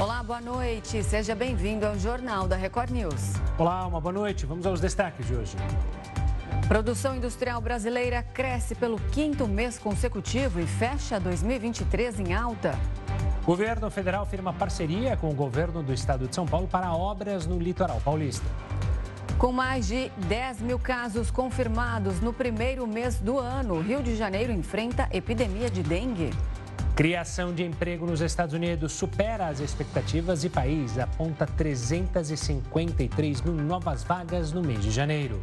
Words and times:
Olá, 0.00 0.22
boa 0.22 0.40
noite. 0.40 1.02
Seja 1.02 1.34
bem-vindo 1.34 1.84
ao 1.84 1.98
Jornal 1.98 2.46
da 2.46 2.54
Record 2.54 2.90
News. 2.90 3.32
Olá, 3.58 3.84
uma 3.84 4.00
boa 4.00 4.12
noite. 4.12 4.46
Vamos 4.46 4.64
aos 4.64 4.80
destaques 4.80 5.26
de 5.26 5.34
hoje. 5.34 5.56
Produção 6.68 7.16
industrial 7.16 7.60
brasileira 7.60 8.22
cresce 8.22 8.76
pelo 8.76 8.96
quinto 9.10 9.48
mês 9.48 9.76
consecutivo 9.76 10.60
e 10.60 10.66
fecha 10.68 11.18
2023 11.18 12.20
em 12.20 12.32
alta. 12.32 12.78
O 13.42 13.46
governo 13.46 13.90
federal 13.90 14.24
firma 14.24 14.52
parceria 14.52 15.16
com 15.16 15.30
o 15.30 15.34
governo 15.34 15.82
do 15.82 15.92
estado 15.92 16.28
de 16.28 16.34
São 16.34 16.46
Paulo 16.46 16.68
para 16.68 16.92
obras 16.92 17.44
no 17.44 17.58
litoral 17.58 18.00
paulista. 18.04 18.46
Com 19.36 19.50
mais 19.50 19.88
de 19.88 20.12
10 20.28 20.60
mil 20.60 20.78
casos 20.78 21.28
confirmados 21.28 22.20
no 22.20 22.32
primeiro 22.32 22.86
mês 22.86 23.16
do 23.18 23.36
ano, 23.36 23.74
o 23.74 23.80
Rio 23.80 24.00
de 24.00 24.14
Janeiro 24.14 24.52
enfrenta 24.52 25.08
epidemia 25.10 25.68
de 25.68 25.82
dengue. 25.82 26.30
Criação 26.98 27.54
de 27.54 27.62
emprego 27.62 28.04
nos 28.04 28.20
Estados 28.20 28.52
Unidos 28.52 28.90
supera 28.90 29.46
as 29.46 29.60
expectativas 29.60 30.42
e 30.42 30.48
país 30.48 30.98
aponta 30.98 31.46
353 31.46 33.40
mil 33.42 33.54
novas 33.54 34.02
vagas 34.02 34.50
no 34.50 34.60
mês 34.60 34.82
de 34.82 34.90
janeiro. 34.90 35.40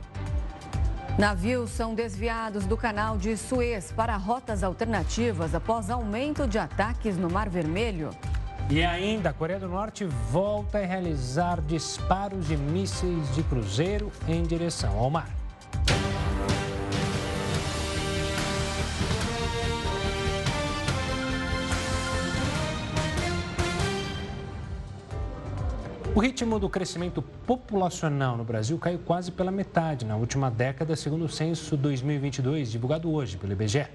Navios 1.18 1.70
são 1.70 1.96
desviados 1.96 2.66
do 2.66 2.76
canal 2.76 3.18
de 3.18 3.38
Suez 3.38 3.90
para 3.90 4.18
rotas 4.18 4.66
alternativas 4.66 5.56
após 5.56 5.90
aumento 5.90 6.46
de 6.46 6.60
ataques 6.60 7.16
no 7.16 7.30
Mar 7.30 7.48
Vermelho. 7.48 8.10
E 8.70 8.84
ainda, 8.84 9.30
a 9.30 9.34
Coreia 9.34 9.58
do 9.62 9.70
Norte 9.70 10.04
volta 10.30 10.80
a 10.80 10.86
realizar 10.86 11.62
disparos 11.62 12.50
de 12.50 12.58
mísseis 12.58 13.34
de 13.34 13.44
cruzeiro 13.44 14.12
em 14.28 14.44
direção 14.44 15.00
ao 15.00 15.10
mar. 15.10 15.45
O 26.16 26.22
ritmo 26.22 26.58
do 26.58 26.70
crescimento 26.70 27.22
populacional 27.22 28.38
no 28.38 28.46
Brasil 28.46 28.80
caiu 28.80 28.98
quase 29.00 29.34
pela 29.34 29.52
metade 29.52 30.06
na 30.06 30.16
última 30.16 30.50
década, 30.50 30.96
segundo 30.96 31.26
o 31.26 31.30
censo 31.30 31.76
2022, 31.76 32.72
divulgado 32.72 33.12
hoje 33.12 33.36
pelo 33.36 33.52
IBGE. 33.52 33.86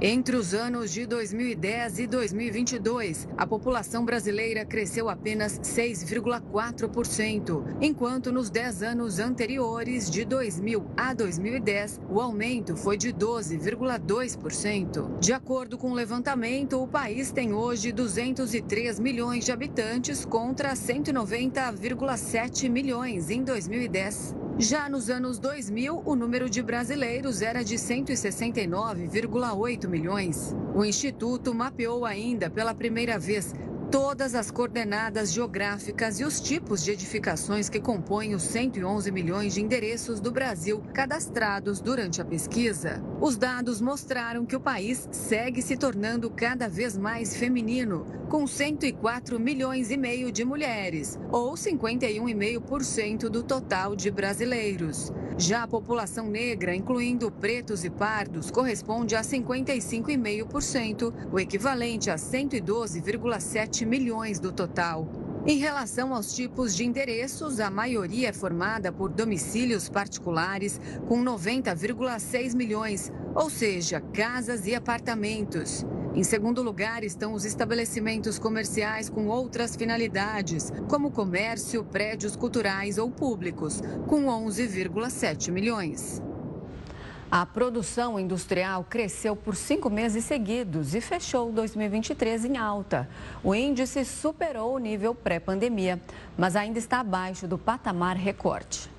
Entre 0.00 0.36
os 0.36 0.54
anos 0.54 0.92
de 0.92 1.04
2010 1.06 1.98
e 1.98 2.06
2022, 2.06 3.26
a 3.36 3.44
população 3.44 4.04
brasileira 4.04 4.64
cresceu 4.64 5.08
apenas 5.08 5.58
6,4%, 5.58 7.64
enquanto 7.80 8.30
nos 8.30 8.48
10 8.48 8.84
anos 8.84 9.18
anteriores, 9.18 10.08
de 10.08 10.24
2000 10.24 10.86
a 10.96 11.12
2010, 11.12 12.00
o 12.08 12.20
aumento 12.20 12.76
foi 12.76 12.96
de 12.96 13.12
12,2%. 13.12 15.18
De 15.18 15.32
acordo 15.32 15.76
com 15.76 15.90
o 15.90 15.94
levantamento, 15.94 16.80
o 16.80 16.86
país 16.86 17.32
tem 17.32 17.52
hoje 17.52 17.90
203 17.90 19.00
milhões 19.00 19.44
de 19.44 19.50
habitantes 19.50 20.24
contra 20.24 20.74
190,7 20.74 22.70
milhões 22.70 23.30
em 23.30 23.42
2010. 23.42 24.36
Já 24.60 24.88
nos 24.88 25.08
anos 25.08 25.38
2000, 25.38 26.02
o 26.04 26.16
número 26.16 26.50
de 26.50 26.60
brasileiros 26.60 27.42
era 27.42 27.62
de 27.62 27.76
169,8 27.76 29.87
milhões. 29.88 30.54
O 30.74 30.84
Instituto 30.84 31.54
mapeou 31.54 32.04
ainda 32.04 32.50
pela 32.50 32.74
primeira 32.74 33.18
vez 33.18 33.54
todas 33.90 34.34
as 34.34 34.50
coordenadas 34.50 35.32
geográficas 35.32 36.20
e 36.20 36.24
os 36.24 36.40
tipos 36.40 36.84
de 36.84 36.90
edificações 36.90 37.70
que 37.70 37.80
compõem 37.80 38.34
os 38.34 38.42
111 38.42 39.10
milhões 39.10 39.54
de 39.54 39.62
endereços 39.62 40.20
do 40.20 40.30
Brasil 40.30 40.82
cadastrados 40.92 41.80
durante 41.80 42.20
a 42.20 42.24
pesquisa. 42.24 43.02
Os 43.20 43.38
dados 43.38 43.80
mostraram 43.80 44.44
que 44.44 44.56
o 44.56 44.60
país 44.60 45.08
segue 45.10 45.62
se 45.62 45.76
tornando 45.76 46.28
cada 46.30 46.68
vez 46.68 46.98
mais 46.98 47.34
feminino, 47.36 48.06
com 48.28 48.46
104 48.46 49.40
milhões 49.40 49.90
e 49.90 49.96
meio 49.96 50.30
de 50.30 50.44
mulheres, 50.44 51.18
ou 51.32 51.54
51,5% 51.54 53.30
do 53.30 53.42
total 53.42 53.96
de 53.96 54.10
brasileiros. 54.10 55.10
Já 55.38 55.62
a 55.62 55.68
população 55.68 56.28
negra, 56.28 56.74
incluindo 56.74 57.30
pretos 57.30 57.84
e 57.84 57.90
pardos, 57.90 58.50
corresponde 58.50 59.16
a 59.16 59.22
55,5%, 59.22 61.14
o 61.32 61.40
equivalente 61.40 62.10
a 62.10 62.16
112,7 62.16 63.86
milhões 63.86 64.38
do 64.38 64.52
total. 64.52 65.08
Em 65.46 65.56
relação 65.56 66.12
aos 66.12 66.34
tipos 66.34 66.76
de 66.76 66.84
endereços, 66.84 67.58
a 67.60 67.70
maioria 67.70 68.28
é 68.28 68.32
formada 68.32 68.92
por 68.92 69.08
domicílios 69.08 69.88
particulares, 69.88 70.78
com 71.06 71.24
90,6 71.24 72.54
milhões, 72.54 73.10
ou 73.34 73.48
seja, 73.48 74.00
casas 74.12 74.66
e 74.66 74.74
apartamentos. 74.74 75.86
Em 76.18 76.24
segundo 76.24 76.64
lugar 76.64 77.04
estão 77.04 77.32
os 77.32 77.44
estabelecimentos 77.44 78.40
comerciais 78.40 79.08
com 79.08 79.28
outras 79.28 79.76
finalidades, 79.76 80.72
como 80.88 81.12
comércio, 81.12 81.84
prédios 81.84 82.34
culturais 82.34 82.98
ou 82.98 83.08
públicos, 83.08 83.80
com 84.08 84.24
11,7 84.24 85.52
milhões. 85.52 86.20
A 87.30 87.46
produção 87.46 88.18
industrial 88.18 88.82
cresceu 88.82 89.36
por 89.36 89.54
cinco 89.54 89.88
meses 89.88 90.24
seguidos 90.24 90.92
e 90.92 91.00
fechou 91.00 91.52
2023 91.52 92.46
em 92.46 92.56
alta. 92.56 93.08
O 93.44 93.54
índice 93.54 94.04
superou 94.04 94.74
o 94.74 94.78
nível 94.80 95.14
pré-pandemia, 95.14 96.00
mas 96.36 96.56
ainda 96.56 96.80
está 96.80 96.98
abaixo 96.98 97.46
do 97.46 97.56
patamar 97.56 98.16
recorde. 98.16 98.90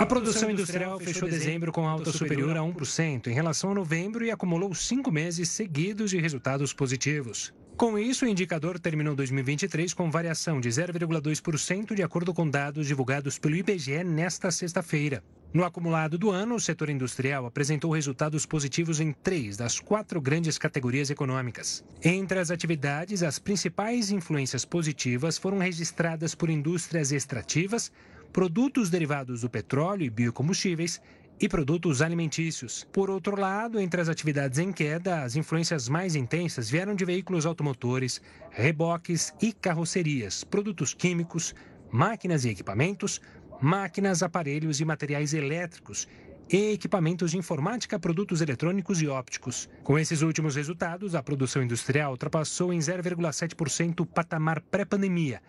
A 0.00 0.06
produção 0.06 0.50
industrial 0.50 0.98
fechou 0.98 1.28
dezembro 1.28 1.70
com 1.70 1.86
alta 1.86 2.10
superior 2.10 2.56
a 2.56 2.60
1% 2.60 3.26
em 3.26 3.34
relação 3.34 3.72
a 3.72 3.74
novembro 3.74 4.24
e 4.24 4.30
acumulou 4.30 4.74
cinco 4.74 5.12
meses 5.12 5.50
seguidos 5.50 6.08
de 6.08 6.18
resultados 6.18 6.72
positivos. 6.72 7.52
Com 7.76 7.98
isso, 7.98 8.24
o 8.24 8.28
indicador 8.28 8.78
terminou 8.78 9.14
2023 9.14 9.92
com 9.92 10.10
variação 10.10 10.58
de 10.58 10.70
0,2% 10.70 11.94
de 11.94 12.02
acordo 12.02 12.32
com 12.32 12.48
dados 12.48 12.86
divulgados 12.86 13.38
pelo 13.38 13.56
IBGE 13.56 14.02
nesta 14.02 14.50
sexta-feira. 14.50 15.22
No 15.52 15.64
acumulado 15.64 16.16
do 16.16 16.30
ano, 16.30 16.54
o 16.54 16.60
setor 16.60 16.88
industrial 16.88 17.44
apresentou 17.44 17.90
resultados 17.90 18.46
positivos 18.46 19.00
em 19.00 19.12
três 19.12 19.58
das 19.58 19.78
quatro 19.78 20.18
grandes 20.18 20.56
categorias 20.56 21.10
econômicas. 21.10 21.84
Entre 22.02 22.38
as 22.38 22.50
atividades, 22.50 23.22
as 23.22 23.38
principais 23.38 24.10
influências 24.10 24.64
positivas 24.64 25.36
foram 25.36 25.58
registradas 25.58 26.34
por 26.34 26.48
indústrias 26.48 27.12
extrativas, 27.12 27.92
produtos 28.32 28.90
derivados 28.90 29.40
do 29.40 29.50
petróleo 29.50 30.04
e 30.04 30.10
biocombustíveis 30.10 31.00
e 31.40 31.48
produtos 31.48 32.02
alimentícios. 32.02 32.86
Por 32.92 33.10
outro 33.10 33.38
lado, 33.38 33.80
entre 33.80 34.00
as 34.00 34.08
atividades 34.08 34.58
em 34.58 34.72
queda, 34.72 35.22
as 35.22 35.36
influências 35.36 35.88
mais 35.88 36.14
intensas 36.14 36.68
vieram 36.68 36.94
de 36.94 37.04
veículos 37.04 37.46
automotores, 37.46 38.20
reboques 38.50 39.32
e 39.40 39.52
carrocerias, 39.52 40.44
produtos 40.44 40.92
químicos, 40.92 41.54
máquinas 41.90 42.44
e 42.44 42.50
equipamentos, 42.50 43.20
máquinas, 43.60 44.22
aparelhos 44.22 44.80
e 44.80 44.84
materiais 44.84 45.32
elétricos 45.32 46.06
e 46.52 46.72
equipamentos 46.72 47.30
de 47.30 47.38
informática, 47.38 47.98
produtos 47.98 48.40
eletrônicos 48.40 49.00
e 49.00 49.06
ópticos. 49.06 49.68
Com 49.82 49.98
esses 49.98 50.20
últimos 50.20 50.56
resultados, 50.56 51.14
a 51.14 51.22
produção 51.22 51.62
industrial 51.62 52.12
ultrapassou 52.12 52.72
em 52.72 52.78
0,7% 52.78 54.00
o 54.00 54.06
patamar 54.06 54.60
pré-pandemia, 54.60 55.40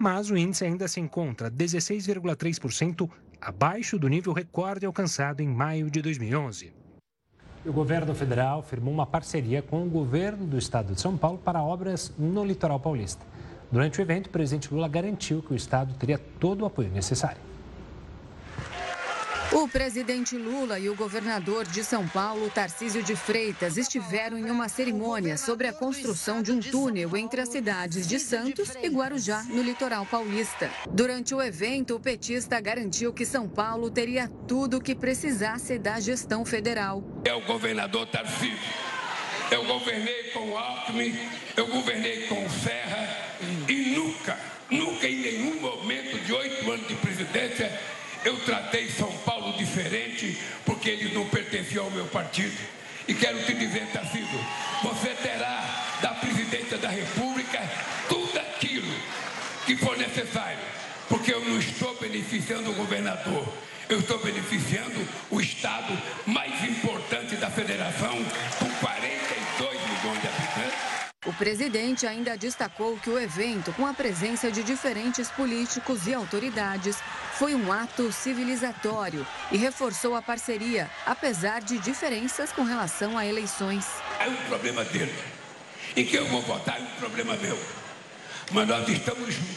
mas 0.00 0.30
o 0.30 0.36
índice 0.36 0.64
ainda 0.64 0.88
se 0.88 0.98
encontra 0.98 1.50
16,3% 1.50 3.06
abaixo 3.38 3.98
do 3.98 4.08
nível 4.08 4.32
recorde 4.32 4.86
alcançado 4.86 5.42
em 5.42 5.46
maio 5.46 5.90
de 5.90 6.00
2011. 6.00 6.72
O 7.66 7.72
governo 7.72 8.14
federal 8.14 8.62
firmou 8.62 8.94
uma 8.94 9.04
parceria 9.04 9.60
com 9.60 9.84
o 9.84 9.90
governo 9.90 10.46
do 10.46 10.56
estado 10.56 10.94
de 10.94 11.00
São 11.02 11.18
Paulo 11.18 11.36
para 11.36 11.62
obras 11.62 12.14
no 12.18 12.42
litoral 12.42 12.80
paulista. 12.80 13.26
Durante 13.70 14.00
o 14.00 14.02
evento, 14.02 14.28
o 14.28 14.30
presidente 14.30 14.72
Lula 14.72 14.88
garantiu 14.88 15.42
que 15.42 15.52
o 15.52 15.56
estado 15.56 15.92
teria 15.92 16.16
todo 16.16 16.62
o 16.62 16.64
apoio 16.64 16.88
necessário. 16.88 17.49
O 19.52 19.66
presidente 19.66 20.36
Lula 20.36 20.78
e 20.78 20.88
o 20.88 20.94
governador 20.94 21.66
de 21.66 21.82
São 21.82 22.06
Paulo, 22.06 22.48
Tarcísio 22.50 23.02
de 23.02 23.16
Freitas, 23.16 23.76
estiveram 23.76 24.38
em 24.38 24.48
uma 24.48 24.68
cerimônia 24.68 25.36
sobre 25.36 25.66
a 25.66 25.72
construção 25.72 26.40
de 26.40 26.52
um 26.52 26.60
túnel 26.60 27.16
entre 27.16 27.40
as 27.40 27.48
cidades 27.48 28.06
de 28.06 28.20
Santos 28.20 28.76
e 28.80 28.88
Guarujá, 28.88 29.42
no 29.48 29.60
litoral 29.60 30.06
paulista. 30.06 30.70
Durante 30.88 31.34
o 31.34 31.42
evento, 31.42 31.96
o 31.96 32.00
petista 32.00 32.60
garantiu 32.60 33.12
que 33.12 33.26
São 33.26 33.48
Paulo 33.48 33.90
teria 33.90 34.30
tudo 34.46 34.76
o 34.76 34.80
que 34.80 34.94
precisasse 34.94 35.80
da 35.80 35.98
gestão 35.98 36.44
federal. 36.44 37.02
É 37.24 37.34
o 37.34 37.44
governador 37.44 38.06
Tarcísio. 38.06 38.56
Eu 39.50 39.64
governei 39.64 40.30
com 40.32 40.48
o 40.48 40.56
Alckmin, 40.56 41.12
eu 41.56 41.66
governei 41.66 42.28
com 42.28 42.46
o 42.46 42.50
Serra 42.50 43.34
e 43.68 43.96
nunca, 43.96 44.38
nunca 44.70 45.08
em 45.08 45.16
nenhum 45.16 45.60
momento 45.60 46.20
de 46.20 46.32
oito 46.32 46.70
anos 46.70 46.86
de 46.86 46.94
presidência 46.94 47.99
eu 48.24 48.36
tratei 48.40 48.88
São 48.88 49.10
Paulo 49.18 49.56
diferente 49.56 50.38
porque 50.64 50.90
eles 50.90 51.12
não 51.12 51.26
pertenciam 51.28 51.84
ao 51.84 51.90
meu 51.90 52.06
partido. 52.06 52.56
E 53.08 53.14
quero 53.14 53.42
te 53.44 53.54
dizer, 53.54 53.86
Tarcísio, 53.92 54.38
você 54.82 55.08
terá 55.14 55.64
da 56.00 56.10
presidência 56.10 56.78
da 56.78 56.88
República 56.88 57.60
tudo 58.08 58.38
aquilo 58.38 58.92
que 59.66 59.76
for 59.76 59.96
necessário, 59.96 60.58
porque 61.08 61.32
eu 61.32 61.44
não 61.44 61.58
estou 61.58 61.94
beneficiando 61.96 62.70
o 62.70 62.74
governador, 62.74 63.52
eu 63.88 64.00
estou 64.00 64.18
beneficiando 64.18 65.06
o 65.30 65.40
estado 65.40 65.96
mais 66.26 66.62
importante 66.64 67.36
da 67.36 67.50
federação, 67.50 68.16
com 68.58 68.70
42 68.80 69.80
milhões 69.80 70.20
de 70.20 70.28
habitantes. 70.28 71.00
O 71.26 71.28
presidente 71.40 72.06
ainda 72.06 72.36
destacou 72.36 72.98
que 72.98 73.08
o 73.08 73.18
evento, 73.18 73.72
com 73.72 73.86
a 73.86 73.94
presença 73.94 74.50
de 74.50 74.62
diferentes 74.62 75.30
políticos 75.30 76.06
e 76.06 76.12
autoridades, 76.12 76.98
foi 77.38 77.54
um 77.54 77.72
ato 77.72 78.12
civilizatório 78.12 79.26
e 79.50 79.56
reforçou 79.56 80.14
a 80.14 80.20
parceria, 80.20 80.90
apesar 81.06 81.62
de 81.62 81.78
diferenças 81.78 82.52
com 82.52 82.62
relação 82.62 83.16
a 83.16 83.24
eleições. 83.24 83.86
É 84.18 84.28
um 84.28 84.36
problema 84.50 84.84
dele. 84.84 85.14
Em 85.96 86.04
que 86.04 86.14
eu 86.14 86.28
vou 86.28 86.42
votar 86.42 86.78
é 86.78 86.82
um 86.82 87.00
problema 87.00 87.34
meu. 87.36 87.58
Mas 88.52 88.68
nós 88.68 88.86
estamos 88.86 89.32
juntos, 89.32 89.56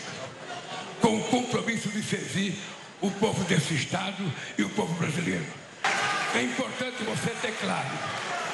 com 1.01 1.17
o 1.17 1.23
compromisso 1.25 1.89
de 1.89 2.01
servir 2.01 2.57
o 3.01 3.11
povo 3.11 3.43
desse 3.43 3.73
Estado 3.73 4.23
e 4.57 4.63
o 4.63 4.69
povo 4.69 4.93
brasileiro. 4.93 5.45
É 6.33 6.43
importante 6.43 7.03
você 7.03 7.31
ter 7.41 7.51
claro, 7.59 7.89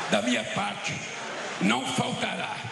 da 0.09 0.19
minha 0.23 0.43
parte, 0.45 0.99
não 1.61 1.85
faltará 1.85 2.68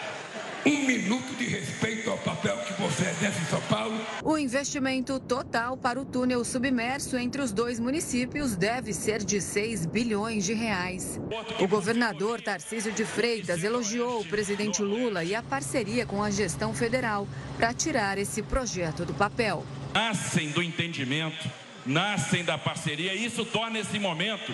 um 0.66 0.86
minuto 0.86 1.34
de 1.36 1.44
respeito 1.44 2.10
ao 2.10 2.18
papel 2.18 2.56
que 2.58 2.72
você 2.80 3.04
exerce 3.04 3.40
em 3.40 3.44
São 3.46 3.60
Paulo. 3.62 3.98
O 4.22 4.36
investimento 4.36 5.18
total 5.20 5.76
para 5.76 6.00
o 6.00 6.04
túnel 6.04 6.44
submerso 6.44 7.16
entre 7.16 7.40
os 7.40 7.52
dois 7.52 7.78
municípios 7.78 8.56
deve 8.56 8.92
ser 8.92 9.24
de 9.24 9.40
6 9.40 9.86
bilhões 9.86 10.44
de 10.44 10.54
reais. 10.54 11.20
O 11.60 11.68
governador 11.68 12.40
Tarcísio 12.40 12.92
de 12.92 13.04
Freitas 13.04 13.62
elogiou 13.62 14.20
o 14.20 14.24
presidente 14.24 14.82
Lula 14.82 15.24
e 15.24 15.34
a 15.34 15.42
parceria 15.42 16.04
com 16.04 16.22
a 16.22 16.30
gestão 16.30 16.74
federal 16.74 17.26
para 17.56 17.72
tirar 17.72 18.18
esse 18.18 18.42
projeto 18.42 19.04
do 19.04 19.14
papel. 19.14 19.64
Nascem 19.94 20.50
do 20.50 20.62
entendimento, 20.62 21.50
nascem 21.86 22.44
da 22.44 22.58
parceria 22.58 23.14
e 23.14 23.24
isso 23.24 23.44
torna 23.44 23.78
esse 23.78 23.98
momento 23.98 24.52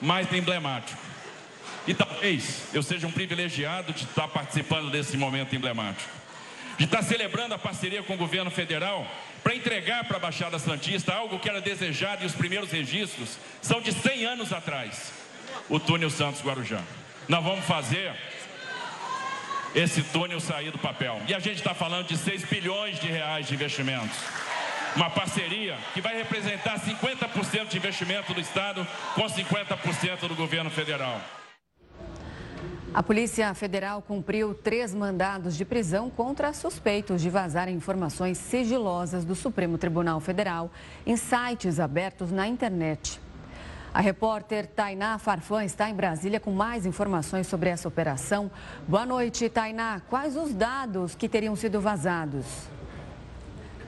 mais 0.00 0.32
emblemático. 0.32 1.09
E 1.86 1.94
talvez 1.94 2.68
eu 2.72 2.82
seja 2.82 3.06
um 3.06 3.12
privilegiado 3.12 3.92
de 3.92 4.04
estar 4.04 4.28
participando 4.28 4.90
desse 4.90 5.16
momento 5.16 5.54
emblemático. 5.54 6.10
De 6.78 6.84
estar 6.84 7.02
celebrando 7.02 7.54
a 7.54 7.58
parceria 7.58 8.02
com 8.02 8.14
o 8.14 8.18
governo 8.18 8.50
federal 8.50 9.06
para 9.42 9.54
entregar 9.54 10.04
para 10.04 10.16
a 10.16 10.20
Baixada 10.20 10.58
Santista 10.58 11.12
algo 11.14 11.38
que 11.38 11.48
era 11.48 11.60
desejado 11.60 12.22
e 12.22 12.26
os 12.26 12.34
primeiros 12.34 12.70
registros 12.70 13.38
são 13.60 13.80
de 13.80 13.92
100 13.92 14.24
anos 14.26 14.52
atrás 14.52 15.12
o 15.68 15.78
túnel 15.78 16.10
Santos 16.10 16.42
Guarujá. 16.42 16.82
Nós 17.28 17.42
vamos 17.42 17.64
fazer 17.64 18.14
esse 19.74 20.02
túnel 20.02 20.40
sair 20.40 20.70
do 20.70 20.78
papel. 20.78 21.20
E 21.28 21.34
a 21.34 21.38
gente 21.38 21.56
está 21.58 21.74
falando 21.74 22.06
de 22.06 22.16
6 22.16 22.44
bilhões 22.44 22.98
de 22.98 23.08
reais 23.08 23.46
de 23.46 23.54
investimentos. 23.54 24.16
Uma 24.96 25.08
parceria 25.08 25.78
que 25.94 26.00
vai 26.00 26.16
representar 26.16 26.80
50% 26.80 27.68
de 27.68 27.76
investimento 27.76 28.34
do 28.34 28.40
Estado 28.40 28.86
com 29.14 29.22
50% 29.22 30.26
do 30.26 30.34
governo 30.34 30.70
federal. 30.70 31.20
A 32.92 33.04
Polícia 33.04 33.54
Federal 33.54 34.02
cumpriu 34.02 34.52
três 34.52 34.92
mandados 34.92 35.56
de 35.56 35.64
prisão 35.64 36.10
contra 36.10 36.52
suspeitos 36.52 37.22
de 37.22 37.30
vazar 37.30 37.68
informações 37.68 38.36
sigilosas 38.36 39.24
do 39.24 39.36
Supremo 39.36 39.78
Tribunal 39.78 40.18
Federal 40.18 40.72
em 41.06 41.16
sites 41.16 41.78
abertos 41.78 42.32
na 42.32 42.48
internet. 42.48 43.20
A 43.94 44.00
repórter 44.00 44.66
Tainá 44.66 45.18
Farfã 45.18 45.64
está 45.64 45.88
em 45.88 45.94
Brasília 45.94 46.40
com 46.40 46.50
mais 46.50 46.84
informações 46.84 47.46
sobre 47.46 47.70
essa 47.70 47.86
operação. 47.86 48.50
Boa 48.88 49.06
noite, 49.06 49.48
Tainá. 49.48 50.00
Quais 50.10 50.36
os 50.36 50.52
dados 50.52 51.14
que 51.14 51.28
teriam 51.28 51.54
sido 51.54 51.80
vazados? 51.80 52.44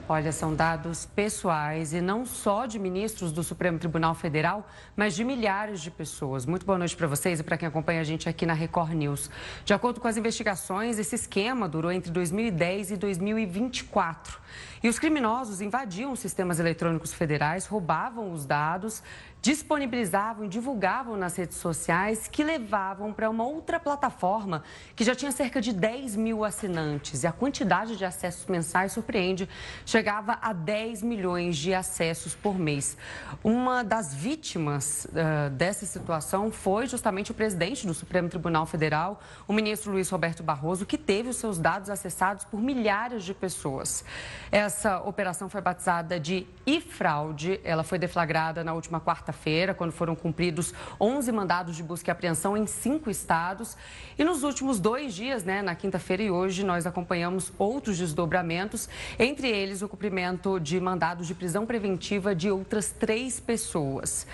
Olha, 0.07 0.33
são 0.33 0.53
dados 0.53 1.05
pessoais 1.05 1.93
e 1.93 2.01
não 2.01 2.25
só 2.25 2.65
de 2.65 2.77
ministros 2.77 3.31
do 3.31 3.41
Supremo 3.41 3.79
Tribunal 3.79 4.13
Federal, 4.13 4.67
mas 4.97 5.15
de 5.15 5.23
milhares 5.23 5.79
de 5.79 5.89
pessoas. 5.89 6.45
Muito 6.45 6.65
boa 6.65 6.77
noite 6.77 6.93
para 6.93 7.07
vocês 7.07 7.39
e 7.39 7.43
para 7.43 7.57
quem 7.57 7.69
acompanha 7.69 8.01
a 8.01 8.03
gente 8.03 8.27
aqui 8.27 8.45
na 8.45 8.51
Record 8.51 8.91
News. 8.91 9.29
De 9.63 9.73
acordo 9.73 10.01
com 10.01 10.07
as 10.09 10.17
investigações, 10.17 10.99
esse 10.99 11.15
esquema 11.15 11.69
durou 11.69 11.89
entre 11.89 12.11
2010 12.11 12.91
e 12.91 12.97
2024. 12.97 14.37
E 14.83 14.89
os 14.89 14.99
criminosos 14.99 15.61
invadiam 15.61 16.11
os 16.11 16.19
sistemas 16.19 16.59
eletrônicos 16.59 17.13
federais, 17.13 17.65
roubavam 17.65 18.33
os 18.33 18.45
dados 18.45 19.01
disponibilizavam 19.43 20.45
e 20.45 20.47
divulgavam 20.47 21.17
nas 21.17 21.35
redes 21.35 21.57
sociais 21.57 22.29
que 22.31 22.45
levavam 22.45 23.11
para 23.11 23.29
uma 23.29 23.43
outra 23.43 23.77
plataforma 23.77 24.63
que 24.95 25.03
já 25.03 25.13
tinha 25.13 25.33
cerca 25.33 25.59
de 25.59 25.73
10 25.73 26.15
mil 26.15 26.45
assinantes. 26.45 27.23
E 27.23 27.27
a 27.27 27.31
quantidade 27.33 27.97
de 27.97 28.05
acessos 28.05 28.45
mensais 28.45 28.93
surpreende, 28.93 29.49
chegava 29.85 30.39
a 30.41 30.53
10 30.53 31.03
milhões 31.03 31.57
de 31.57 31.73
acessos 31.73 32.33
por 32.33 32.57
mês. 32.57 32.95
Uma 33.43 33.83
das 33.83 34.15
vítimas 34.15 35.07
uh, 35.07 35.49
dessa 35.49 35.85
situação 35.85 36.49
foi 36.49 36.87
justamente 36.87 37.31
o 37.31 37.33
presidente 37.33 37.85
do 37.85 37.93
Supremo 37.93 38.29
Tribunal 38.29 38.65
Federal, 38.65 39.19
o 39.45 39.51
ministro 39.51 39.91
Luiz 39.91 40.09
Roberto 40.09 40.41
Barroso, 40.41 40.85
que 40.85 40.97
teve 40.97 41.27
os 41.27 41.35
seus 41.35 41.59
dados 41.59 41.89
acessados 41.89 42.45
por 42.45 42.61
milhares 42.61 43.25
de 43.25 43.33
pessoas. 43.33 44.05
Essa 44.49 45.01
operação 45.01 45.49
foi 45.49 45.59
batizada 45.59 46.17
de 46.17 46.47
e-fraude. 46.65 47.59
Ela 47.65 47.83
foi 47.83 47.99
deflagrada 47.99 48.63
na 48.63 48.73
última 48.73 49.01
quarta 49.01 49.32
quarta-feira, 49.33 49.73
quando 49.73 49.91
foram 49.91 50.15
cumpridos 50.15 50.73
11 51.01 51.31
mandados 51.31 51.75
de 51.75 51.83
busca 51.83 52.09
e 52.09 52.11
apreensão 52.11 52.55
em 52.55 52.67
cinco 52.67 53.09
estados. 53.09 53.75
E 54.17 54.23
nos 54.23 54.43
últimos 54.43 54.79
dois 54.79 55.13
dias, 55.13 55.43
né, 55.43 55.61
na 55.61 55.75
quinta-feira 55.75 56.23
e 56.23 56.31
hoje, 56.31 56.63
nós 56.63 56.85
acompanhamos 56.85 57.51
outros 57.57 57.97
desdobramentos, 57.97 58.87
entre 59.17 59.49
eles 59.49 59.81
o 59.81 59.89
cumprimento 59.89 60.59
de 60.59 60.79
mandados 60.79 61.27
de 61.27 61.33
prisão 61.33 61.65
preventiva 61.65 62.35
de 62.35 62.49
outras 62.49 62.91
três 62.91 63.39
pessoas. 63.39 64.27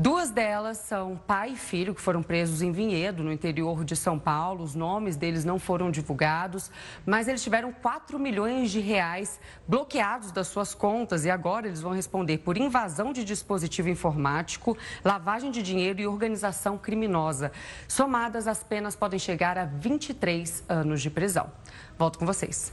Duas 0.00 0.30
delas 0.30 0.78
são 0.78 1.14
pai 1.26 1.50
e 1.50 1.56
filho 1.56 1.94
que 1.94 2.00
foram 2.00 2.22
presos 2.22 2.62
em 2.62 2.72
Vinhedo, 2.72 3.22
no 3.22 3.30
interior 3.30 3.84
de 3.84 3.94
São 3.94 4.18
Paulo. 4.18 4.64
Os 4.64 4.74
nomes 4.74 5.14
deles 5.14 5.44
não 5.44 5.58
foram 5.58 5.90
divulgados, 5.90 6.70
mas 7.04 7.28
eles 7.28 7.42
tiveram 7.42 7.70
4 7.70 8.18
milhões 8.18 8.70
de 8.70 8.80
reais 8.80 9.38
bloqueados 9.68 10.32
das 10.32 10.46
suas 10.46 10.74
contas 10.74 11.26
e 11.26 11.30
agora 11.30 11.66
eles 11.66 11.82
vão 11.82 11.92
responder 11.92 12.38
por 12.38 12.56
invasão 12.56 13.12
de 13.12 13.22
dispositivo 13.26 13.90
informático, 13.90 14.74
lavagem 15.04 15.50
de 15.50 15.62
dinheiro 15.62 16.00
e 16.00 16.06
organização 16.06 16.78
criminosa. 16.78 17.52
Somadas, 17.86 18.48
as 18.48 18.64
penas 18.64 18.96
podem 18.96 19.18
chegar 19.18 19.58
a 19.58 19.66
23 19.66 20.64
anos 20.66 21.02
de 21.02 21.10
prisão. 21.10 21.52
Volto 21.98 22.18
com 22.18 22.24
vocês. 22.24 22.72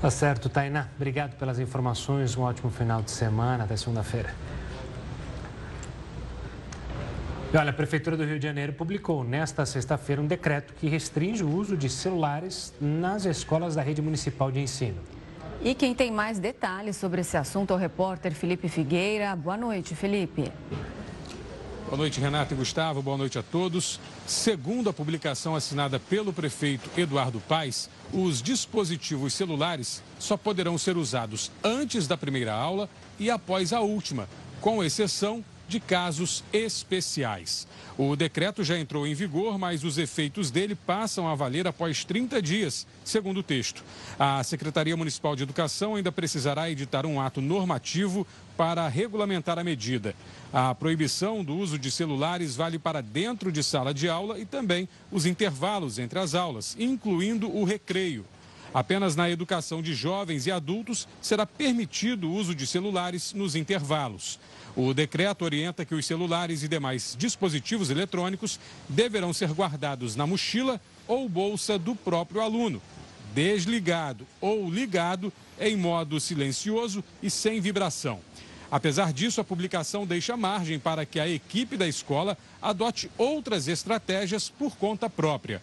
Tá 0.00 0.08
certo, 0.08 0.48
Tainá. 0.48 0.86
Obrigado 0.94 1.36
pelas 1.36 1.58
informações. 1.58 2.36
Um 2.36 2.42
ótimo 2.42 2.70
final 2.70 3.02
de 3.02 3.10
semana. 3.10 3.64
Até 3.64 3.76
segunda-feira. 3.76 4.32
E 7.52 7.56
olha, 7.56 7.70
a 7.70 7.72
Prefeitura 7.72 8.16
do 8.16 8.24
Rio 8.24 8.38
de 8.38 8.46
Janeiro 8.46 8.72
publicou 8.72 9.24
nesta 9.24 9.66
sexta-feira 9.66 10.22
um 10.22 10.26
decreto 10.26 10.72
que 10.74 10.88
restringe 10.88 11.42
o 11.42 11.52
uso 11.52 11.76
de 11.76 11.88
celulares 11.88 12.72
nas 12.80 13.24
escolas 13.24 13.74
da 13.74 13.82
rede 13.82 14.00
municipal 14.00 14.52
de 14.52 14.60
ensino. 14.60 15.00
E 15.60 15.74
quem 15.74 15.92
tem 15.92 16.12
mais 16.12 16.38
detalhes 16.38 16.96
sobre 16.96 17.22
esse 17.22 17.36
assunto 17.36 17.72
é 17.72 17.74
o 17.74 17.76
repórter 17.76 18.32
Felipe 18.34 18.68
Figueira. 18.68 19.34
Boa 19.34 19.56
noite, 19.56 19.96
Felipe. 19.96 20.44
Boa 21.86 21.96
noite, 21.96 22.20
Renata 22.20 22.54
e 22.54 22.56
Gustavo. 22.56 23.02
Boa 23.02 23.18
noite 23.18 23.36
a 23.36 23.42
todos. 23.42 23.98
Segundo 24.28 24.88
a 24.88 24.92
publicação 24.92 25.56
assinada 25.56 25.98
pelo 25.98 26.32
prefeito 26.32 26.88
Eduardo 26.96 27.40
Paes, 27.40 27.90
os 28.12 28.40
dispositivos 28.40 29.34
celulares 29.34 30.04
só 30.20 30.36
poderão 30.36 30.78
ser 30.78 30.96
usados 30.96 31.50
antes 31.64 32.06
da 32.06 32.16
primeira 32.16 32.54
aula 32.54 32.88
e 33.18 33.28
após 33.28 33.72
a 33.72 33.80
última, 33.80 34.28
com 34.60 34.84
exceção 34.84 35.44
de 35.70 35.78
casos 35.78 36.42
especiais. 36.52 37.66
O 37.96 38.16
decreto 38.16 38.64
já 38.64 38.76
entrou 38.76 39.06
em 39.06 39.14
vigor, 39.14 39.56
mas 39.56 39.84
os 39.84 39.98
efeitos 39.98 40.50
dele 40.50 40.74
passam 40.74 41.28
a 41.28 41.34
valer 41.34 41.66
após 41.68 42.04
30 42.04 42.42
dias, 42.42 42.86
segundo 43.04 43.38
o 43.38 43.42
texto. 43.42 43.84
A 44.18 44.42
Secretaria 44.42 44.96
Municipal 44.96 45.36
de 45.36 45.44
Educação 45.44 45.94
ainda 45.94 46.10
precisará 46.10 46.68
editar 46.68 47.06
um 47.06 47.20
ato 47.20 47.40
normativo 47.40 48.26
para 48.56 48.88
regulamentar 48.88 49.58
a 49.58 49.64
medida. 49.64 50.14
A 50.52 50.74
proibição 50.74 51.44
do 51.44 51.56
uso 51.56 51.78
de 51.78 51.90
celulares 51.90 52.56
vale 52.56 52.78
para 52.78 53.00
dentro 53.00 53.52
de 53.52 53.62
sala 53.62 53.94
de 53.94 54.08
aula 54.08 54.40
e 54.40 54.44
também 54.44 54.88
os 55.12 55.24
intervalos 55.24 55.98
entre 55.98 56.18
as 56.18 56.34
aulas, 56.34 56.76
incluindo 56.78 57.48
o 57.48 57.62
recreio. 57.62 58.26
Apenas 58.72 59.16
na 59.16 59.28
educação 59.28 59.82
de 59.82 59.94
jovens 59.94 60.46
e 60.46 60.52
adultos 60.52 61.08
será 61.20 61.44
permitido 61.44 62.28
o 62.28 62.32
uso 62.32 62.54
de 62.54 62.66
celulares 62.66 63.32
nos 63.32 63.56
intervalos. 63.56 64.38
O 64.76 64.94
decreto 64.94 65.44
orienta 65.44 65.84
que 65.84 65.94
os 65.94 66.06
celulares 66.06 66.62
e 66.62 66.68
demais 66.68 67.16
dispositivos 67.18 67.90
eletrônicos 67.90 68.58
deverão 68.88 69.32
ser 69.32 69.50
guardados 69.52 70.14
na 70.14 70.26
mochila 70.26 70.80
ou 71.08 71.28
bolsa 71.28 71.78
do 71.78 71.96
próprio 71.96 72.40
aluno, 72.40 72.80
desligado 73.34 74.26
ou 74.40 74.70
ligado 74.70 75.32
em 75.58 75.76
modo 75.76 76.20
silencioso 76.20 77.02
e 77.22 77.28
sem 77.28 77.60
vibração. 77.60 78.20
Apesar 78.70 79.12
disso, 79.12 79.40
a 79.40 79.44
publicação 79.44 80.06
deixa 80.06 80.36
margem 80.36 80.78
para 80.78 81.04
que 81.04 81.18
a 81.18 81.28
equipe 81.28 81.76
da 81.76 81.88
escola 81.88 82.38
adote 82.62 83.10
outras 83.18 83.66
estratégias 83.66 84.48
por 84.48 84.76
conta 84.76 85.10
própria. 85.10 85.60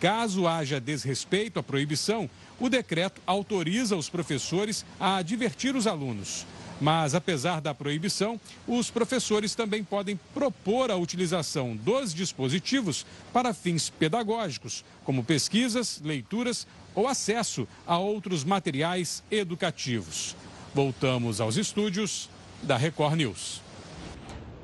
Caso 0.00 0.46
haja 0.46 0.80
desrespeito 0.80 1.60
à 1.60 1.62
proibição, 1.62 2.28
o 2.58 2.68
decreto 2.68 3.20
autoriza 3.24 3.96
os 3.96 4.08
professores 4.08 4.84
a 4.98 5.16
advertir 5.16 5.76
os 5.76 5.86
alunos. 5.86 6.44
Mas, 6.80 7.14
apesar 7.14 7.60
da 7.60 7.74
proibição, 7.74 8.40
os 8.66 8.90
professores 8.90 9.54
também 9.54 9.82
podem 9.82 10.18
propor 10.32 10.90
a 10.90 10.96
utilização 10.96 11.74
dos 11.76 12.14
dispositivos 12.14 13.04
para 13.32 13.52
fins 13.52 13.90
pedagógicos, 13.90 14.84
como 15.04 15.24
pesquisas, 15.24 16.00
leituras 16.04 16.66
ou 16.94 17.08
acesso 17.08 17.66
a 17.86 17.98
outros 17.98 18.44
materiais 18.44 19.22
educativos. 19.30 20.36
Voltamos 20.72 21.40
aos 21.40 21.56
estúdios 21.56 22.30
da 22.62 22.76
Record 22.76 23.16
News. 23.16 23.60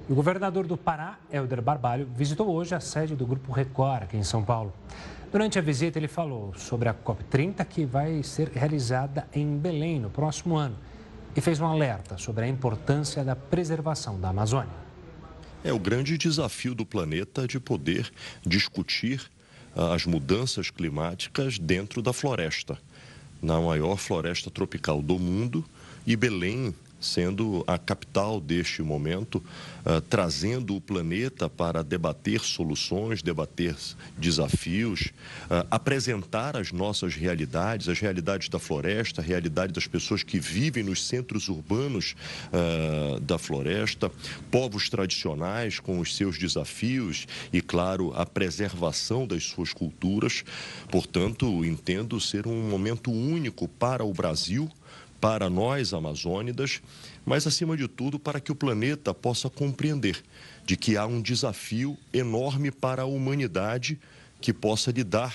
O 0.09 0.15
governador 0.15 0.67
do 0.67 0.77
Pará, 0.77 1.19
Helder 1.33 1.63
Barbalho, 1.63 2.07
visitou 2.15 2.49
hoje 2.51 2.75
a 2.75 2.81
sede 2.81 3.17
do 3.17 3.27
Grupo 3.27 3.51
Record 3.53 4.03
aqui 4.03 4.17
em 4.17 4.23
São 4.23 4.45
Paulo. 4.45 4.73
Durante 5.33 5.59
a 5.59 5.63
visita, 5.63 5.99
ele 5.99 6.07
falou 6.07 6.53
sobre 6.57 6.89
a 6.89 6.95
COP30 6.95 7.65
que 7.65 7.85
vai 7.85 8.23
ser 8.23 8.49
realizada 8.49 9.27
em 9.33 9.57
Belém 9.57 9.99
no 9.99 10.11
próximo 10.11 10.57
ano 10.57 10.77
e 11.37 11.41
fez 11.41 11.61
um 11.61 11.67
alerta 11.67 12.17
sobre 12.19 12.45
a 12.45 12.49
importância 12.49 13.25
da 13.25 13.35
preservação 13.35 14.21
da 14.21 14.29
Amazônia. 14.29 14.85
É 15.63 15.73
o 15.73 15.79
grande 15.79 16.19
desafio 16.19 16.75
do 16.75 16.85
planeta 16.85 17.49
de 17.49 17.59
poder 17.59 18.11
discutir 18.45 19.23
ah, 19.75 19.95
as 19.95 20.05
mudanças 20.05 20.71
climáticas 20.71 21.59
dentro 21.59 22.03
da 22.03 22.13
floresta, 22.13 22.79
na 23.41 23.61
maior 23.61 23.97
floresta 23.97 24.51
tropical 24.51 25.03
do 25.03 25.19
mundo. 25.19 25.65
E 26.07 26.17
Belém 26.17 26.75
sendo 27.05 27.63
a 27.67 27.79
capital 27.79 28.41
deste 28.41 28.83
momento, 28.83 29.37
uh, 29.37 30.01
trazendo 30.09 30.75
o 30.75 30.81
planeta 30.81 31.49
para 31.49 31.85
debater 31.85 32.41
soluções, 32.41 33.23
debater 33.23 33.77
desafios, 34.17 35.13
uh, 35.45 35.67
apresentar 35.71 36.57
as 36.57 36.73
nossas 36.73 37.15
realidades, 37.15 37.89
as 37.89 38.01
realidades 38.01 38.49
da 38.49 38.59
floresta, 38.59 39.21
a 39.21 39.25
realidade 39.25 39.73
das 39.73 39.87
pessoas 39.87 40.23
que 40.23 40.39
vivem 40.39 40.83
nos 40.83 41.07
centros 41.07 41.49
urbanos 41.49 42.17
uh, 42.49 43.21
da 43.21 43.39
floresta, 43.39 44.11
povos 44.51 44.89
tradicionais 44.89 45.79
com 45.79 46.01
os 46.01 46.17
seus 46.17 46.39
desafios 46.39 47.27
e, 47.53 47.61
claro, 47.61 48.13
a 48.15 48.25
preservação 48.25 49.27
das 49.27 49.45
suas 49.45 49.73
culturas. 49.73 50.45
Portanto, 50.91 51.65
entendo 51.65 52.21
ser 52.21 52.47
um 52.47 52.69
momento 52.69 53.13
único 53.13 53.69
para 53.69 54.05
o 54.05 54.13
Brasil 54.13 54.71
para 55.25 55.49
nós 55.49 55.95
amazônidas, 55.95 56.83
mas 57.25 57.47
acima 57.47 57.79
de 57.79 57.89
tudo 57.89 58.19
para 58.19 58.39
que 58.39 58.53
o 58.53 58.55
planeta 58.55 59.15
possa 59.15 59.49
compreender 59.49 60.23
de 60.67 60.77
que 60.77 60.99
há 60.99 61.07
um 61.07 61.23
desafio 61.23 61.97
enorme 62.13 62.71
para 62.71 63.05
a 63.05 63.07
humanidade 63.07 63.99
que 64.39 64.53
possa 64.53 64.91
lidar 64.91 65.35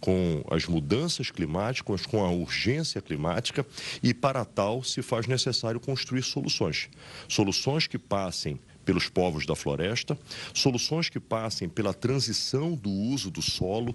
com 0.00 0.44
as 0.50 0.66
mudanças 0.66 1.30
climáticas, 1.30 2.04
com 2.04 2.24
a 2.24 2.30
urgência 2.32 3.00
climática, 3.00 3.64
e 4.02 4.12
para 4.12 4.44
tal 4.44 4.82
se 4.82 5.02
faz 5.02 5.28
necessário 5.28 5.78
construir 5.78 6.22
soluções. 6.22 6.88
Soluções 7.28 7.86
que 7.86 7.96
passem 7.96 8.58
pelos 8.88 9.06
povos 9.06 9.44
da 9.44 9.54
floresta, 9.54 10.18
soluções 10.54 11.10
que 11.10 11.20
passem 11.20 11.68
pela 11.68 11.92
transição 11.92 12.74
do 12.74 12.88
uso 12.88 13.30
do 13.30 13.42
solo 13.42 13.94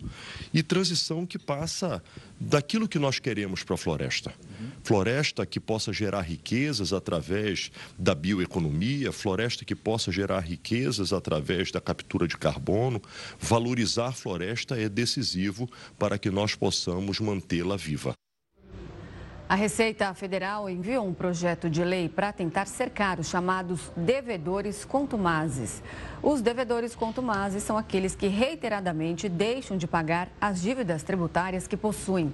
e 0.54 0.62
transição 0.62 1.26
que 1.26 1.40
passa 1.40 2.00
daquilo 2.40 2.88
que 2.88 3.00
nós 3.00 3.18
queremos 3.18 3.64
para 3.64 3.74
a 3.74 3.78
floresta. 3.78 4.32
Floresta 4.84 5.48
que 5.48 5.60
possa 5.60 5.92
gerar 5.92 6.22
riquezas 6.22 6.94
através 6.94 7.72
da 7.98 8.14
bioeconomia, 8.14 9.12
floresta 9.12 9.66
que 9.66 9.74
possa 9.74 10.12
gerar 10.12 10.42
riquezas 10.42 11.12
através 11.12 11.72
da 11.72 11.82
captura 11.82 12.28
de 12.28 12.38
carbono. 12.38 13.02
Valorizar 13.40 14.12
floresta 14.12 14.80
é 14.80 14.88
decisivo 14.88 15.68
para 15.98 16.20
que 16.20 16.30
nós 16.30 16.54
possamos 16.54 17.20
mantê-la 17.20 17.76
viva. 17.78 18.14
A 19.48 19.56
Receita 19.56 20.14
Federal 20.14 20.70
enviou 20.70 21.06
um 21.06 21.14
projeto 21.14 21.70
de 21.70 21.84
lei 21.84 22.08
para 22.08 22.32
tentar 22.32 22.66
cercar 22.66 23.20
os 23.20 23.28
chamados 23.28 23.92
devedores 23.96 24.86
contumazes. 24.86 25.84
Os 26.24 26.42
devedores 26.42 26.96
contumazes 26.96 27.62
são 27.64 27.78
aqueles 27.78 28.16
que 28.16 28.28
reiteradamente 28.28 29.28
deixam 29.28 29.76
de 29.76 29.86
pagar 29.86 30.30
as 30.40 30.62
dívidas 30.62 31.04
tributárias 31.04 31.68
que 31.68 31.76
possuem. 31.76 32.34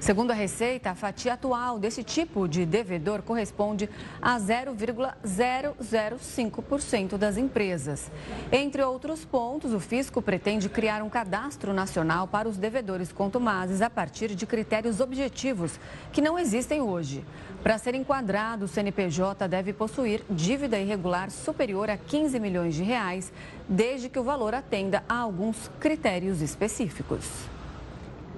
Segundo 0.00 0.32
a 0.32 0.34
Receita, 0.34 0.90
a 0.90 0.96
fatia 0.96 1.34
atual 1.34 1.78
desse 1.78 2.02
tipo 2.02 2.48
de 2.48 2.66
devedor 2.66 3.22
corresponde 3.22 3.88
a 4.20 4.36
0,005% 4.36 7.16
das 7.16 7.36
empresas. 7.36 8.10
Entre 8.50 8.82
outros 8.82 9.24
pontos, 9.24 9.72
o 9.72 9.78
fisco 9.78 10.20
pretende 10.20 10.68
criar 10.68 11.00
um 11.00 11.08
cadastro 11.08 11.72
nacional 11.72 12.26
para 12.26 12.48
os 12.48 12.56
devedores 12.56 13.12
contumazes 13.12 13.80
a 13.80 13.88
partir 13.88 14.34
de 14.34 14.44
critérios 14.44 14.98
objetivos 14.98 15.78
que 16.12 16.20
não 16.20 16.36
existem 16.36 16.80
hoje. 16.80 17.24
Para 17.62 17.76
ser 17.76 17.94
enquadrado, 17.94 18.64
o 18.64 18.68
CNPJ 18.68 19.46
deve 19.46 19.74
possuir 19.74 20.24
dívida 20.30 20.78
irregular 20.78 21.30
superior 21.30 21.90
a 21.90 21.96
15 21.98 22.40
milhões 22.40 22.74
de 22.74 22.82
reais, 22.82 23.30
desde 23.68 24.08
que 24.08 24.18
o 24.18 24.24
valor 24.24 24.54
atenda 24.54 25.04
a 25.06 25.18
alguns 25.18 25.70
critérios 25.78 26.40
específicos. 26.40 27.26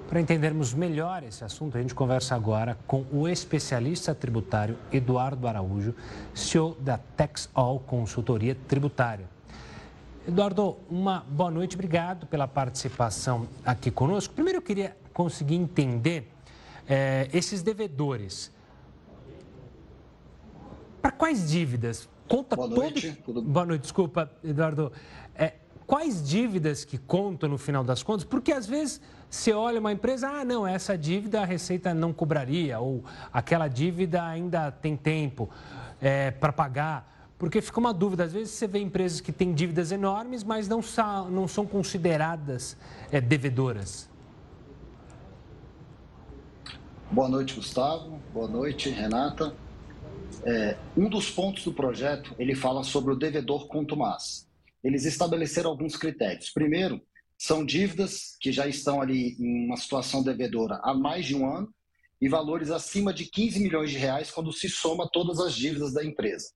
Para 0.09 0.19
entendermos 0.19 0.73
melhor 0.73 1.23
esse 1.23 1.41
assunto, 1.43 1.77
a 1.77 1.81
gente 1.81 1.95
conversa 1.95 2.35
agora 2.35 2.77
com 2.85 3.05
o 3.13 3.27
especialista 3.27 4.13
tributário 4.13 4.77
Eduardo 4.91 5.47
Araújo, 5.47 5.95
CEO 6.35 6.75
da 6.81 6.97
TexAll 6.97 7.79
Consultoria 7.79 8.57
Tributária. 8.67 9.25
Eduardo, 10.27 10.77
uma 10.89 11.25
boa 11.29 11.49
noite, 11.49 11.75
obrigado 11.75 12.27
pela 12.27 12.47
participação 12.47 13.47
aqui 13.65 13.89
conosco. 13.89 14.33
Primeiro, 14.33 14.57
eu 14.59 14.61
queria 14.61 14.95
conseguir 15.13 15.55
entender 15.55 16.29
é, 16.87 17.29
esses 17.33 17.63
devedores. 17.63 18.51
Para 21.03 21.11
quais 21.11 21.51
dívidas? 21.51 22.07
Conta 22.29 22.55
Boa 22.55 22.69
noite. 22.69 23.11
Todo... 23.25 23.35
Tudo... 23.35 23.41
Boa 23.41 23.65
noite, 23.65 23.81
desculpa, 23.81 24.31
Eduardo. 24.41 24.89
É, 25.35 25.55
quais 25.85 26.25
dívidas 26.25 26.85
que 26.85 26.97
contam 26.97 27.49
no 27.49 27.57
final 27.57 27.83
das 27.83 28.01
contas? 28.01 28.23
Porque 28.23 28.53
às 28.53 28.65
vezes 28.65 29.01
você 29.29 29.51
olha 29.51 29.81
uma 29.81 29.91
empresa, 29.91 30.29
ah, 30.29 30.45
não, 30.45 30.65
essa 30.65 30.97
dívida 30.97 31.41
a 31.41 31.45
Receita 31.45 31.93
não 31.93 32.13
cobraria, 32.13 32.79
ou 32.79 33.03
aquela 33.33 33.67
dívida 33.67 34.23
ainda 34.23 34.71
tem 34.71 34.95
tempo 34.95 35.49
é, 36.01 36.31
para 36.31 36.53
pagar. 36.53 37.33
Porque 37.37 37.61
fica 37.61 37.81
uma 37.81 37.93
dúvida, 37.93 38.23
às 38.23 38.31
vezes 38.31 38.53
você 38.53 38.65
vê 38.65 38.79
empresas 38.79 39.19
que 39.19 39.33
têm 39.33 39.53
dívidas 39.53 39.91
enormes, 39.91 40.41
mas 40.41 40.69
não, 40.69 40.81
são, 40.81 41.29
não 41.29 41.49
são 41.49 41.65
consideradas 41.65 42.77
é, 43.11 43.19
devedoras. 43.19 44.09
Boa 47.11 47.27
noite, 47.27 47.55
Gustavo. 47.55 48.21
Boa 48.33 48.47
noite, 48.47 48.89
Renata. 48.89 49.53
É, 50.45 50.77
um 50.97 51.09
dos 51.09 51.29
pontos 51.29 51.63
do 51.63 51.73
projeto, 51.73 52.35
ele 52.37 52.53
fala 52.53 52.83
sobre 52.83 53.13
o 53.13 53.15
devedor 53.15 53.67
contumaz. 53.67 54.47
Eles 54.83 55.05
estabeleceram 55.05 55.69
alguns 55.69 55.95
critérios. 55.95 56.49
Primeiro, 56.49 57.01
são 57.37 57.65
dívidas 57.65 58.35
que 58.39 58.51
já 58.51 58.67
estão 58.67 59.01
ali 59.01 59.35
em 59.39 59.65
uma 59.65 59.77
situação 59.77 60.21
devedora 60.21 60.79
há 60.83 60.93
mais 60.93 61.25
de 61.25 61.35
um 61.35 61.49
ano 61.49 61.73
e 62.21 62.27
valores 62.27 62.71
acima 62.71 63.13
de 63.13 63.25
15 63.25 63.59
milhões 63.59 63.91
de 63.91 63.97
reais 63.97 64.31
quando 64.31 64.51
se 64.51 64.69
soma 64.69 65.09
todas 65.11 65.39
as 65.39 65.53
dívidas 65.53 65.93
da 65.93 66.03
empresa. 66.05 66.51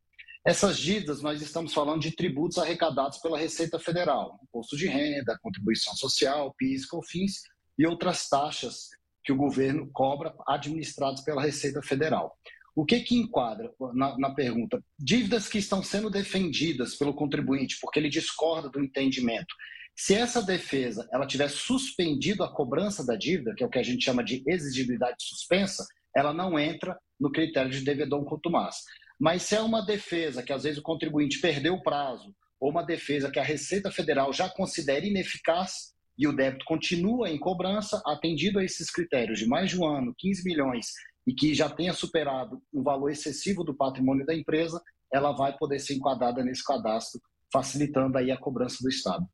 Essas 0.45 0.77
dívidas, 0.77 1.21
nós 1.21 1.41
estamos 1.41 1.73
falando 1.73 2.01
de 2.01 2.15
tributos 2.15 2.57
arrecadados 2.57 3.17
pela 3.17 3.37
Receita 3.37 3.77
Federal, 3.77 4.39
imposto 4.43 4.77
de 4.77 4.87
renda, 4.87 5.37
contribuição 5.41 5.93
social, 5.93 6.53
PIS, 6.57 6.85
COFINS 6.85 7.41
e 7.77 7.85
outras 7.85 8.29
taxas 8.29 8.87
que 9.25 9.33
o 9.33 9.35
governo 9.35 9.89
cobra 9.91 10.33
administrados 10.47 11.21
pela 11.21 11.41
Receita 11.41 11.81
Federal. 11.81 12.37
O 12.77 12.85
que 12.85 12.99
que 12.99 13.15
enquadra 13.15 13.73
na, 13.95 14.15
na, 14.19 14.35
pergunta? 14.35 14.79
Dívidas 14.99 15.49
que 15.49 15.57
estão 15.57 15.81
sendo 15.81 16.11
defendidas 16.11 16.95
pelo 16.95 17.11
contribuinte 17.11 17.79
porque 17.81 17.97
ele 17.97 18.07
discorda 18.07 18.69
do 18.69 18.79
entendimento. 18.79 19.55
Se 19.95 20.13
essa 20.13 20.43
defesa 20.43 21.09
ela 21.11 21.25
tiver 21.25 21.49
suspendido 21.49 22.43
a 22.43 22.53
cobrança 22.53 23.03
da 23.03 23.15
dívida, 23.15 23.55
que 23.55 23.63
é 23.63 23.65
o 23.65 23.69
que 23.69 23.79
a 23.79 23.83
gente 23.83 24.05
chama 24.05 24.23
de 24.23 24.43
exigibilidade 24.45 25.15
suspensa, 25.21 25.87
ela 26.15 26.31
não 26.31 26.59
entra 26.59 26.95
no 27.19 27.31
critério 27.31 27.71
de 27.71 27.81
devedor 27.81 28.23
contumaz. 28.25 28.75
Mas 29.19 29.41
se 29.41 29.55
é 29.55 29.61
uma 29.61 29.83
defesa 29.83 30.43
que 30.43 30.53
às 30.53 30.61
vezes 30.61 30.77
o 30.77 30.83
contribuinte 30.83 31.41
perdeu 31.41 31.73
o 31.73 31.81
prazo, 31.81 32.31
ou 32.59 32.69
uma 32.69 32.85
defesa 32.85 33.31
que 33.31 33.39
a 33.39 33.43
Receita 33.43 33.89
Federal 33.89 34.31
já 34.31 34.49
considera 34.49 35.03
ineficaz 35.03 35.95
e 36.15 36.27
o 36.27 36.35
débito 36.35 36.63
continua 36.65 37.27
em 37.27 37.39
cobrança, 37.39 37.99
atendido 38.05 38.59
a 38.59 38.63
esses 38.63 38.91
critérios 38.91 39.39
de 39.39 39.47
mais 39.47 39.71
de 39.71 39.79
um 39.79 39.85
ano, 39.85 40.13
15 40.15 40.43
milhões 40.43 40.91
e 41.27 41.33
que 41.33 41.53
já 41.53 41.69
tenha 41.69 41.93
superado 41.93 42.61
um 42.73 42.81
valor 42.81 43.11
excessivo 43.11 43.61
do 43.61 43.75
patrimônio 43.75 44.25
da 44.25 44.33
empresa, 44.33 44.81
ela 45.11 45.33
vai 45.33 45.55
poder 45.57 45.79
ser 45.79 45.95
enquadrada 45.95 46.41
nesse 46.41 46.63
cadastro, 46.63 47.19
facilitando 47.51 48.17
aí 48.17 48.31
a 48.31 48.37
cobrança 48.37 48.77
do 48.81 48.89
Estado. 48.89 49.27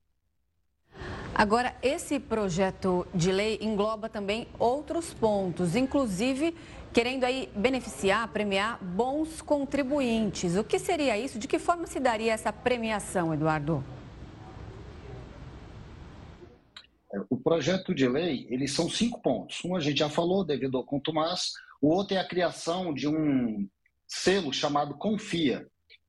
Agora, 1.35 1.75
esse 1.81 2.19
projeto 2.19 3.07
de 3.13 3.31
lei 3.31 3.59
engloba 3.61 4.09
também 4.09 4.47
outros 4.57 5.13
pontos, 5.13 5.75
inclusive 5.75 6.55
querendo 6.91 7.23
aí 7.23 7.49
beneficiar, 7.55 8.27
premiar 8.27 8.83
bons 8.83 9.41
contribuintes. 9.41 10.55
O 10.55 10.63
que 10.63 10.77
seria 10.77 11.17
isso? 11.17 11.39
De 11.39 11.47
que 11.47 11.57
forma 11.57 11.87
se 11.87 11.99
daria 11.99 12.33
essa 12.33 12.53
premiação, 12.53 13.33
Eduardo? 13.33 13.83
É, 17.11 17.19
o 17.29 17.37
projeto 17.37 17.95
de 17.95 18.07
lei, 18.07 18.47
eles 18.49 18.73
são 18.73 18.87
cinco 18.87 19.19
pontos. 19.21 19.59
Um 19.65 19.75
a 19.75 19.79
gente 19.79 19.99
já 19.99 20.09
falou, 20.09 20.45
devedor 20.45 20.85
contumaz. 20.85 21.51
O 21.83 21.89
outro 21.89 22.15
é 22.15 22.19
a 22.21 22.25
criação 22.25 22.93
de 22.93 23.09
um, 23.09 23.67
selo 24.07 24.53
chamado 24.53 24.97
Confia. 24.97 25.67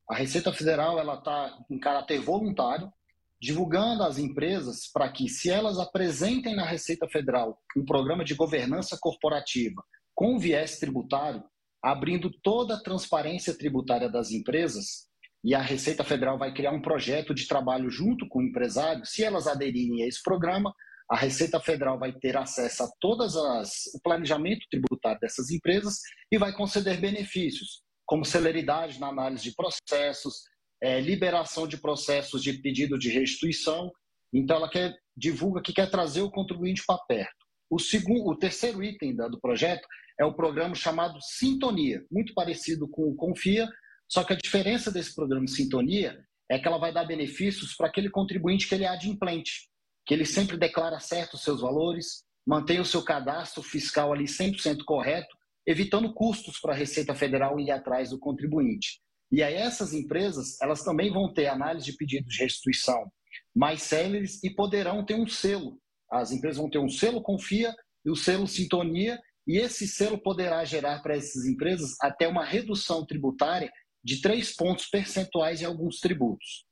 A 0.09 0.15
Receita 0.15 0.53
Federal 0.53 1.01
ela 1.01 1.15
está 1.15 1.53
em 1.69 1.81
caráter 1.81 2.21
voluntário, 2.21 2.93
divulgando 3.43 4.05
às 4.05 4.17
empresas 4.17 4.87
para 4.87 5.11
que, 5.11 5.29
se 5.29 5.51
elas 5.51 5.81
apresentem 5.81 6.55
na 6.55 6.65
Receita 6.65 7.09
Federal 7.09 7.59
um 7.77 7.85
programa 7.85 8.25
de 8.25 8.37
governança 8.37 8.97
corporativa 9.01 9.83
com 10.15 10.39
viés 10.39 10.79
tributário, 10.79 11.43
abrindo 11.83 12.31
toda 12.31 12.77
a 12.77 12.81
transparência 12.81 13.53
tributária 13.53 14.09
das 14.09 14.31
empresas, 14.31 15.09
e 15.43 15.57
a 15.57 15.61
Receita 15.61 16.05
Federal 16.05 16.39
vai 16.39 16.55
criar 16.55 16.71
um 16.71 16.81
projeto 16.81 17.35
de 17.35 17.49
trabalho 17.49 17.91
junto 17.91 18.29
com 18.29 18.39
o 18.39 18.45
empresário, 18.45 19.05
se 19.05 19.25
elas 19.25 19.49
aderirem 19.49 20.05
a 20.05 20.07
esse 20.07 20.23
programa, 20.23 20.73
a 21.11 21.17
Receita 21.17 21.61
Federal 21.61 21.99
vai 21.99 22.13
ter 22.13 22.37
acesso 22.37 22.83
a 22.83 22.91
todas 23.01 23.37
as 23.37 23.87
o 23.95 24.01
planejamento 24.03 24.67
tributário 24.71 25.21
dessas 25.21 25.51
empresas 25.51 26.01
e 26.31 26.39
vai 26.39 26.53
conceder 26.53 27.01
benefícios, 27.01 27.83
como 28.07 28.25
celeridade 28.25 28.99
na 28.99 29.09
análise 29.09 29.45
de 29.45 29.55
processos, 29.55 30.43
é, 30.83 31.01
liberação 31.01 31.67
de 31.67 31.77
processos 31.77 32.43
de 32.43 32.55
pedido 32.55 32.99
de 32.99 33.11
restituição. 33.11 33.91
Então, 34.33 34.57
ela 34.57 34.69
quer, 34.69 34.97
divulga 35.17 35.63
que 35.63 35.73
quer 35.73 35.91
trazer 35.91 36.23
o 36.23 36.31
contribuinte 36.31 36.83
para 36.87 36.99
perto. 37.07 37.45
O, 37.71 37.79
segundo, 37.79 38.31
o 38.31 38.37
terceiro 38.37 38.83
item 38.83 39.17
do 39.17 39.41
projeto 39.41 39.87
é 40.19 40.25
o 40.25 40.35
programa 40.35 40.75
chamado 40.75 41.19
Sintonia, 41.21 42.05
muito 42.11 42.35
parecido 42.35 42.89
com 42.89 43.09
o 43.09 43.15
Confia, 43.15 43.69
só 44.09 44.23
que 44.23 44.33
a 44.33 44.37
diferença 44.37 44.91
desse 44.91 45.15
programa 45.15 45.47
Sintonia 45.47 46.19
é 46.51 46.59
que 46.59 46.69
ela 46.69 46.79
vai 46.79 46.93
dar 46.93 47.05
benefícios 47.05 47.75
para 47.75 47.89
aquele 47.89 48.11
contribuinte 48.11 48.69
que 48.69 48.75
ele 48.75 48.85
é 48.85 48.89
adimplente, 48.89 49.69
que 50.07 50.13
ele 50.13 50.25
sempre 50.25 50.57
declara 50.57 51.01
certo 51.01 51.35
os 51.35 51.43
seus 51.43 51.61
valores, 51.61 52.25
mantém 52.47 52.81
o 52.81 52.85
seu 52.85 53.03
cadastro 53.03 53.63
fiscal 53.63 54.13
ali 54.13 54.25
100% 54.25 54.85
correto, 54.85 55.35
evitando 55.67 56.13
custos 56.13 56.59
para 56.61 56.75
a 56.75 56.77
Receita 56.77 57.15
Federal 57.15 57.59
ir 57.59 57.71
atrás 57.71 58.11
do 58.11 58.19
contribuinte. 58.19 59.01
E 59.33 59.43
aí 59.43 59.55
essas 59.55 59.93
empresas, 59.93 60.61
elas 60.61 60.83
também 60.83 61.11
vão 61.11 61.33
ter 61.33 61.47
análise 61.47 61.87
de 61.87 61.97
pedidos 61.97 62.35
de 62.35 62.43
restituição 62.43 63.11
mais 63.55 63.83
céleres 63.83 64.43
e 64.45 64.51
poderão 64.51 65.05
ter 65.05 65.15
um 65.15 65.27
selo. 65.27 65.79
As 66.11 66.31
empresas 66.31 66.59
vão 66.59 66.71
ter 66.71 66.79
um 66.79 66.89
selo 66.89 67.23
Confia 67.23 67.75
e 68.05 68.11
o 68.11 68.17
selo 68.17 68.47
Sintonia, 68.47 69.19
e 69.47 69.59
esse 69.59 69.87
selo 69.89 70.19
poderá 70.19 70.65
gerar 70.65 71.03
para 71.03 71.17
essas 71.17 71.47
empresas 71.47 71.97
até 72.01 72.29
uma 72.29 72.45
redução 72.45 73.05
tributária 73.05 73.73
de 74.03 74.21
três 74.21 74.55
pontos 74.55 74.87
percentuais 74.87 75.63
em 75.63 75.65
alguns 75.65 75.99
tributos. 75.99 76.65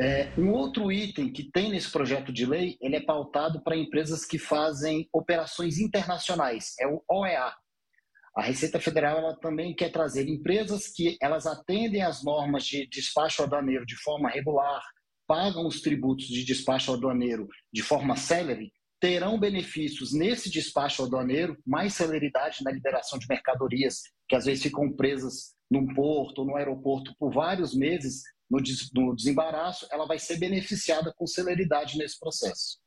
É, 0.00 0.32
um 0.38 0.50
outro 0.52 0.90
item 0.90 1.30
que 1.30 1.50
tem 1.52 1.70
nesse 1.70 1.90
projeto 1.90 2.32
de 2.32 2.46
lei, 2.46 2.78
ele 2.80 2.96
é 2.96 3.02
pautado 3.02 3.62
para 3.62 3.76
empresas 3.76 4.24
que 4.24 4.38
fazem 4.38 5.06
operações 5.12 5.78
internacionais, 5.78 6.74
é 6.80 6.86
o 6.86 7.02
OEA, 7.06 7.52
a. 8.34 8.42
Receita 8.42 8.80
Federal 8.80 9.18
ela 9.18 9.36
também 9.36 9.74
quer 9.74 9.92
trazer 9.92 10.26
empresas 10.26 10.88
que 10.88 11.18
elas 11.20 11.46
atendem 11.46 12.00
às 12.00 12.24
normas 12.24 12.64
de 12.64 12.88
despacho 12.88 13.42
aduaneiro 13.42 13.84
de 13.84 13.94
forma 13.96 14.30
regular, 14.30 14.80
pagam 15.26 15.66
os 15.66 15.82
tributos 15.82 16.28
de 16.28 16.46
despacho 16.46 16.94
aduaneiro 16.94 17.46
de 17.70 17.82
forma 17.82 18.16
célere, 18.16 18.72
terão 18.98 19.38
benefícios 19.38 20.14
nesse 20.14 20.50
despacho 20.50 21.04
aduaneiro, 21.04 21.58
mais 21.66 21.92
celeridade 21.92 22.64
na 22.64 22.70
liberação 22.70 23.18
de 23.18 23.26
mercadorias, 23.28 24.00
que 24.26 24.34
às 24.34 24.46
vezes 24.46 24.62
ficam 24.62 24.90
presas 24.96 25.54
num 25.70 25.92
porto 25.92 26.38
ou 26.38 26.46
no 26.46 26.56
aeroporto 26.56 27.14
por 27.18 27.30
vários 27.30 27.74
meses 27.74 28.22
no, 28.50 29.14
desembaraço, 29.14 29.86
ela 29.90 30.06
vai 30.06 30.18
ser 30.18 30.38
beneficiada 30.38 31.14
com 31.16 31.26
celeridade 31.26 31.96
nesse 31.96 32.18
processo. 32.18 32.78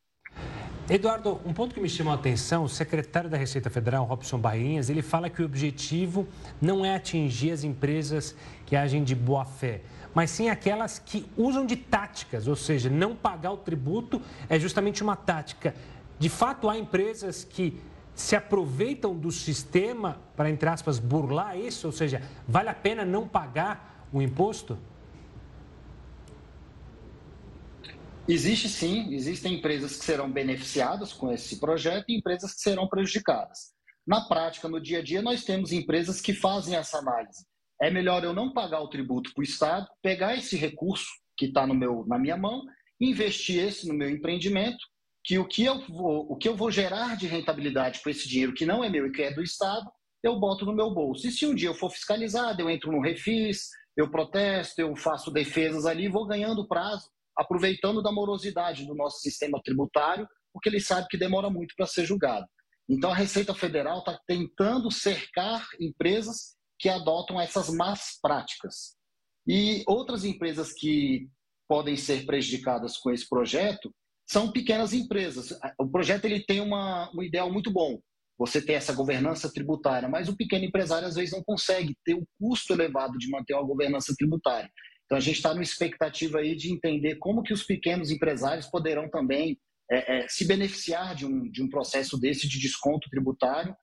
Eduardo, 0.89 1.39
um 1.45 1.53
ponto 1.53 1.73
que 1.73 1.79
me 1.79 1.87
chamou 1.87 2.11
a 2.11 2.17
atenção, 2.17 2.65
o 2.65 2.69
secretário 2.69 3.29
da 3.29 3.37
Receita 3.37 3.69
Federal, 3.69 4.03
Robson 4.03 4.37
Bainhas, 4.37 4.89
ele 4.89 5.01
fala 5.01 5.29
que 5.29 5.41
o 5.41 5.45
objetivo 5.45 6.27
não 6.61 6.83
é 6.83 6.93
atingir 6.93 7.51
as 7.51 7.63
empresas 7.63 8.35
que 8.65 8.75
agem 8.75 9.01
de 9.01 9.15
boa 9.15 9.45
fé, 9.45 9.81
mas 10.13 10.29
sim 10.29 10.49
aquelas 10.49 10.99
que 10.99 11.25
usam 11.37 11.65
de 11.65 11.77
táticas, 11.77 12.47
ou 12.47 12.55
seja, 12.55 12.89
não 12.89 13.15
pagar 13.15 13.51
o 13.53 13.57
tributo 13.57 14.21
é 14.49 14.59
justamente 14.59 15.01
uma 15.01 15.15
tática. 15.15 15.73
De 16.19 16.27
fato, 16.27 16.69
há 16.69 16.77
empresas 16.77 17.45
que 17.45 17.79
se 18.13 18.35
aproveitam 18.35 19.15
do 19.15 19.31
sistema 19.31 20.19
para, 20.35 20.49
entre 20.49 20.67
aspas, 20.67 20.99
burlar 20.99 21.57
isso, 21.57 21.87
ou 21.87 21.93
seja, 21.93 22.21
vale 22.45 22.69
a 22.69 22.73
pena 22.73 23.05
não 23.05 23.25
pagar 23.25 24.07
o 24.11 24.21
imposto? 24.21 24.77
Existe 28.27 28.69
sim, 28.69 29.13
existem 29.13 29.55
empresas 29.55 29.97
que 29.97 30.05
serão 30.05 30.31
beneficiadas 30.31 31.11
com 31.11 31.29
esse 31.29 31.59
projeto 31.59 32.05
e 32.07 32.17
empresas 32.17 32.53
que 32.53 32.61
serão 32.61 32.87
prejudicadas. 32.87 33.73
Na 34.07 34.21
prática, 34.21 34.69
no 34.69 34.79
dia 34.79 34.99
a 34.99 35.03
dia, 35.03 35.21
nós 35.21 35.43
temos 35.43 35.73
empresas 35.73 36.21
que 36.21 36.33
fazem 36.33 36.73
essa 36.73 36.99
análise. 36.99 37.45
É 37.81 37.91
melhor 37.91 38.23
eu 38.23 38.33
não 38.33 38.53
pagar 38.53 38.79
o 38.79 38.87
tributo 38.87 39.33
para 39.33 39.41
o 39.41 39.43
Estado, 39.43 39.87
pegar 40.01 40.37
esse 40.37 40.55
recurso 40.55 41.05
que 41.35 41.47
está 41.47 41.67
na 41.67 42.17
minha 42.17 42.37
mão, 42.37 42.63
investir 42.99 43.61
esse 43.61 43.89
no 43.89 43.93
meu 43.93 44.09
empreendimento, 44.09 44.79
que 45.21 45.37
o 45.37 45.45
que, 45.45 45.65
eu 45.65 45.85
vou, 45.87 46.31
o 46.31 46.37
que 46.37 46.47
eu 46.47 46.55
vou 46.55 46.71
gerar 46.71 47.17
de 47.17 47.27
rentabilidade 47.27 48.01
com 48.01 48.09
esse 48.09 48.27
dinheiro 48.27 48.53
que 48.53 48.65
não 48.65 48.81
é 48.81 48.89
meu 48.89 49.05
e 49.05 49.11
que 49.11 49.21
é 49.21 49.33
do 49.33 49.43
Estado, 49.43 49.89
eu 50.23 50.39
boto 50.39 50.65
no 50.65 50.73
meu 50.73 50.93
bolso. 50.93 51.27
E 51.27 51.31
se 51.31 51.45
um 51.45 51.53
dia 51.53 51.67
eu 51.67 51.75
for 51.75 51.89
fiscalizado, 51.89 52.61
eu 52.61 52.69
entro 52.69 52.89
no 52.89 53.01
refis, 53.01 53.67
eu 53.97 54.09
protesto, 54.09 54.79
eu 54.79 54.95
faço 54.95 55.29
defesas 55.29 55.85
ali, 55.85 56.07
vou 56.07 56.25
ganhando 56.25 56.67
prazo 56.69 57.12
aproveitando 57.37 58.01
da 58.01 58.11
morosidade 58.11 58.85
do 58.85 58.95
nosso 58.95 59.19
sistema 59.19 59.59
tributário, 59.63 60.27
porque 60.53 60.69
ele 60.69 60.79
sabe 60.79 61.07
que 61.09 61.17
demora 61.17 61.49
muito 61.49 61.73
para 61.75 61.87
ser 61.87 62.05
julgado. 62.05 62.45
Então, 62.87 63.11
a 63.11 63.15
Receita 63.15 63.53
Federal 63.53 63.99
está 63.99 64.19
tentando 64.27 64.91
cercar 64.91 65.65
empresas 65.79 66.55
que 66.77 66.89
adotam 66.89 67.39
essas 67.39 67.69
más 67.69 68.19
práticas. 68.21 68.95
E 69.47 69.83
outras 69.87 70.25
empresas 70.25 70.73
que 70.73 71.27
podem 71.67 71.95
ser 71.95 72.25
prejudicadas 72.25 72.97
com 72.97 73.09
esse 73.11 73.27
projeto 73.27 73.93
são 74.29 74.51
pequenas 74.51 74.93
empresas. 74.93 75.57
O 75.79 75.87
projeto 75.89 76.25
ele 76.25 76.43
tem 76.45 76.61
uma, 76.61 77.09
um 77.15 77.23
ideal 77.23 77.51
muito 77.51 77.71
bom. 77.71 77.99
Você 78.37 78.61
tem 78.61 78.75
essa 78.75 78.93
governança 78.93 79.51
tributária, 79.51 80.09
mas 80.09 80.27
o 80.27 80.35
pequeno 80.35 80.65
empresário 80.65 81.07
às 81.07 81.15
vezes 81.15 81.31
não 81.31 81.43
consegue 81.43 81.95
ter 82.03 82.15
o 82.15 82.27
custo 82.39 82.73
elevado 82.73 83.17
de 83.17 83.29
manter 83.29 83.53
uma 83.53 83.65
governança 83.65 84.13
tributária. 84.17 84.69
Então 85.05 85.17
a 85.17 85.21
gente 85.21 85.35
está 85.35 85.53
numa 85.53 85.63
expectativa 85.63 86.39
aí 86.39 86.55
de 86.55 86.71
entender 86.71 87.15
como 87.15 87.43
que 87.43 87.53
os 87.53 87.63
pequenos 87.63 88.09
empresários 88.09 88.67
poderão 88.67 89.09
também 89.09 89.59
é, 89.91 90.23
é, 90.23 90.27
se 90.27 90.45
beneficiar 90.45 91.15
de 91.15 91.25
um, 91.25 91.49
de 91.49 91.61
um 91.61 91.69
processo 91.69 92.17
desse 92.19 92.47
de 92.47 92.59
desconto 92.59 93.09
tributário 93.09 93.75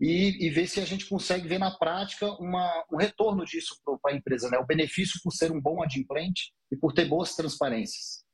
e, 0.00 0.46
e 0.46 0.48
ver 0.48 0.66
se 0.66 0.80
a 0.80 0.84
gente 0.84 1.06
consegue 1.06 1.46
ver 1.46 1.58
na 1.58 1.76
prática 1.76 2.26
uma, 2.34 2.84
um 2.90 2.96
retorno 2.96 3.44
disso 3.44 3.76
para 3.84 4.14
a 4.14 4.16
empresa, 4.16 4.48
né? 4.48 4.58
o 4.58 4.66
benefício 4.66 5.20
por 5.22 5.32
ser 5.32 5.52
um 5.52 5.60
bom 5.60 5.82
adimplente 5.82 6.52
e 6.72 6.76
por 6.76 6.92
ter 6.92 7.06
boas 7.06 7.34
transparências. 7.34 8.24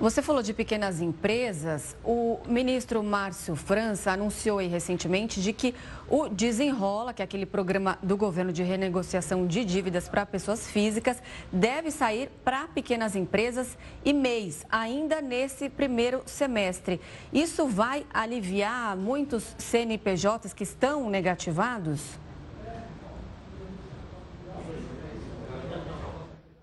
Você 0.00 0.22
falou 0.22 0.44
de 0.44 0.54
pequenas 0.54 1.00
empresas. 1.00 1.96
O 2.04 2.38
ministro 2.46 3.02
Márcio 3.02 3.56
França 3.56 4.12
anunciou 4.12 4.58
recentemente 4.58 5.42
de 5.42 5.52
que 5.52 5.74
o 6.08 6.28
Desenrola, 6.28 7.12
que 7.12 7.20
é 7.20 7.24
aquele 7.24 7.44
programa 7.44 7.98
do 8.00 8.16
governo 8.16 8.52
de 8.52 8.62
renegociação 8.62 9.44
de 9.44 9.64
dívidas 9.64 10.08
para 10.08 10.24
pessoas 10.24 10.68
físicas, 10.68 11.20
deve 11.50 11.90
sair 11.90 12.30
para 12.44 12.68
pequenas 12.68 13.16
empresas 13.16 13.76
e 14.04 14.12
mês, 14.12 14.64
ainda 14.70 15.20
nesse 15.20 15.68
primeiro 15.68 16.22
semestre. 16.26 17.00
Isso 17.32 17.66
vai 17.66 18.06
aliviar 18.14 18.96
muitos 18.96 19.56
CNPJs 19.58 20.52
que 20.52 20.62
estão 20.62 21.10
negativados? 21.10 22.20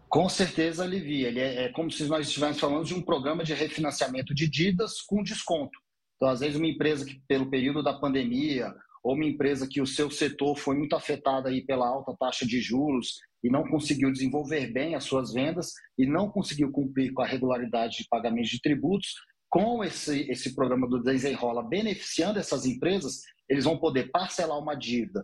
Com 0.09 0.29
certeza 0.29 0.83
alivia. 0.83 1.27
Ele 1.27 1.39
é, 1.39 1.65
é, 1.65 1.69
como 1.69 1.91
se 1.91 2.05
nós 2.05 2.27
estivéssemos 2.27 2.59
falando 2.59 2.85
de 2.85 2.93
um 2.93 3.01
programa 3.01 3.43
de 3.43 3.53
refinanciamento 3.53 4.33
de 4.33 4.47
dívidas 4.47 5.01
com 5.01 5.23
desconto. 5.23 5.77
Então, 6.15 6.29
às 6.29 6.39
vezes, 6.39 6.55
uma 6.55 6.67
empresa 6.67 7.05
que, 7.05 7.21
pelo 7.27 7.49
período 7.49 7.83
da 7.83 7.93
pandemia, 7.93 8.73
ou 9.03 9.13
uma 9.13 9.25
empresa 9.25 9.67
que 9.69 9.81
o 9.81 9.85
seu 9.85 10.09
setor 10.09 10.57
foi 10.57 10.75
muito 10.75 10.95
afetado 10.95 11.47
aí 11.47 11.63
pela 11.63 11.87
alta 11.87 12.15
taxa 12.17 12.45
de 12.45 12.59
juros 12.59 13.19
e 13.43 13.49
não 13.49 13.63
conseguiu 13.63 14.11
desenvolver 14.11 14.71
bem 14.71 14.95
as 14.95 15.03
suas 15.03 15.31
vendas 15.31 15.73
e 15.95 16.07
não 16.07 16.31
conseguiu 16.31 16.71
cumprir 16.71 17.13
com 17.13 17.21
a 17.21 17.27
regularidade 17.27 17.97
de 17.97 18.07
pagamento 18.09 18.49
de 18.49 18.59
tributos, 18.59 19.13
com 19.47 19.83
esse, 19.83 20.21
esse 20.31 20.55
programa 20.55 20.87
do 20.87 21.03
Desenrola 21.03 21.61
beneficiando 21.61 22.39
essas 22.39 22.65
empresas, 22.65 23.21
eles 23.47 23.63
vão 23.63 23.77
poder 23.77 24.09
parcelar 24.09 24.57
uma 24.57 24.73
dívida 24.75 25.23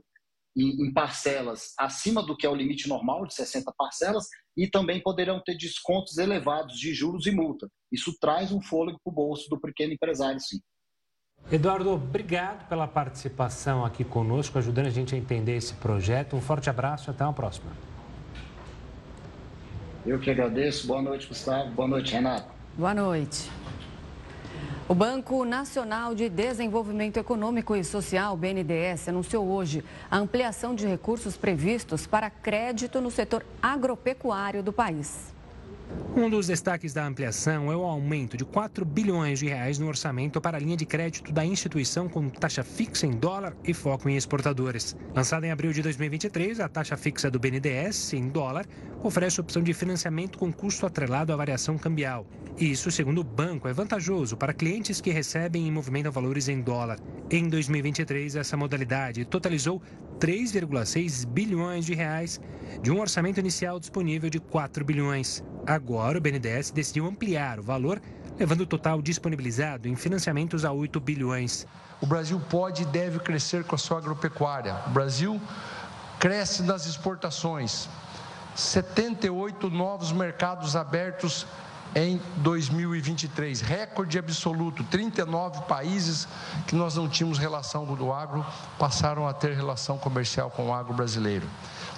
em, 0.55 0.93
parcelas 0.93 1.73
acima 1.77 2.21
do 2.21 2.35
que 2.37 2.45
é 2.45 2.49
o 2.49 2.55
limite 2.55 2.87
normal 2.87 3.25
de 3.25 3.33
60 3.33 3.73
parcelas 3.77 4.27
e 4.55 4.67
também 4.67 5.01
poderão 5.01 5.41
ter 5.43 5.55
descontos 5.57 6.17
elevados 6.17 6.77
de 6.77 6.93
juros 6.93 7.25
e 7.25 7.31
multa. 7.31 7.69
Isso 7.91 8.15
traz 8.19 8.51
um 8.51 8.61
fôlego 8.61 8.99
para 9.03 9.11
o 9.11 9.13
bolso 9.13 9.49
do 9.49 9.59
pequeno 9.59 9.93
empresário, 9.93 10.39
sim. 10.39 10.59
Eduardo, 11.51 11.89
obrigado 11.91 12.67
pela 12.67 12.87
participação 12.87 13.83
aqui 13.83 14.03
conosco, 14.03 14.57
ajudando 14.57 14.87
a 14.87 14.91
gente 14.91 15.15
a 15.15 15.17
entender 15.17 15.55
esse 15.55 15.73
projeto. 15.73 16.35
Um 16.35 16.41
forte 16.41 16.69
abraço 16.69 17.09
e 17.09 17.11
até 17.11 17.23
uma 17.23 17.33
próxima. 17.33 17.71
Eu 20.05 20.19
que 20.19 20.29
agradeço. 20.29 20.87
Boa 20.87 21.01
noite, 21.01 21.27
Gustavo. 21.27 21.71
Boa 21.71 21.87
noite, 21.87 22.13
Renato. 22.13 22.49
Boa 22.77 22.93
noite. 22.93 23.49
O 24.91 24.93
Banco 24.93 25.45
Nacional 25.45 26.13
de 26.13 26.27
Desenvolvimento 26.27 27.15
Econômico 27.15 27.77
e 27.77 27.81
Social, 27.81 28.35
BNDES, 28.35 29.07
anunciou 29.07 29.47
hoje 29.47 29.85
a 30.11 30.17
ampliação 30.17 30.75
de 30.75 30.85
recursos 30.85 31.37
previstos 31.37 32.05
para 32.05 32.29
crédito 32.29 32.99
no 32.99 33.09
setor 33.09 33.45
agropecuário 33.61 34.61
do 34.61 34.73
país. 34.73 35.33
Um 36.13 36.29
dos 36.29 36.47
destaques 36.47 36.93
da 36.93 37.07
ampliação 37.07 37.71
é 37.71 37.75
o 37.75 37.83
aumento 37.83 38.35
de 38.35 38.43
4 38.43 38.83
bilhões 38.83 39.39
de 39.39 39.47
reais 39.47 39.79
no 39.79 39.87
orçamento 39.87 40.41
para 40.41 40.57
a 40.57 40.59
linha 40.59 40.75
de 40.75 40.85
crédito 40.85 41.31
da 41.31 41.45
instituição 41.45 42.09
com 42.09 42.29
taxa 42.29 42.65
fixa 42.65 43.07
em 43.07 43.11
dólar 43.11 43.55
e 43.63 43.73
foco 43.73 44.09
em 44.09 44.17
exportadores. 44.17 44.93
Lançada 45.15 45.47
em 45.47 45.51
abril 45.51 45.71
de 45.71 45.81
2023, 45.81 46.59
a 46.59 46.67
taxa 46.67 46.97
fixa 46.97 47.31
do 47.31 47.39
BNDES 47.39 48.11
em 48.13 48.27
dólar 48.27 48.67
oferece 49.01 49.39
opção 49.39 49.63
de 49.63 49.73
financiamento 49.73 50.37
com 50.37 50.51
custo 50.51 50.85
atrelado 50.85 51.31
à 51.31 51.35
variação 51.37 51.77
cambial. 51.77 52.27
Isso, 52.57 52.91
segundo 52.91 53.21
o 53.21 53.23
banco, 53.23 53.69
é 53.69 53.73
vantajoso 53.73 54.35
para 54.35 54.53
clientes 54.53 54.99
que 54.99 55.11
recebem 55.11 55.65
e 55.65 55.71
movimentam 55.71 56.11
valores 56.11 56.49
em 56.49 56.59
dólar. 56.59 56.99
Em 57.29 57.47
2023, 57.47 58.35
essa 58.35 58.57
modalidade 58.57 59.23
totalizou 59.23 59.81
3,6 60.19 61.25
bilhões 61.25 61.85
de 61.85 61.95
reais 61.95 62.39
de 62.83 62.91
um 62.91 62.99
orçamento 62.99 63.39
inicial 63.39 63.79
disponível 63.79 64.29
de 64.29 64.39
4 64.39 64.83
bilhões. 64.83 65.43
O 66.17 66.21
BNDES 66.21 66.71
decidiu 66.71 67.07
ampliar 67.07 67.59
o 67.59 67.63
valor, 67.63 68.01
levando 68.39 68.61
o 68.61 68.65
total 68.65 69.01
disponibilizado 69.01 69.87
em 69.87 69.95
financiamentos 69.95 70.63
a 70.63 70.71
8 70.71 70.99
bilhões. 70.99 71.65
O 71.99 72.05
Brasil 72.05 72.39
pode 72.49 72.83
e 72.83 72.85
deve 72.85 73.19
crescer 73.19 73.63
com 73.63 73.75
a 73.75 73.77
sua 73.77 73.97
agropecuária. 73.97 74.75
O 74.87 74.89
Brasil 74.89 75.39
cresce 76.19 76.63
nas 76.63 76.85
exportações. 76.85 77.89
78 78.55 79.69
novos 79.69 80.11
mercados 80.11 80.75
abertos 80.75 81.45
em 81.95 82.21
2023, 82.37 83.61
recorde 83.61 84.17
absoluto. 84.17 84.83
39 84.85 85.61
países 85.63 86.27
que 86.67 86.75
nós 86.75 86.95
não 86.95 87.09
tínhamos 87.09 87.37
relação 87.37 87.85
com 87.85 88.01
o 88.01 88.13
agro 88.13 88.45
passaram 88.79 89.27
a 89.27 89.33
ter 89.33 89.53
relação 89.53 89.97
comercial 89.97 90.49
com 90.49 90.69
o 90.69 90.73
agro 90.73 90.93
brasileiro. 90.93 91.47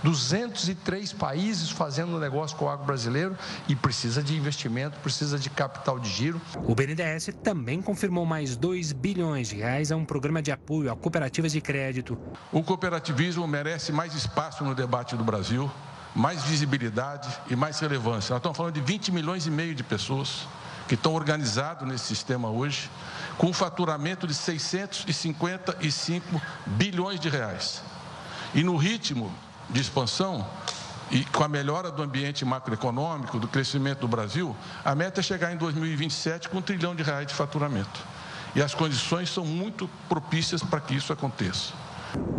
203 0.04 1.14
países 1.14 1.70
fazendo 1.70 2.20
negócio 2.20 2.58
com 2.58 2.66
o 2.66 2.70
agro 2.70 2.86
brasileiro 2.86 3.38
e 3.68 3.76
precisa 3.76 4.22
de 4.22 4.36
investimento, 4.36 5.00
precisa 5.00 5.40
de 5.40 5.50
capital 5.50 5.98
de 5.98 6.10
giro. 6.10 6.42
O 6.68 6.76
BNDES 6.76 7.30
também 7.42 7.82
confirmou 7.82 8.26
mais 8.26 8.58
2 8.58 8.92
bilhões 8.92 9.50
de 9.50 9.56
reais 9.56 9.92
a 9.92 9.96
um 9.96 10.04
programa 10.04 10.42
de 10.42 10.52
apoio 10.52 10.92
a 10.92 10.96
cooperativas 10.96 11.54
de 11.54 11.62
crédito. 11.62 12.18
O 12.52 12.62
cooperativismo 12.62 13.48
merece 13.48 13.94
mais 13.94 14.14
espaço 14.14 14.64
no 14.64 14.76
debate 14.76 15.16
do 15.16 15.24
Brasil, 15.24 15.72
mais 16.14 16.44
visibilidade 16.44 17.30
e 17.50 17.56
mais 17.56 17.80
relevância. 17.80 18.34
Nós 18.34 18.40
estamos 18.40 18.58
falando 18.58 18.74
de 18.74 18.82
20 18.82 19.12
milhões 19.12 19.48
e 19.48 19.52
meio 19.52 19.74
de 19.74 19.84
pessoas 19.84 20.46
que 20.88 20.96
estão 20.96 21.14
organizados 21.14 21.88
nesse 21.88 22.06
sistema 22.06 22.50
hoje, 22.50 22.90
com 23.38 23.48
um 23.48 23.54
faturamento 23.54 24.28
de 24.28 24.34
655 24.34 26.42
bilhões 26.66 27.22
de 27.22 27.30
reais. 27.30 27.82
E 28.54 28.64
no 28.64 28.76
ritmo 28.76 29.32
de 29.70 29.82
expansão 29.82 30.46
e 31.12 31.24
com 31.26 31.44
a 31.44 31.48
melhora 31.48 31.92
do 31.92 32.02
ambiente 32.02 32.44
macroeconômico, 32.44 33.40
do 33.40 33.48
crescimento 33.48 34.00
do 34.00 34.08
Brasil, 34.08 34.56
a 34.84 34.96
meta 34.96 35.20
é 35.20 35.24
chegar 35.24 35.54
em 35.54 35.58
2027 35.58 36.50
com 36.50 36.58
um 36.58 36.62
trilhão 36.62 36.96
de 36.96 37.04
reais 37.04 37.28
de 37.28 37.34
faturamento. 37.34 38.04
E 38.56 38.62
as 38.62 38.74
condições 38.74 39.30
são 39.30 39.46
muito 39.46 39.90
propícias 40.10 40.64
para 40.64 40.80
que 40.80 40.96
isso 40.96 41.14
aconteça. 41.14 41.74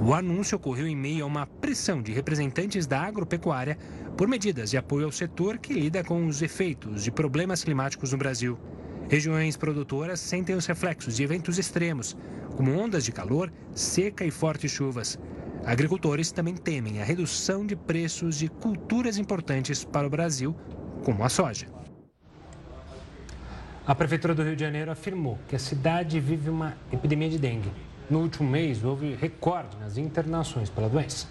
O 0.00 0.14
anúncio 0.14 0.56
ocorreu 0.56 0.86
em 0.86 0.96
meio 0.96 1.24
a 1.24 1.26
uma 1.26 1.46
pressão 1.46 2.00
de 2.00 2.12
representantes 2.12 2.86
da 2.86 3.00
agropecuária 3.00 3.78
por 4.16 4.28
medidas 4.28 4.70
de 4.70 4.76
apoio 4.76 5.06
ao 5.06 5.12
setor 5.12 5.58
que 5.58 5.72
lida 5.72 6.04
com 6.04 6.26
os 6.26 6.42
efeitos 6.42 7.02
de 7.02 7.10
problemas 7.10 7.64
climáticos 7.64 8.12
no 8.12 8.18
Brasil. 8.18 8.58
Regiões 9.08 9.56
produtoras 9.56 10.20
sentem 10.20 10.56
os 10.56 10.66
reflexos 10.66 11.16
de 11.16 11.22
eventos 11.22 11.58
extremos, 11.58 12.16
como 12.56 12.76
ondas 12.76 13.04
de 13.04 13.12
calor, 13.12 13.52
seca 13.74 14.24
e 14.24 14.30
fortes 14.30 14.70
chuvas. 14.70 15.18
Agricultores 15.66 16.30
também 16.30 16.54
temem 16.54 17.00
a 17.00 17.04
redução 17.04 17.64
de 17.64 17.74
preços 17.74 18.36
de 18.36 18.48
culturas 18.48 19.16
importantes 19.16 19.82
para 19.82 20.06
o 20.06 20.10
Brasil, 20.10 20.54
como 21.02 21.24
a 21.24 21.28
soja. 21.30 21.66
A 23.86 23.94
Prefeitura 23.94 24.34
do 24.34 24.42
Rio 24.42 24.54
de 24.54 24.60
Janeiro 24.60 24.90
afirmou 24.90 25.38
que 25.48 25.56
a 25.56 25.58
cidade 25.58 26.20
vive 26.20 26.50
uma 26.50 26.76
epidemia 26.92 27.30
de 27.30 27.38
dengue. 27.38 27.72
No 28.10 28.20
último 28.20 28.48
mês, 28.48 28.84
houve 28.84 29.14
recorde 29.14 29.76
nas 29.78 29.96
internações 29.96 30.68
pela 30.68 30.88
doença. 30.88 31.26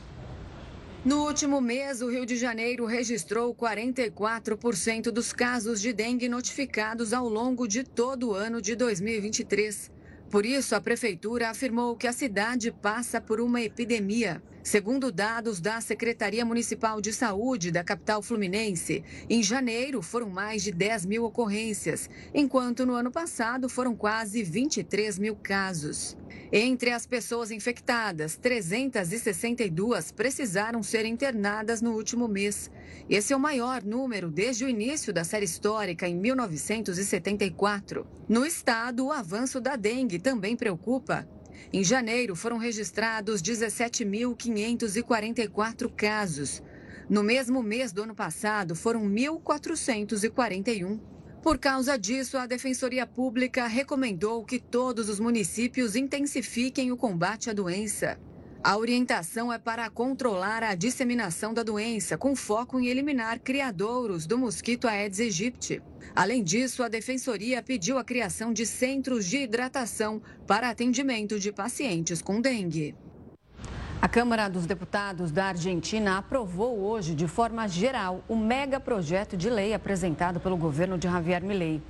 No 1.06 1.28
último 1.28 1.62
mês, 1.62 2.02
o 2.02 2.10
Rio 2.10 2.26
de 2.26 2.36
Janeiro 2.36 2.86
registrou 2.86 3.54
44% 3.54 5.12
dos 5.12 5.32
casos 5.32 5.80
de 5.80 5.94
dengue 5.94 6.28
notificados 6.28 7.14
ao 7.14 7.30
longo 7.30 7.68
de 7.68 7.84
todo 7.84 8.30
o 8.30 8.34
ano 8.34 8.60
de 8.60 8.76
2023. 8.76 9.93
Por 10.34 10.48
isso, 10.48 10.76
a 10.76 10.82
prefeitura 10.82 11.52
afirmou 11.52 11.96
que 11.96 12.08
a 12.08 12.12
cidade 12.12 12.72
passa 12.72 13.22
por 13.22 13.40
uma 13.40 13.62
epidemia. 13.62 14.42
Segundo 14.64 15.12
dados 15.12 15.60
da 15.60 15.82
Secretaria 15.82 16.46
Municipal 16.46 17.02
de 17.02 17.12
Saúde 17.12 17.70
da 17.70 17.84
capital 17.84 18.22
fluminense, 18.22 19.04
em 19.30 19.44
janeiro 19.44 20.02
foram 20.02 20.30
mais 20.30 20.64
de 20.64 20.72
10 20.72 21.06
mil 21.06 21.26
ocorrências, 21.26 22.10
enquanto 22.34 22.86
no 22.86 22.94
ano 22.94 23.12
passado 23.12 23.68
foram 23.68 23.94
quase 23.94 24.42
23 24.42 25.20
mil 25.20 25.36
casos. 25.36 26.16
Entre 26.50 26.92
as 26.92 27.06
pessoas 27.06 27.52
infectadas, 27.52 28.38
362 28.38 30.14
precisaram 30.14 30.82
ser 30.82 31.06
internadas 31.06 31.82
no 31.82 31.92
último 31.92 32.30
mês. 32.30 32.72
Esse 33.10 33.34
é 33.34 33.36
o 33.36 33.40
maior 33.40 33.84
número 33.84 34.32
desde 34.32 34.64
o 34.64 34.70
início 34.70 35.12
da 35.12 35.26
série 35.26 35.44
histórica, 35.44 36.08
em 36.08 36.16
1974. 36.16 38.08
No 38.30 38.46
estado, 38.46 39.08
o 39.08 39.12
avanço 39.12 39.60
da 39.60 39.76
dengue 39.76 40.20
também 40.20 40.56
preocupa. 40.56 41.28
Em 41.76 41.84
janeiro, 41.84 42.36
foram 42.36 42.60
registrados 42.60 43.42
17.544 43.42 45.92
casos. 45.92 46.62
No 47.10 47.24
mesmo 47.24 47.64
mês 47.64 47.92
do 47.92 48.04
ano 48.04 48.14
passado, 48.14 48.76
foram 48.76 49.10
1.441. 49.10 51.00
Por 51.42 51.58
causa 51.58 51.98
disso, 51.98 52.38
a 52.38 52.46
Defensoria 52.46 53.08
Pública 53.08 53.66
recomendou 53.66 54.46
que 54.46 54.60
todos 54.60 55.10
os 55.10 55.20
municípios 55.20 55.96
intensifiquem 55.96 56.92
o 56.92 56.98
combate 56.98 57.50
à 57.50 57.54
doença. 57.54 58.20
A 58.66 58.78
orientação 58.78 59.52
é 59.52 59.58
para 59.58 59.90
controlar 59.90 60.64
a 60.64 60.74
disseminação 60.74 61.54
da 61.54 61.64
doença, 61.64 62.18
com 62.18 62.34
foco 62.34 62.80
em 62.80 62.88
eliminar 62.88 63.40
criadouros 63.40 64.26
do 64.26 64.38
mosquito 64.38 64.88
Aedes 64.88 65.20
aegypti. 65.20 65.82
Além 66.16 66.42
disso, 66.42 66.82
a 66.82 66.88
Defensoria 66.88 67.62
pediu 67.62 67.98
a 67.98 68.06
criação 68.06 68.54
de 68.54 68.66
centros 68.66 69.26
de 69.26 69.40
hidratação 69.40 70.22
para 70.48 70.70
atendimento 70.70 71.38
de 71.38 71.52
pacientes 71.52 72.22
com 72.22 72.40
dengue. 72.40 72.96
A 74.02 74.08
Câmara 74.08 74.48
dos 74.48 74.66
Deputados 74.66 75.30
da 75.30 75.48
Argentina 75.48 76.18
aprovou 76.18 76.80
hoje, 76.80 77.16
de 77.16 77.28
forma 77.28 77.68
geral, 77.68 78.24
o 78.30 78.36
mega 78.36 78.80
projeto 78.80 79.36
de 79.36 79.50
lei 79.50 79.74
apresentado 79.74 80.40
pelo 80.40 80.56
governo 80.56 80.98
de 80.98 81.08
Javier 81.08 81.44
Milei. 81.44 81.82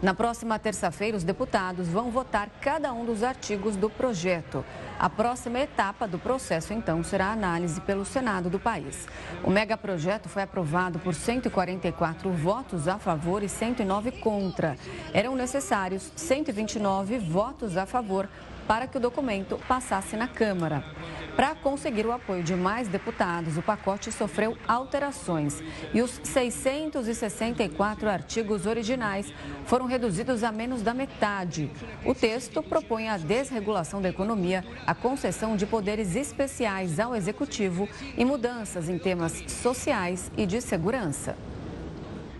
Na 0.00 0.14
próxima 0.14 0.60
terça-feira, 0.60 1.16
os 1.16 1.24
deputados 1.24 1.88
vão 1.88 2.08
votar 2.08 2.48
cada 2.60 2.92
um 2.92 3.04
dos 3.04 3.24
artigos 3.24 3.74
do 3.74 3.90
projeto. 3.90 4.64
A 4.96 5.10
próxima 5.10 5.58
etapa 5.58 6.06
do 6.06 6.20
processo, 6.20 6.72
então, 6.72 7.02
será 7.02 7.26
a 7.26 7.32
análise 7.32 7.80
pelo 7.80 8.04
Senado 8.04 8.48
do 8.48 8.60
país. 8.60 9.08
O 9.42 9.50
megaprojeto 9.50 10.28
foi 10.28 10.42
aprovado 10.42 11.00
por 11.00 11.14
144 11.14 12.30
votos 12.30 12.86
a 12.86 12.96
favor 12.96 13.42
e 13.42 13.48
109 13.48 14.12
contra. 14.12 14.76
Eram 15.12 15.34
necessários 15.34 16.12
129 16.14 17.18
votos 17.18 17.76
a 17.76 17.84
favor 17.84 18.28
para 18.68 18.86
que 18.86 18.98
o 18.98 19.00
documento 19.00 19.58
passasse 19.66 20.14
na 20.14 20.28
Câmara. 20.28 20.84
Para 21.34 21.54
conseguir 21.54 22.04
o 22.04 22.12
apoio 22.12 22.42
de 22.42 22.54
mais 22.54 22.86
deputados, 22.88 23.56
o 23.56 23.62
pacote 23.62 24.12
sofreu 24.12 24.58
alterações 24.66 25.62
e 25.94 26.02
os 26.02 26.20
664 26.22 28.08
artigos 28.08 28.66
originais 28.66 29.32
foram 29.64 29.86
reduzidos 29.86 30.44
a 30.44 30.52
menos 30.52 30.82
da 30.82 30.92
metade. 30.92 31.70
O 32.04 32.14
texto 32.14 32.62
propõe 32.62 33.08
a 33.08 33.16
desregulação 33.16 34.02
da 34.02 34.10
economia, 34.10 34.64
a 34.86 34.94
concessão 34.94 35.56
de 35.56 35.64
poderes 35.64 36.14
especiais 36.14 37.00
ao 37.00 37.16
executivo 37.16 37.88
e 38.16 38.24
mudanças 38.24 38.88
em 38.88 38.98
temas 38.98 39.44
sociais 39.46 40.30
e 40.36 40.44
de 40.44 40.60
segurança. 40.60 41.36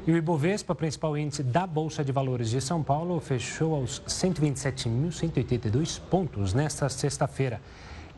E 0.08 0.12
o 0.12 0.16
Ibovespa, 0.16 0.74
principal 0.74 1.18
índice 1.18 1.42
da 1.42 1.66
Bolsa 1.66 2.02
de 2.02 2.10
Valores 2.10 2.48
de 2.48 2.62
São 2.62 2.82
Paulo, 2.82 3.20
fechou 3.20 3.74
aos 3.74 4.00
127.182 4.08 6.00
pontos 6.00 6.54
nesta 6.54 6.88
sexta-feira 6.88 7.60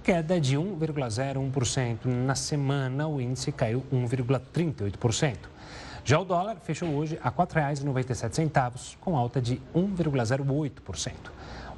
queda 0.01 0.41
de 0.41 0.57
1,01%. 0.57 2.05
Na 2.05 2.37
semana, 2.37 3.09
o 3.09 3.21
índice 3.21 3.51
caiu 3.51 3.83
1,38%. 3.93 5.37
Já 6.05 6.21
o 6.21 6.25
dólar 6.25 6.59
fechou 6.63 6.91
hoje 6.91 7.19
a 7.21 7.29
R$ 7.29 7.35
4,97, 7.35 8.97
com 9.01 9.17
alta 9.17 9.41
de 9.41 9.61
1,08%. 9.75 11.13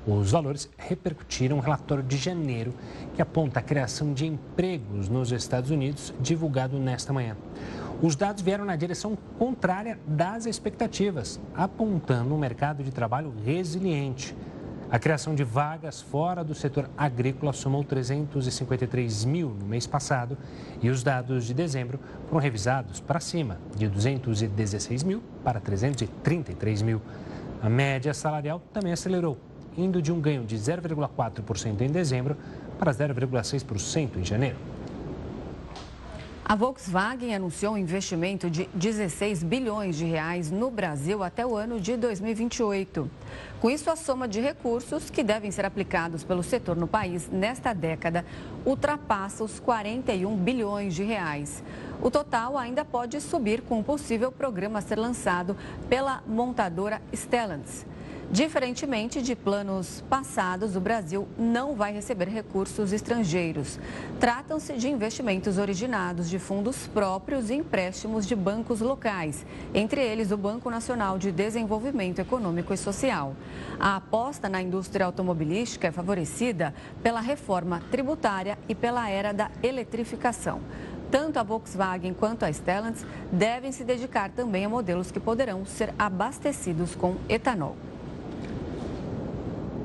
Os 0.07 0.33
valores 0.33 0.69
repercutiram 0.77 1.59
o 1.59 1.61
relatório 1.61 2.03
de 2.03 2.17
janeiro, 2.17 2.75
que 3.15 3.23
aponta 3.23 3.61
a 3.61 3.63
criação 3.63 4.13
de 4.13 4.27
empregos 4.27 5.09
nos 5.09 5.31
Estados 5.31 5.71
Unidos, 5.71 6.13
divulgado 6.21 6.77
nesta 6.77 7.13
manhã. 7.13 7.37
Os 8.03 8.17
dados 8.17 8.43
vieram 8.43 8.65
na 8.65 8.75
direção 8.75 9.17
contrária 9.39 10.01
das 10.05 10.45
expectativas, 10.45 11.41
apontando 11.55 12.35
um 12.35 12.39
mercado 12.39 12.83
de 12.83 12.91
trabalho 12.91 13.33
resiliente. 13.45 14.35
A 14.91 14.99
criação 14.99 15.37
de 15.37 15.45
vagas 15.45 16.03
fora 16.03 16.43
do 16.43 16.55
setor 16.55 16.91
agrícola 16.99 17.53
somou 17.53 17.85
353 17.85 19.25
mil 19.25 19.51
no 19.51 19.65
mês 19.65 19.87
passado 19.87 20.37
e 20.83 20.91
os 20.91 21.03
dados 21.05 21.47
de 21.47 21.55
dezembro 21.55 22.01
foram 22.29 22.43
revisados 22.43 23.01
para 23.01 23.21
cima, 23.21 23.59
de 23.77 23.87
216 23.89 25.05
mil 25.05 25.23
para 25.45 25.61
333 25.61 26.83
mil. 26.83 27.01
A 27.63 27.71
média 27.71 28.13
salarial 28.13 28.61
também 28.73 28.93
acelerou, 28.93 29.39
indo 29.77 30.03
de 30.03 30.13
um 30.13 30.21
ganho 30.21 30.45
de 30.45 30.57
0,4% 30.57 31.81
em 31.81 31.89
dezembro 31.89 32.37
para 32.79 32.93
0,6% 32.93 34.17
em 34.17 34.25
janeiro. 34.25 34.57
A 36.45 36.57
Volkswagen 36.57 37.35
anunciou 37.35 37.75
um 37.75 37.79
investimento 37.79 38.51
de 38.51 38.69
16 38.75 39.43
bilhões 39.43 39.97
de 39.97 40.05
reais 40.05 40.51
no 40.51 40.71
Brasil 40.71 41.23
até 41.23 41.47
o 41.47 41.57
ano 41.57 41.81
de 41.81 41.97
2028. 41.97 43.11
Com 43.61 43.71
isso, 43.71 43.89
a 43.89 43.97
soma 43.97 44.29
de 44.29 44.41
recursos 44.41 45.09
que 45.09 45.23
devem 45.23 45.51
ser 45.51 45.65
aplicados 45.65 46.25
pelo 46.25 46.43
setor 46.43 46.77
no 46.77 46.87
país 46.87 47.27
nesta 47.31 47.73
década 47.73 48.25
ultrapassa 48.67 49.45
os 49.45 49.61
41 49.61 50.37
bilhões 50.37 50.95
de 50.95 51.05
reais. 51.05 51.63
O 52.03 52.11
total 52.11 52.59
ainda 52.59 52.85
pode 52.85 53.19
subir 53.21 53.63
com 53.63 53.79
o 53.79 53.85
possível 53.85 54.33
programa 54.33 54.81
a 54.81 54.83
ser 54.83 54.99
lançado 54.99 55.57
pela 55.89 56.23
montadora 56.27 57.01
Stellantis. 57.15 57.87
Diferentemente 58.33 59.21
de 59.21 59.37
planos 59.37 60.03
passados, 60.09 60.75
o 60.75 60.81
Brasil 60.81 61.29
não 61.37 61.75
vai 61.75 61.93
receber 61.93 62.29
recursos 62.29 62.91
estrangeiros. 62.91 63.79
Tratam-se 64.19 64.73
de 64.73 64.89
investimentos 64.89 65.59
originados 65.59 66.31
de 66.31 66.39
fundos 66.39 66.87
próprios 66.87 67.51
e 67.51 67.57
empréstimos 67.57 68.27
de 68.27 68.35
bancos 68.35 68.81
locais, 68.81 69.45
entre 69.75 70.01
eles 70.01 70.31
o 70.31 70.39
Banco 70.39 70.71
Nacional 70.71 71.19
de 71.19 71.31
Desenvolvimento 71.31 72.21
Econômico 72.21 72.73
e 72.73 72.77
Social. 72.79 73.37
A 73.79 73.97
aposta 73.97 74.49
na 74.49 74.63
indústria 74.63 75.05
automobilística 75.05 75.89
é 75.89 75.93
favorecida 75.93 76.75
pela 77.03 77.21
reforma 77.21 77.83
tributária 77.91 78.59
e 78.67 78.75
pela 78.75 79.11
era 79.11 79.35
da 79.35 79.51
eletrificação. 79.63 80.63
Tanto 81.11 81.39
a 81.39 81.43
Volkswagen 81.43 82.15
quanto 82.15 82.47
a 82.47 82.51
Stellantis 82.51 83.05
devem 83.31 83.73
se 83.73 83.85
dedicar 83.85 84.31
também 84.31 84.65
a 84.65 84.71
modelos 84.71 85.11
que 85.11 85.21
poderão 85.21 85.67
ser 85.67 85.93
abastecidos 85.99 86.95
com 86.95 87.17
etanol. 87.29 87.77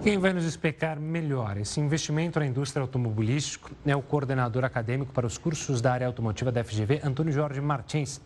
Quem 0.07 0.17
vai 0.17 0.31
nos 0.31 0.45
explicar 0.45 0.97
melhor 0.97 1.57
esse 1.57 1.81
investimento 1.81 2.39
na 2.39 2.45
indústria 2.45 2.81
automobilística 2.81 3.69
é 3.85 3.93
o 3.93 4.01
coordenador 4.01 4.63
acadêmico 4.63 5.11
para 5.11 5.27
os 5.27 5.37
cursos 5.37 5.81
da 5.81 5.91
área 5.91 6.07
automotiva 6.07 6.49
da 6.49 6.63
FGV, 6.63 7.01
Antônio 7.03 7.33
Jorge 7.33 7.59
Martins. 7.59 8.21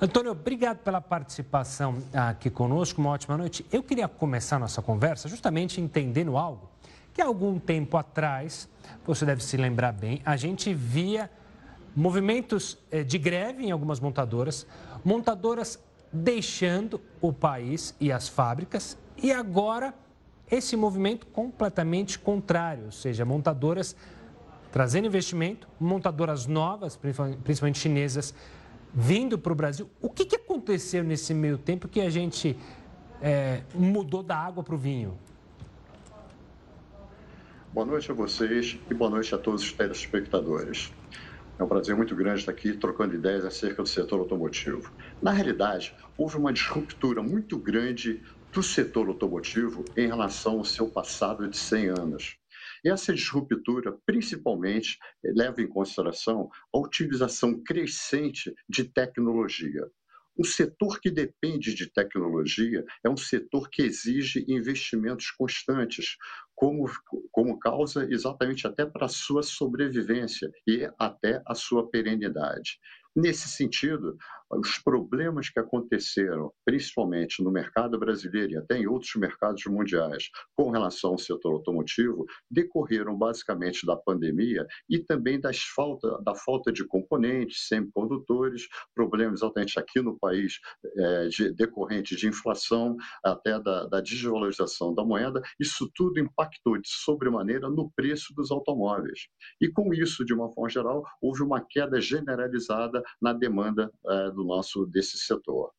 Antônio, 0.00 0.32
obrigado 0.32 0.78
pela 0.78 1.02
participação 1.02 1.98
aqui 2.14 2.48
conosco, 2.48 3.02
uma 3.02 3.10
ótima 3.10 3.36
noite. 3.36 3.66
Eu 3.70 3.82
queria 3.82 4.08
começar 4.08 4.58
nossa 4.58 4.80
conversa 4.80 5.28
justamente 5.28 5.78
entendendo 5.78 6.38
algo 6.38 6.70
que 7.12 7.20
há 7.20 7.26
algum 7.26 7.58
tempo 7.58 7.98
atrás, 7.98 8.66
você 9.04 9.26
deve 9.26 9.44
se 9.44 9.58
lembrar 9.58 9.92
bem, 9.92 10.22
a 10.24 10.38
gente 10.38 10.72
via 10.72 11.30
movimentos 11.94 12.78
eh, 12.90 13.04
de 13.04 13.18
greve 13.18 13.62
em 13.62 13.70
algumas 13.70 14.00
montadoras, 14.00 14.66
montadoras 15.04 15.78
deixando 16.10 16.98
o 17.20 17.30
país 17.30 17.94
e 18.00 18.10
as 18.10 18.26
fábricas, 18.26 18.96
e 19.22 19.30
agora 19.30 19.92
esse 20.50 20.76
movimento 20.76 21.26
completamente 21.26 22.18
contrário, 22.18 22.86
ou 22.86 22.92
seja, 22.92 23.24
montadoras 23.24 23.94
trazendo 24.70 25.06
investimento, 25.06 25.66
montadoras 25.80 26.46
novas, 26.46 26.96
principalmente 26.96 27.78
chinesas, 27.78 28.34
vindo 28.92 29.38
para 29.38 29.52
o 29.52 29.56
Brasil. 29.56 29.90
O 30.00 30.10
que, 30.10 30.24
que 30.24 30.36
aconteceu 30.36 31.02
nesse 31.02 31.32
meio 31.32 31.58
tempo 31.58 31.88
que 31.88 32.00
a 32.00 32.10
gente 32.10 32.56
é, 33.20 33.62
mudou 33.74 34.22
da 34.22 34.36
água 34.36 34.62
para 34.62 34.74
o 34.74 34.78
vinho? 34.78 35.18
Boa 37.72 37.86
noite 37.86 38.10
a 38.10 38.14
vocês 38.14 38.78
e 38.90 38.94
boa 38.94 39.10
noite 39.10 39.34
a 39.34 39.38
todos 39.38 39.62
os 39.62 39.72
telespectadores. 39.72 40.92
É 41.58 41.62
um 41.62 41.68
prazer 41.68 41.96
muito 41.96 42.14
grande 42.14 42.40
estar 42.40 42.52
aqui 42.52 42.72
trocando 42.72 43.14
ideias 43.14 43.44
acerca 43.44 43.82
do 43.82 43.88
setor 43.88 44.20
automotivo. 44.20 44.92
Na 45.20 45.32
realidade, 45.32 45.94
houve 46.16 46.36
uma 46.36 46.52
disruptura 46.52 47.22
muito 47.22 47.58
grande 47.58 48.22
do 48.58 48.62
setor 48.64 49.06
automotivo 49.06 49.84
em 49.96 50.08
relação 50.08 50.58
ao 50.58 50.64
seu 50.64 50.90
passado 50.90 51.48
de 51.48 51.56
100 51.56 51.90
anos. 51.90 52.36
E 52.84 52.90
essa 52.90 53.14
disruptura, 53.14 53.96
principalmente, 54.04 54.98
leva 55.22 55.62
em 55.62 55.68
consideração 55.68 56.50
a 56.74 56.78
utilização 56.80 57.62
crescente 57.62 58.52
de 58.68 58.82
tecnologia. 58.82 59.88
Um 60.36 60.42
setor 60.42 61.00
que 61.00 61.08
depende 61.08 61.72
de 61.72 61.86
tecnologia 61.86 62.84
é 63.04 63.08
um 63.08 63.16
setor 63.16 63.70
que 63.70 63.82
exige 63.82 64.44
investimentos 64.48 65.30
constantes, 65.30 66.16
como, 66.52 66.90
como 67.30 67.60
causa 67.60 68.08
exatamente 68.10 68.66
até 68.66 68.84
para 68.84 69.06
a 69.06 69.08
sua 69.08 69.44
sobrevivência 69.44 70.50
e 70.66 70.90
até 70.98 71.40
a 71.46 71.54
sua 71.54 71.88
perenidade. 71.88 72.80
Nesse 73.14 73.48
sentido, 73.48 74.16
os 74.50 74.78
problemas 74.78 75.50
que 75.50 75.60
aconteceram, 75.60 76.52
principalmente 76.64 77.42
no 77.42 77.50
mercado 77.50 77.98
brasileiro 77.98 78.52
e 78.52 78.56
até 78.56 78.78
em 78.78 78.86
outros 78.86 79.14
mercados 79.16 79.64
mundiais, 79.66 80.30
com 80.56 80.70
relação 80.70 81.10
ao 81.10 81.18
setor 81.18 81.52
automotivo, 81.52 82.24
decorreram 82.50 83.16
basicamente 83.16 83.86
da 83.86 83.96
pandemia 83.96 84.66
e 84.88 84.98
também 84.98 85.40
das 85.40 85.60
falta, 85.60 86.20
da 86.22 86.34
falta 86.34 86.72
de 86.72 86.84
componentes, 86.86 87.66
semicondutores, 87.68 88.66
problemas 88.94 89.40
exatamente 89.40 89.78
aqui 89.78 90.00
no 90.00 90.18
país 90.18 90.58
é, 90.96 91.28
de, 91.28 91.52
decorrentes 91.52 92.18
de 92.18 92.28
inflação, 92.28 92.96
até 93.24 93.60
da, 93.60 93.86
da 93.86 94.00
desvalorização 94.00 94.94
da 94.94 95.04
moeda. 95.04 95.42
Isso 95.60 95.90
tudo 95.94 96.18
impactou 96.20 96.78
de 96.78 96.88
sobremaneira 96.88 97.68
no 97.68 97.90
preço 97.90 98.34
dos 98.34 98.50
automóveis. 98.50 99.28
E 99.60 99.68
com 99.68 99.92
isso, 99.92 100.24
de 100.24 100.32
uma 100.32 100.50
forma 100.52 100.68
geral, 100.68 101.02
houve 101.20 101.42
uma 101.42 101.60
queda 101.60 102.00
generalizada 102.00 103.02
na 103.20 103.32
demanda 103.32 103.90
é, 104.06 104.30
do 104.38 104.44
nosso 104.44 104.86
desse 104.86 105.18
setor. 105.18 105.72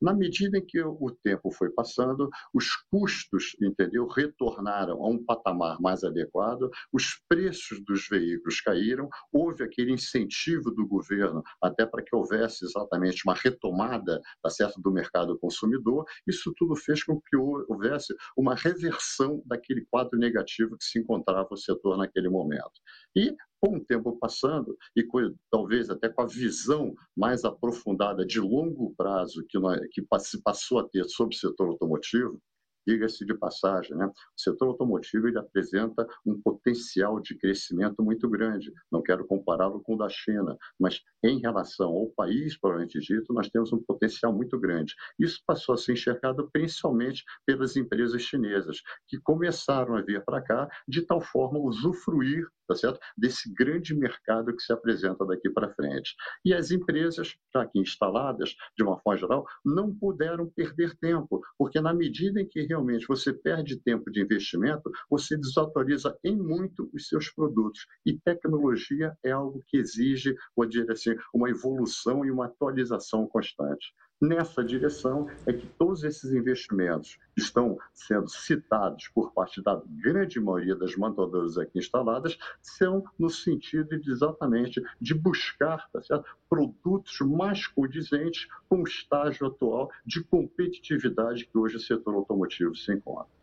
Na 0.00 0.12
medida 0.12 0.58
em 0.58 0.64
que 0.64 0.78
o 0.82 1.10
tempo 1.22 1.50
foi 1.50 1.70
passando, 1.70 2.28
os 2.52 2.76
custos, 2.90 3.56
entendeu, 3.62 4.06
retornaram 4.06 5.02
a 5.02 5.08
um 5.08 5.24
patamar 5.24 5.80
mais 5.80 6.04
adequado, 6.04 6.70
os 6.92 7.18
preços 7.26 7.82
dos 7.82 8.06
veículos 8.06 8.60
caíram, 8.60 9.08
houve 9.32 9.64
aquele 9.64 9.92
incentivo 9.92 10.70
do 10.70 10.86
governo 10.86 11.42
até 11.62 11.86
para 11.86 12.02
que 12.02 12.14
houvesse 12.14 12.66
exatamente 12.66 13.22
uma 13.24 13.34
retomada 13.34 14.20
tá 14.42 14.50
certo, 14.50 14.80
do 14.82 14.92
mercado 14.92 15.38
consumidor. 15.38 16.04
Isso 16.26 16.52
tudo 16.58 16.76
fez 16.76 17.02
com 17.02 17.18
que 17.18 17.36
houvesse 17.36 18.14
uma 18.36 18.54
reversão 18.54 19.42
daquele 19.46 19.86
quadro 19.90 20.18
negativo 20.18 20.76
que 20.76 20.84
se 20.84 20.98
encontrava 20.98 21.48
o 21.50 21.56
setor 21.56 21.96
naquele 21.96 22.28
momento. 22.28 22.82
E 23.14 23.34
com 23.60 23.76
o 23.76 23.84
tempo 23.84 24.18
passando 24.18 24.76
e 24.94 25.02
com, 25.02 25.34
talvez 25.50 25.90
até 25.90 26.08
com 26.08 26.22
a 26.22 26.26
visão 26.26 26.94
mais 27.16 27.44
aprofundada 27.44 28.24
de 28.24 28.40
longo 28.40 28.94
prazo 28.96 29.44
que, 29.48 29.58
nós, 29.58 29.80
que 29.92 30.04
se 30.20 30.42
passou 30.42 30.78
a 30.78 30.88
ter 30.88 31.04
sobre 31.04 31.34
o 31.34 31.38
setor 31.38 31.68
automotivo, 31.68 32.40
diga-se 32.86 33.24
de 33.26 33.34
passagem, 33.34 33.96
né? 33.96 34.06
o 34.06 34.40
setor 34.40 34.68
automotivo 34.68 35.26
ele 35.26 35.38
apresenta 35.38 36.06
um 36.24 36.40
potencial 36.40 37.20
de 37.20 37.36
crescimento 37.36 38.02
muito 38.02 38.28
grande. 38.28 38.72
Não 38.90 39.02
quero 39.02 39.26
compará-lo 39.26 39.80
com 39.80 39.94
o 39.94 39.98
da 39.98 40.08
China, 40.08 40.56
mas 40.78 41.00
em 41.24 41.40
relação 41.40 41.88
ao 41.88 42.08
país, 42.10 42.56
provavelmente 42.58 43.00
dito, 43.00 43.32
nós 43.32 43.48
temos 43.48 43.72
um 43.72 43.82
potencial 43.82 44.32
muito 44.32 44.58
grande. 44.58 44.94
Isso 45.18 45.40
passou 45.44 45.74
a 45.74 45.78
ser 45.78 45.94
enxergado 45.94 46.48
principalmente 46.52 47.24
pelas 47.44 47.76
empresas 47.76 48.22
chinesas, 48.22 48.80
que 49.08 49.18
começaram 49.18 49.96
a 49.96 50.02
vir 50.02 50.24
para 50.24 50.40
cá 50.40 50.68
de 50.86 51.02
tal 51.02 51.20
forma 51.20 51.58
usufruir 51.58 52.46
tá 52.66 52.74
certo? 52.74 52.98
desse 53.16 53.52
grande 53.52 53.94
mercado 53.94 54.54
que 54.54 54.62
se 54.62 54.72
apresenta 54.72 55.24
daqui 55.24 55.50
para 55.50 55.72
frente. 55.74 56.14
E 56.44 56.52
as 56.52 56.70
empresas, 56.70 57.36
já 57.52 57.62
aqui 57.62 57.78
instaladas, 57.78 58.54
de 58.76 58.82
uma 58.82 58.98
forma 59.00 59.18
geral, 59.18 59.46
não 59.64 59.94
puderam 59.94 60.48
perder 60.50 60.96
tempo, 60.96 61.40
porque 61.58 61.80
na 61.80 61.94
medida 61.94 62.40
em 62.40 62.46
que 62.46 62.62
realmente 62.62 63.06
você 63.06 63.32
perde 63.32 63.80
tempo 63.80 64.10
de 64.10 64.20
investimento, 64.20 64.90
você 65.10 65.36
desautoriza 65.36 66.16
em 66.24 66.36
muito 66.36 66.90
os 66.92 67.08
seus 67.08 67.30
produtos. 67.30 67.86
E 68.04 68.18
tecnologia 68.18 69.16
é 69.24 69.30
algo 69.30 69.62
que 69.66 69.76
exige, 69.76 70.34
vou 70.54 70.66
dizer 70.66 70.90
assim, 70.90 71.14
uma 71.32 71.50
evolução 71.50 72.24
e 72.24 72.30
uma 72.30 72.46
atualização 72.46 73.26
constante. 73.26 73.94
Nessa 74.18 74.64
direção 74.64 75.28
é 75.44 75.52
que 75.52 75.66
todos 75.78 76.02
esses 76.02 76.32
investimentos 76.32 77.18
estão 77.36 77.76
sendo 77.92 78.30
citados 78.30 79.08
por 79.08 79.30
parte 79.34 79.62
da 79.62 79.78
grande 79.86 80.40
maioria 80.40 80.74
das 80.74 80.96
montadoras 80.96 81.58
aqui 81.58 81.78
instaladas 81.78 82.38
são 82.62 83.04
no 83.18 83.28
sentido 83.28 84.00
de, 84.00 84.10
exatamente 84.10 84.82
de 84.98 85.12
buscar 85.12 85.86
tá 85.90 86.00
certo? 86.00 86.24
produtos 86.48 87.18
mais 87.20 87.66
condizentes 87.66 88.48
com 88.70 88.80
o 88.80 88.88
estágio 88.88 89.48
atual 89.48 89.90
de 90.06 90.24
competitividade 90.24 91.44
que 91.44 91.58
hoje 91.58 91.76
o 91.76 91.80
setor 91.80 92.14
automotivo 92.14 92.74
se 92.74 92.94
encontra. 92.94 93.36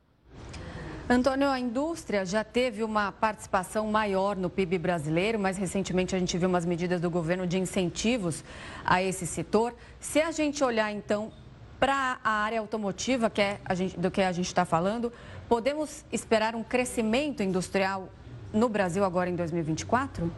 Antônio, 1.10 1.50
a 1.50 1.60
indústria 1.60 2.26
já 2.26 2.46
teve 2.46 2.82
uma 2.82 3.12
participação 3.12 3.88
maior 3.88 4.38
no 4.38 4.50
PIB 4.50 4.78
brasileiro, 4.78 5.38
mas 5.38 5.58
recentemente 5.58 6.16
a 6.16 6.20
gente 6.20 6.38
viu 6.38 6.48
umas 6.48 6.66
medidas 6.66 7.02
do 7.02 7.10
governo 7.10 7.46
de 7.46 7.60
incentivos 7.60 8.42
a 8.86 9.04
esse 9.04 9.28
setor. 9.28 9.76
Se 10.00 10.22
a 10.22 10.32
gente 10.32 10.64
olhar 10.64 10.94
então 10.94 11.30
para 11.78 12.20
a 12.24 12.32
área 12.32 12.62
automotiva, 12.62 13.30
que 13.30 13.42
é 13.42 13.60
gente, 13.72 14.00
do 14.00 14.10
que 14.10 14.22
a 14.22 14.32
gente 14.32 14.48
está 14.48 14.64
falando, 14.64 15.12
podemos 15.50 16.06
esperar 16.10 16.56
um 16.56 16.64
crescimento 16.64 17.44
industrial 17.44 18.08
no 18.54 18.70
Brasil 18.70 19.04
agora 19.04 19.30
em 19.30 19.36
2024? 19.36 20.32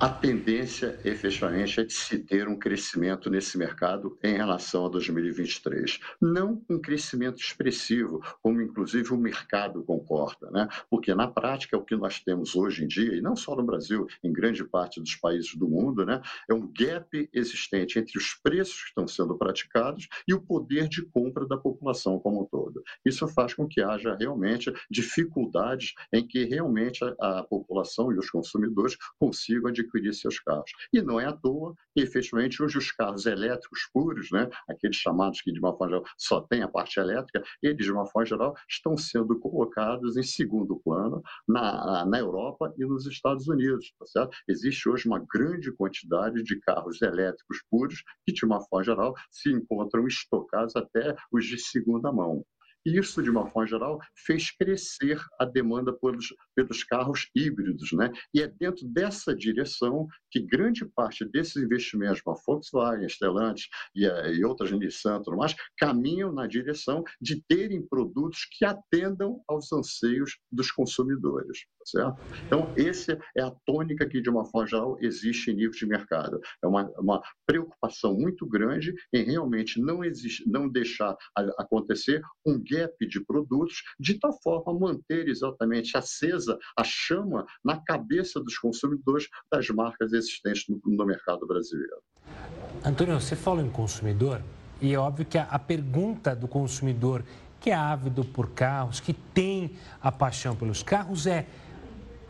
A 0.00 0.08
tendência, 0.08 1.00
efetivamente, 1.04 1.80
é 1.80 1.84
de 1.84 1.92
se 1.92 2.20
ter 2.20 2.46
um 2.46 2.56
crescimento 2.56 3.28
nesse 3.28 3.58
mercado 3.58 4.16
em 4.22 4.36
relação 4.36 4.86
a 4.86 4.88
2023. 4.88 5.98
Não 6.22 6.62
um 6.70 6.78
crescimento 6.78 7.40
expressivo, 7.40 8.22
como 8.40 8.62
inclusive 8.62 9.12
o 9.12 9.16
mercado 9.16 9.82
concorda, 9.82 10.52
né? 10.52 10.68
porque 10.88 11.12
na 11.16 11.26
prática 11.26 11.74
é 11.74 11.78
o 11.78 11.82
que 11.82 11.96
nós 11.96 12.20
temos 12.20 12.54
hoje 12.54 12.84
em 12.84 12.86
dia, 12.86 13.16
e 13.16 13.20
não 13.20 13.34
só 13.34 13.56
no 13.56 13.64
Brasil, 13.64 14.06
em 14.22 14.32
grande 14.32 14.62
parte 14.62 15.00
dos 15.00 15.16
países 15.16 15.56
do 15.56 15.68
mundo, 15.68 16.06
né? 16.06 16.22
é 16.48 16.54
um 16.54 16.72
gap 16.72 17.28
existente 17.32 17.98
entre 17.98 18.16
os 18.18 18.34
preços 18.34 18.82
que 18.82 18.88
estão 18.90 19.08
sendo 19.08 19.36
praticados 19.36 20.06
e 20.28 20.32
o 20.32 20.40
poder 20.40 20.86
de 20.88 21.02
compra 21.02 21.44
da 21.44 21.56
população 21.56 22.20
como 22.20 22.42
um 22.42 22.46
todo. 22.46 22.84
Isso 23.04 23.26
faz 23.26 23.52
com 23.52 23.66
que 23.66 23.80
haja 23.80 24.14
realmente 24.14 24.72
dificuldades 24.88 25.94
em 26.12 26.24
que 26.24 26.44
realmente 26.44 27.02
a, 27.02 27.40
a 27.40 27.42
população 27.42 28.12
e 28.12 28.18
os 28.18 28.30
consumidores 28.30 28.96
consigam 29.18 29.66
adquirir 29.66 29.87
adquirir 29.88 30.12
seus 30.14 30.38
carros. 30.38 30.70
E 30.92 31.00
não 31.02 31.18
é 31.18 31.26
à 31.26 31.32
toa 31.32 31.74
que, 31.94 32.02
efetivamente, 32.02 32.62
hoje 32.62 32.78
os 32.78 32.92
carros 32.92 33.26
elétricos 33.26 33.88
puros, 33.92 34.30
né, 34.30 34.48
aqueles 34.68 34.96
chamados 34.96 35.40
que, 35.40 35.52
de 35.52 35.58
uma 35.58 35.76
forma 35.76 35.88
geral, 35.88 36.04
só 36.16 36.40
tem 36.42 36.62
a 36.62 36.68
parte 36.68 37.00
elétrica, 37.00 37.42
eles, 37.62 37.84
de 37.84 37.92
uma 37.92 38.06
forma 38.06 38.26
geral, 38.26 38.54
estão 38.68 38.96
sendo 38.96 39.38
colocados 39.38 40.16
em 40.16 40.22
segundo 40.22 40.78
plano 40.84 41.22
na, 41.46 42.04
na 42.04 42.18
Europa 42.18 42.72
e 42.78 42.84
nos 42.84 43.06
Estados 43.06 43.48
Unidos. 43.48 43.92
Tá 43.98 44.06
certo? 44.06 44.36
Existe 44.46 44.88
hoje 44.88 45.08
uma 45.08 45.24
grande 45.32 45.72
quantidade 45.72 46.42
de 46.42 46.60
carros 46.60 47.00
elétricos 47.02 47.58
puros 47.70 48.02
que, 48.24 48.32
de 48.32 48.44
uma 48.44 48.60
forma 48.60 48.84
geral, 48.84 49.14
se 49.30 49.50
encontram 49.50 50.06
estocados 50.06 50.76
até 50.76 51.16
os 51.32 51.46
de 51.46 51.58
segunda 51.58 52.12
mão. 52.12 52.44
Isso, 52.84 53.22
de 53.22 53.30
uma 53.30 53.48
forma 53.50 53.68
geral, 53.68 53.98
fez 54.26 54.50
crescer 54.50 55.20
a 55.38 55.44
demanda 55.44 55.92
pelos, 55.92 56.34
pelos 56.54 56.84
carros 56.84 57.28
híbridos. 57.34 57.92
Né? 57.92 58.10
E 58.32 58.42
é 58.42 58.48
dentro 58.48 58.86
dessa 58.88 59.34
direção 59.34 60.06
que 60.30 60.40
grande 60.40 60.84
parte 60.84 61.24
desses 61.24 61.56
investimentos, 61.56 62.20
como 62.20 62.36
a 62.36 62.40
Volkswagen, 62.46 63.08
Stellantis 63.08 63.68
e, 63.94 64.04
e 64.04 64.44
outras 64.44 64.70
Nissan, 64.72 65.22
tudo 65.22 65.36
mais, 65.36 65.54
caminham 65.76 66.32
na 66.32 66.46
direção 66.46 67.04
de 67.20 67.42
terem 67.48 67.86
produtos 67.86 68.46
que 68.50 68.64
atendam 68.64 69.42
aos 69.48 69.72
anseios 69.72 70.38
dos 70.50 70.70
consumidores. 70.70 71.66
Tá 71.78 71.84
certo? 71.86 72.18
Então, 72.46 72.72
essa 72.76 73.18
é 73.36 73.42
a 73.42 73.50
tônica 73.66 74.08
que, 74.08 74.20
de 74.20 74.30
uma 74.30 74.44
forma 74.44 74.66
geral, 74.66 74.98
existe 75.00 75.50
em 75.50 75.54
nível 75.54 75.72
de 75.72 75.86
mercado. 75.86 76.40
É 76.62 76.66
uma, 76.66 76.90
uma 76.98 77.22
preocupação 77.46 78.14
muito 78.14 78.46
grande 78.46 78.94
em 79.12 79.24
realmente 79.24 79.80
não, 79.80 80.04
existe, 80.04 80.48
não 80.48 80.68
deixar 80.68 81.16
acontecer 81.58 82.22
um 82.46 82.58
gap 82.68 82.94
de 83.06 83.24
produtos, 83.24 83.82
de 83.98 84.18
tal 84.18 84.32
forma 84.42 84.78
manter 84.78 85.28
exatamente 85.28 85.96
acesa 85.96 86.58
a 86.76 86.84
chama 86.84 87.46
na 87.64 87.80
cabeça 87.80 88.40
dos 88.40 88.58
consumidores 88.58 89.28
das 89.50 89.68
marcas 89.68 90.12
existentes 90.12 90.64
no, 90.68 90.80
no 90.84 91.06
mercado 91.06 91.46
brasileiro. 91.46 92.02
Antônio, 92.84 93.20
você 93.20 93.34
falou 93.34 93.64
em 93.64 93.70
consumidor 93.70 94.42
e 94.80 94.94
é 94.94 94.98
óbvio 94.98 95.26
que 95.26 95.38
a, 95.38 95.44
a 95.44 95.58
pergunta 95.58 96.34
do 96.36 96.46
consumidor 96.46 97.24
que 97.60 97.70
é 97.70 97.74
ávido 97.74 98.24
por 98.24 98.50
carros, 98.50 99.00
que 99.00 99.12
tem 99.12 99.72
a 100.00 100.12
paixão 100.12 100.54
pelos 100.54 100.82
carros 100.82 101.26
é 101.26 101.46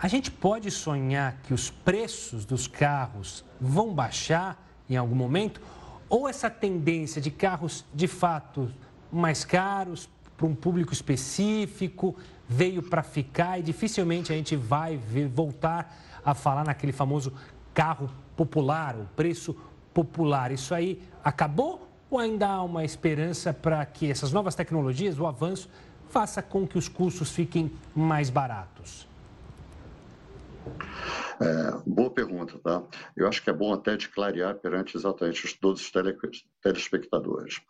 a 0.01 0.07
gente 0.07 0.31
pode 0.31 0.71
sonhar 0.71 1.37
que 1.43 1.53
os 1.53 1.71
preços 1.71 2.45
dos 2.45 2.69
carros 2.69 3.45
vão 3.61 3.93
baixar 3.93 4.65
em 4.89 4.97
algum 4.97 5.15
momento? 5.15 5.61
Ou 6.09 6.29
essa 6.29 6.49
tendência 6.49 7.21
de 7.21 7.33
carros 7.33 7.85
de 7.93 8.07
fato 8.07 8.73
mais 9.11 9.45
caros, 9.45 10.09
para 10.39 10.47
um 10.47 10.55
público 10.55 10.93
específico, 10.93 12.17
veio 12.49 12.81
para 12.81 13.03
ficar 13.03 13.59
e 13.59 13.63
dificilmente 13.63 14.33
a 14.33 14.37
gente 14.37 14.55
vai 14.55 14.97
ver, 14.97 15.27
voltar 15.27 15.95
a 16.25 16.33
falar 16.33 16.65
naquele 16.65 16.93
famoso 16.93 17.33
carro 17.75 18.09
popular, 18.37 18.97
o 18.97 19.05
preço 19.17 19.55
popular. 19.93 20.53
Isso 20.53 20.73
aí 20.73 21.03
acabou 21.25 21.89
ou 22.09 22.21
ainda 22.21 22.47
há 22.47 22.63
uma 22.63 22.85
esperança 22.85 23.53
para 23.53 23.85
que 23.85 24.09
essas 24.09 24.33
novas 24.33 24.55
tecnologias, 24.55 25.19
o 25.19 25.27
avanço, 25.27 25.69
faça 26.09 26.41
com 26.41 26.67
que 26.67 26.79
os 26.79 26.89
custos 26.89 27.33
fiquem 27.33 27.71
mais 27.95 28.31
baratos? 28.31 29.09
É, 31.41 31.73
boa 31.85 32.11
pergunta, 32.11 32.59
tá? 32.59 32.83
Eu 33.17 33.27
acho 33.27 33.43
que 33.43 33.51
é 33.51 33.53
bom 33.53 33.73
até 33.73 33.97
de 33.97 34.09
clarear 34.09 34.55
perante 34.55 34.97
exatamente 34.97 35.59
todos 35.59 35.83
os 35.83 35.93
telespectadores 36.63 37.61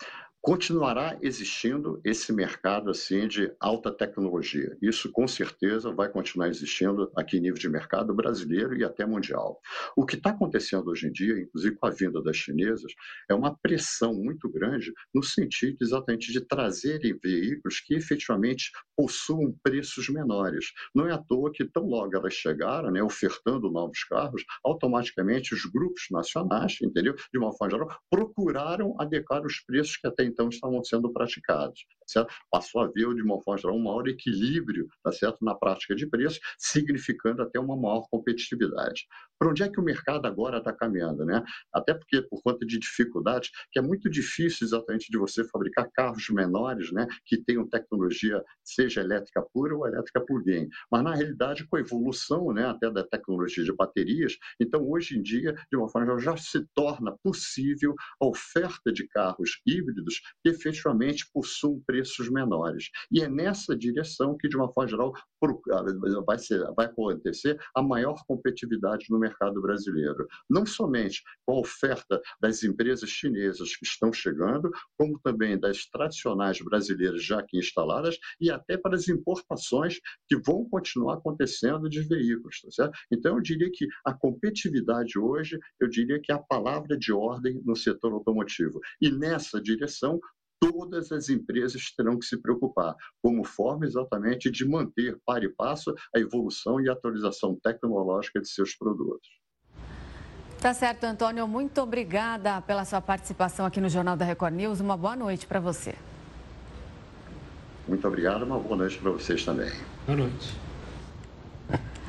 continuará 0.41 1.19
existindo 1.21 2.01
esse 2.05 2.33
mercado 2.33 2.91
assim 2.91 3.27
de 3.27 3.53
alta 3.61 3.91
tecnologia. 3.91 4.77
Isso 4.81 5.11
com 5.11 5.27
certeza 5.27 5.93
vai 5.93 6.09
continuar 6.09 6.49
existindo 6.49 7.11
aqui 7.17 7.39
em 7.39 7.41
nível 7.41 7.59
de 7.59 7.69
mercado 7.69 8.15
brasileiro 8.15 8.77
e 8.77 8.85
até 8.85 9.05
mundial. 9.05 9.61
O 9.97 10.07
que 10.07 10.15
está 10.15 10.31
acontecendo 10.31 10.89
hoje 10.91 11.09
em 11.09 11.13
dia, 11.13 11.39
inclusive 11.39 11.77
com 11.77 11.87
a 11.87 11.91
vinda 11.91 12.23
das 12.23 12.37
chinesas, 12.37 12.93
é 13.29 13.35
uma 13.35 13.57
pressão 13.57 14.15
muito 14.15 14.49
grande 14.49 14.93
no 15.13 15.23
sentido 15.23 15.77
exatamente 15.81 16.33
de 16.33 16.41
trazerem 16.41 17.19
veículos 17.23 17.81
que 17.81 17.95
efetivamente 17.95 18.71
possuam 18.97 19.55
preços 19.63 20.09
menores. 20.09 20.67
Não 20.95 21.07
é 21.07 21.13
à 21.13 21.19
toa 21.19 21.53
que 21.53 21.65
tão 21.65 21.85
logo 21.85 22.17
elas 22.17 22.35
chegaram, 22.35 22.91
né, 22.91 23.03
ofertando 23.03 23.71
novos 23.71 24.05
carros, 24.05 24.45
automaticamente 24.65 25.55
os 25.55 25.65
grupos 25.65 26.05
nacionais, 26.11 26.79
entendeu? 26.83 27.15
De 27.33 27.39
uma 27.39 27.53
forma 27.53 27.77
geral, 27.77 28.01
procuraram 28.11 28.95
adequar 29.01 29.45
os 29.45 29.61
preços 29.61 29.97
que 29.97 30.07
até 30.07 30.28
então 30.29 30.49
estavam 30.49 30.83
sendo 30.85 31.13
praticados. 31.13 31.87
Certo? 32.07 32.33
Passou 32.51 32.81
a 32.81 32.85
haver, 32.85 33.15
de 33.15 33.23
uma 33.23 33.41
forma 33.43 33.59
geral, 33.59 33.77
um 33.77 33.83
maior 33.83 34.09
equilíbrio 34.09 34.89
tá 35.03 35.13
certo? 35.13 35.45
na 35.45 35.55
prática 35.55 35.95
de 35.95 36.07
preços, 36.07 36.41
significando 36.57 37.43
até 37.43 37.61
uma 37.61 37.77
maior 37.77 38.07
competitividade. 38.11 39.07
Para 39.39 39.51
onde 39.51 39.63
é 39.63 39.69
que 39.69 39.79
o 39.79 39.85
mercado 39.85 40.27
agora 40.27 40.59
está 40.59 40.73
caminhando? 40.73 41.25
Né? 41.25 41.45
Até 41.73 41.95
porque, 41.95 42.23
por 42.23 42.43
conta 42.43 42.67
de 42.67 42.79
dificuldades, 42.79 43.51
que 43.71 43.79
é 43.79 43.83
muito 43.83 44.09
difícil 44.11 44.67
exatamente 44.67 45.11
de 45.11 45.19
você 45.19 45.45
fabricar 45.45 45.89
carros 45.93 46.29
menores 46.31 46.91
né, 46.93 47.07
que 47.25 47.37
tenham 47.37 47.69
tecnologia, 47.69 48.43
seja 48.65 49.01
elétrica 49.01 49.43
pura 49.53 49.77
ou 49.77 49.87
elétrica 49.87 50.21
plug-in. 50.21 50.69
Mas, 50.91 51.05
na 51.05 51.15
realidade, 51.15 51.67
com 51.67 51.77
a 51.77 51.81
evolução 51.81 52.53
né, 52.53 52.67
até 52.67 52.91
da 52.91 53.05
tecnologia 53.05 53.63
de 53.63 53.73
baterias, 53.73 54.37
então, 54.61 54.89
hoje 54.89 55.19
em 55.19 55.23
dia, 55.23 55.55
de 55.71 55.77
uma 55.77 55.89
forma 55.89 56.07
geral, 56.07 56.21
já 56.21 56.37
se 56.37 56.67
torna 56.75 57.17
possível 57.23 57.95
a 58.21 58.27
oferta 58.27 58.93
de 58.93 59.07
carros 59.07 59.61
híbridos 59.67 60.18
que 60.43 60.51
efetivamente 60.51 61.29
possuem 61.33 61.81
preços 61.87 62.29
menores. 62.31 62.91
E 63.11 63.21
é 63.21 63.29
nessa 63.29 63.77
direção 63.77 64.37
que, 64.37 64.49
de 64.49 64.57
uma 64.57 64.73
forma 64.73 64.89
geral, 64.89 65.13
vai, 66.27 66.39
ser, 66.39 66.65
vai 66.75 66.87
acontecer 66.87 67.59
a 67.75 67.83
maior 67.83 68.23
competitividade 68.27 69.07
no 69.11 69.19
mercado 69.19 69.61
brasileiro. 69.61 70.27
Não 70.49 70.67
somente 70.67 71.23
com 71.47 71.55
a 71.55 71.61
oferta 71.61 72.21
das 72.41 72.63
empresas 72.63 73.09
chinesas 73.09 73.77
que 73.77 73.85
estão 73.85 74.13
chegando, 74.13 74.71
como 74.97 75.19
também 75.21 75.59
das 75.59 75.87
tradicionais 75.87 76.61
brasileiras 76.61 77.25
já 77.25 77.41
aqui 77.41 77.59
instaladas 77.59 78.19
e 78.41 78.51
até 78.51 78.77
para 78.77 78.97
as 78.97 79.09
importações 79.09 79.99
que 80.27 80.37
vão 80.37 80.69
continuar 80.69 81.15
acontecendo 81.15 81.89
de 81.89 82.01
veículos. 82.03 82.61
Tá 82.61 82.71
certo? 82.71 82.99
Então, 83.11 83.37
eu 83.37 83.43
diria 83.43 83.71
que 83.73 83.87
a 84.05 84.13
competitividade 84.13 85.19
hoje, 85.19 85.59
eu 85.81 85.89
diria 85.89 86.21
que 86.21 86.33
é 86.33 86.35
a 86.35 86.43
palavra 86.43 86.97
de 86.99 87.13
ordem 87.13 87.61
no 87.65 87.77
setor 87.77 88.13
automotivo. 88.13 88.81
E 89.01 89.11
nessa 89.11 89.61
direção, 89.61 90.08
todas 90.61 91.11
as 91.13 91.29
empresas 91.29 91.93
terão 91.97 92.19
que 92.19 92.27
se 92.27 92.41
preocupar, 92.41 92.95
como 93.23 93.45
forma 93.45 93.85
exatamente 93.85 94.51
de 94.51 94.65
manter 94.65 95.19
para 95.25 95.45
e 95.45 95.49
passo 95.49 95.95
a 96.15 96.19
evolução 96.19 96.81
e 96.81 96.89
atualização 96.89 97.59
tecnológica 97.63 98.41
de 98.41 98.49
seus 98.49 98.75
produtos. 98.75 99.29
Tá 100.61 100.75
certo, 100.75 101.05
Antônio. 101.05 101.47
Muito 101.47 101.81
obrigada 101.81 102.61
pela 102.63 102.85
sua 102.85 103.01
participação 103.01 103.65
aqui 103.65 103.81
no 103.81 103.89
Jornal 103.89 104.17
da 104.17 104.25
Record 104.25 104.55
News. 104.55 104.81
Uma 104.81 104.97
boa 104.97 105.15
noite 105.15 105.47
para 105.47 105.61
você. 105.61 105.95
Muito 107.87 108.07
obrigado. 108.07 108.43
Uma 108.43 108.59
boa 108.59 108.77
noite 108.77 108.99
para 108.99 109.11
vocês 109.13 109.45
também. 109.45 109.71
Boa 110.05 110.19
noite. 110.19 110.59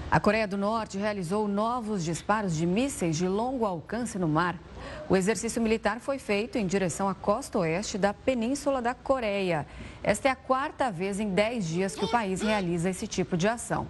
A 0.10 0.20
Coreia 0.20 0.48
do 0.48 0.58
Norte 0.58 0.98
realizou 0.98 1.48
novos 1.48 2.04
disparos 2.04 2.56
de 2.56 2.66
mísseis 2.66 3.16
de 3.16 3.28
longo 3.28 3.64
alcance 3.64 4.18
no 4.18 4.28
mar. 4.28 4.60
O 5.10 5.16
exercício 5.16 5.62
militar 5.62 6.00
foi 6.00 6.20
feito 6.20 6.58
em 6.58 6.68
direção 6.68 7.10
à 7.10 7.16
costa 7.16 7.60
oeste 7.60 7.98
da 7.98 8.14
Península 8.14 8.82
da 8.82 8.94
Coreia. 8.94 9.66
Esta 10.02 10.30
é 10.30 10.32
a 10.32 10.36
quarta 10.36 10.90
vez 10.90 11.20
em 11.20 11.30
10 11.30 11.68
dias 11.68 11.96
que 11.96 12.06
o 12.06 12.08
país 12.08 12.42
realiza 12.42 12.90
esse 12.90 13.06
tipo 13.06 13.36
de 13.36 13.50
ação. 13.50 13.86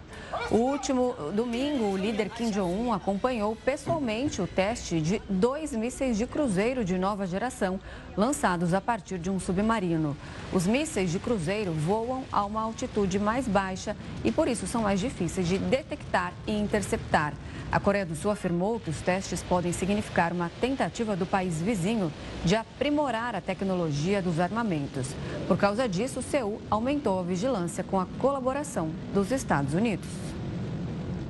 O 0.50 0.56
último 0.56 1.14
domingo, 1.36 1.86
o 1.86 1.98
líder 1.98 2.30
Kim 2.30 2.50
Jong-un 2.50 2.92
acompanhou 2.92 3.56
pessoalmente 3.56 4.42
o 4.42 4.48
teste 4.48 5.00
de 5.00 5.22
dois 5.30 5.72
mísseis 5.72 6.18
de 6.18 6.26
cruzeiro 6.26 6.84
de 6.84 6.98
nova 6.98 7.28
geração, 7.28 7.80
lançados 8.18 8.74
a 8.74 8.82
partir 8.82 9.20
de 9.20 9.30
um 9.30 9.40
submarino. 9.40 10.18
Os 10.52 10.66
mísseis 10.66 11.12
de 11.12 11.20
cruzeiro 11.20 11.74
voam 11.74 12.24
a 12.32 12.44
uma 12.44 12.62
altitude 12.62 13.20
mais 13.20 13.48
baixa 13.48 13.96
e, 14.24 14.32
por 14.32 14.48
isso, 14.48 14.66
são 14.66 14.82
mais 14.82 15.00
difíceis 15.00 15.48
de 15.48 15.60
detectar 15.60 16.34
e 16.48 16.52
interceptar. 16.52 17.34
A 17.72 17.80
Coreia 17.80 18.04
do 18.04 18.16
Sul 18.16 18.32
afirmou 18.32 18.80
que 18.80 18.90
os 18.90 19.00
testes 19.00 19.44
podem 19.44 19.72
significar 19.72 20.34
uma 20.34 20.50
tentativa 20.60 21.16
do 21.16 21.24
país 21.24 21.62
vizinho 21.62 22.12
de 22.44 22.56
aprimorar 22.56 23.36
a 23.36 23.42
tecnologia 23.42 24.24
dos 24.24 24.40
armamentos. 24.40 25.10
Por 25.48 25.56
causa 25.56 25.88
disso, 25.88 25.99
Seul 26.08 26.62
aumentou 26.70 27.20
a 27.20 27.24
vigilância 27.24 27.84
com 27.84 28.00
a 28.00 28.06
colaboração 28.18 28.90
dos 29.14 29.32
Estados 29.32 29.74
Unidos. 29.74 30.08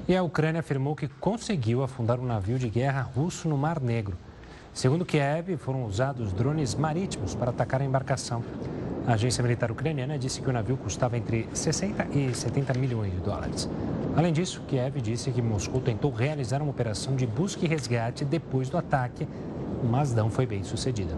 E 0.08 0.16
a 0.16 0.22
Ucrânia 0.22 0.60
afirmou 0.60 0.96
que 0.96 1.08
conseguiu 1.08 1.84
afundar 1.84 2.20
um 2.20 2.26
navio 2.26 2.60
de 2.60 2.70
guerra 2.70 3.02
russo 3.02 3.48
no 3.48 3.58
Mar 3.58 3.80
Negro. 3.80 4.16
Segundo 4.74 5.06
Kiev, 5.06 5.58
foram 5.58 5.86
usados 5.86 6.32
drones 6.34 6.76
marítimos 6.76 7.34
para 7.36 7.50
atacar 7.50 7.82
a 7.82 7.86
embarcação. 7.86 8.44
A 9.08 9.14
agência 9.14 9.42
militar 9.42 9.72
ucraniana 9.72 10.20
disse 10.20 10.42
que 10.42 10.50
o 10.50 10.54
navio 10.54 10.78
custava 10.78 11.18
entre 11.18 11.48
60 11.54 12.08
e 12.16 12.34
70 12.34 12.74
milhões 12.76 13.12
de 13.12 13.20
dólares. 13.20 13.68
Além 14.16 14.32
disso, 14.32 14.62
Kiev 14.68 15.02
disse 15.02 15.32
que 15.32 15.42
Moscou 15.42 15.82
tentou 15.82 16.12
realizar 16.12 16.62
uma 16.62 16.72
operação 16.72 17.16
de 17.16 17.26
busca 17.26 17.66
e 17.66 17.68
resgate 17.68 18.24
depois 18.24 18.70
do 18.70 18.78
ataque, 18.78 19.28
mas 19.84 20.14
não 20.14 20.30
foi 20.30 20.46
bem 20.46 20.64
sucedida. 20.64 21.16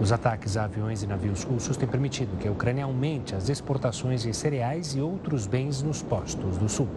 Os 0.00 0.12
ataques 0.12 0.56
a 0.56 0.64
aviões 0.64 1.02
e 1.02 1.06
navios 1.06 1.44
russos 1.44 1.76
têm 1.76 1.88
permitido 1.88 2.36
que 2.36 2.48
a 2.48 2.52
Ucrânia 2.52 2.84
aumente 2.84 3.34
as 3.34 3.48
exportações 3.48 4.22
de 4.22 4.34
cereais 4.34 4.94
e 4.94 5.00
outros 5.00 5.46
bens 5.46 5.82
nos 5.82 6.02
postos 6.02 6.58
do 6.58 6.68
sul. 6.68 6.88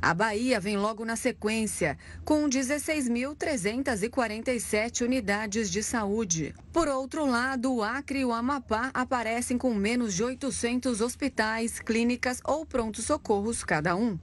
A 0.00 0.14
Bahia 0.14 0.60
vem 0.60 0.76
logo 0.76 1.04
na 1.04 1.16
sequência, 1.16 1.98
com 2.24 2.48
16.347 2.48 5.04
unidades 5.04 5.68
de 5.70 5.82
saúde. 5.82 6.54
Por 6.72 6.86
outro 6.86 7.26
lado, 7.26 7.74
o 7.74 7.82
Acre 7.82 8.20
e 8.20 8.24
o 8.24 8.32
Amapá 8.32 8.92
aparecem 8.94 9.58
com 9.58 9.74
menos 9.74 10.14
de 10.14 10.22
800 10.22 11.00
hospitais, 11.00 11.80
clínicas 11.80 12.40
ou 12.44 12.64
pronto-socorros 12.64 13.64
cada 13.64 13.96
um. 13.96 14.16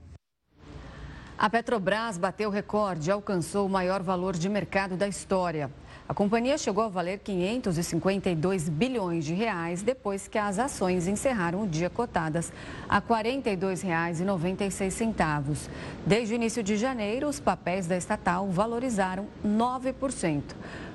A 1.38 1.50
Petrobras 1.50 2.16
bateu 2.16 2.48
recorde 2.48 3.10
e 3.10 3.12
alcançou 3.12 3.66
o 3.66 3.70
maior 3.70 4.02
valor 4.02 4.34
de 4.34 4.48
mercado 4.48 4.96
da 4.96 5.06
história. 5.06 5.70
A 6.08 6.14
companhia 6.14 6.56
chegou 6.56 6.84
a 6.84 6.88
valer 6.88 7.18
552 7.18 8.68
bilhões 8.68 9.24
de 9.24 9.34
reais 9.34 9.82
depois 9.82 10.28
que 10.28 10.38
as 10.38 10.56
ações 10.56 11.08
encerraram 11.08 11.64
o 11.64 11.66
dia 11.66 11.90
cotadas 11.90 12.52
a 12.88 12.98
R$ 12.98 13.04
42,96. 13.08 15.68
Desde 16.06 16.32
o 16.32 16.36
início 16.36 16.62
de 16.62 16.76
janeiro, 16.76 17.26
os 17.26 17.40
papéis 17.40 17.88
da 17.88 17.96
estatal 17.96 18.48
valorizaram 18.48 19.26
9%. 19.44 20.42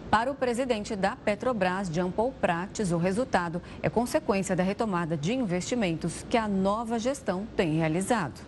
Para 0.09 0.32
o 0.32 0.36
presidente 0.36 0.95
da 0.95 1.18
Petrobras, 1.18 1.89
Jean 1.89 2.09
Paul 2.09 2.32
Prates, 2.32 2.93
o 2.93 2.97
resultado 2.97 3.62
é 3.84 3.89
consequência 3.89 4.55
da 4.55 4.64
retomada 4.64 5.18
de 5.18 5.34
investimentos 5.34 6.26
que 6.30 6.38
a 6.38 6.47
nova 6.47 6.97
gestão 6.97 7.45
tem 7.57 7.74
realizado. 7.74 8.39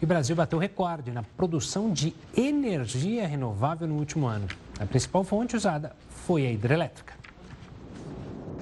E 0.00 0.04
o 0.04 0.08
Brasil 0.08 0.36
bateu 0.36 0.60
recorde 0.60 1.10
na 1.10 1.22
produção 1.22 1.92
de 1.92 2.14
energia 2.36 3.26
renovável 3.26 3.88
no 3.88 3.96
último 3.96 4.26
ano. 4.26 4.46
A 4.82 4.86
principal 4.86 5.22
fonte 5.22 5.54
usada 5.54 5.94
foi 6.26 6.44
a 6.44 6.50
hidrelétrica. 6.50 7.14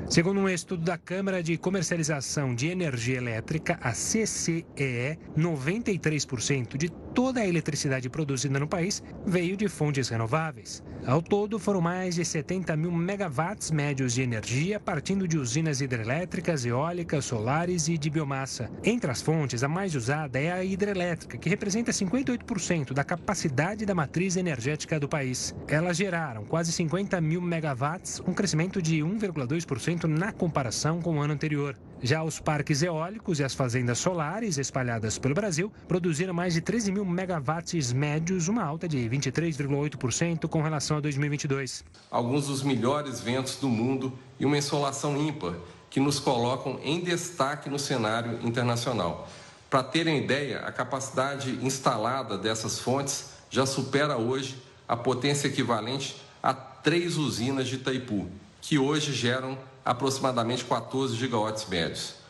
Segundo 0.07 0.39
um 0.39 0.49
estudo 0.51 0.85
da 0.85 0.99
Câmara 0.99 1.43
de 1.43 1.57
Comercialização 1.57 2.55
de 2.55 2.69
Energia 2.69 3.17
Elétrica, 3.17 3.79
a 3.81 3.93
CCEE, 3.93 5.19
93% 5.35 6.77
de 6.77 6.91
toda 7.15 7.41
a 7.41 7.47
eletricidade 7.47 8.09
produzida 8.09 8.59
no 8.59 8.67
país 8.67 9.03
veio 9.27 9.57
de 9.57 9.69
fontes 9.69 10.09
renováveis. 10.09 10.83
Ao 11.07 11.23
todo, 11.23 11.59
foram 11.59 11.81
mais 11.81 12.15
de 12.15 12.25
70 12.25 12.77
mil 12.77 12.93
megawatts 12.93 13.71
médios 13.71 14.15
de 14.15 14.23
energia 14.23 14.79
partindo 14.79 15.27
de 15.27 15.39
usinas 15.39 15.81
hidrelétricas, 15.81 16.65
eólicas, 16.65 17.25
solares 17.25 17.89
e 17.89 17.97
de 17.97 18.11
biomassa. 18.11 18.71
Entre 18.85 19.11
as 19.11 19.23
fontes, 19.23 19.63
a 19.63 19.69
mais 19.69 19.95
usada 19.95 20.39
é 20.39 20.53
a 20.53 20.65
hidrelétrica, 20.65 21.39
que 21.39 21.49
representa 21.49 21.91
58% 21.91 22.93
da 22.93 23.03
capacidade 23.05 23.87
da 23.87 23.95
matriz 23.95 24.37
energética 24.37 25.01
do 25.01 25.09
país. 25.09 25.55
Elas 25.67 25.97
geraram 25.97 26.45
quase 26.45 26.73
50 26.73 27.21
mil 27.21 27.41
megawatts, 27.41 28.21
um 28.27 28.35
crescimento 28.35 28.83
de 28.83 28.99
1,2% 28.99 30.05
na 30.05 30.33
comparação 30.33 31.01
com 31.01 31.17
o 31.17 31.21
ano 31.21 31.33
anterior. 31.35 31.77
Já 32.03 32.23
os 32.23 32.41
parques 32.41 32.83
eólicos 32.83 33.41
e 33.41 33.45
as 33.45 33.55
fazendas 33.55 33.99
solares 33.99 34.57
espalhadas 34.57 35.19
pelo 35.19 35.35
Brasil 35.35 35.71
produziram 35.87 36.33
mais 36.33 36.55
de 36.55 36.63
13 36.63 36.93
mil 36.93 37.05
megawatts 37.05 37.93
médios, 37.93 38.49
uma 38.49 38.65
alta 38.65 38.89
de 38.89 38.99
23,8% 38.99 40.49
com 40.49 40.63
relação 40.63 40.97
a 40.97 41.01
2022. 41.01 41.85
Alguns 42.11 42.47
dos 42.47 42.63
melhores 42.63 43.21
ventos 43.21 43.57
do 43.57 43.69
mundo 43.69 44.19
e 44.39 44.47
uma 44.47 44.57
insolação 44.57 45.15
ímpar 45.15 45.55
que 45.91 46.01
nos 46.01 46.19
colocam 46.19 46.81
em 46.83 47.01
destaque 47.01 47.69
no 47.69 47.79
cenário 47.79 48.39
internacional. 48.47 49.29
Para 49.69 49.83
terem 49.83 50.25
ideia, 50.25 50.61
a 50.61 50.73
capacidade 50.73 51.59
instalada 51.63 52.39
dessas 52.39 52.79
fontes 52.79 53.35
já 53.51 53.67
supera 53.67 54.17
hoje 54.17 54.57
a 54.89 54.97
potência 54.97 55.49
equivalente 55.49 56.17
a 56.43 56.55
três 56.55 57.19
usinas 57.19 57.69
de 57.69 57.75
Itaipu, 57.75 58.27
que 58.63 58.79
hoje 58.79 59.13
geram 59.13 59.59
aproximadamente 59.85 60.65
14 60.65 61.17
gigawatts 61.17 61.69
médios. 61.69 62.21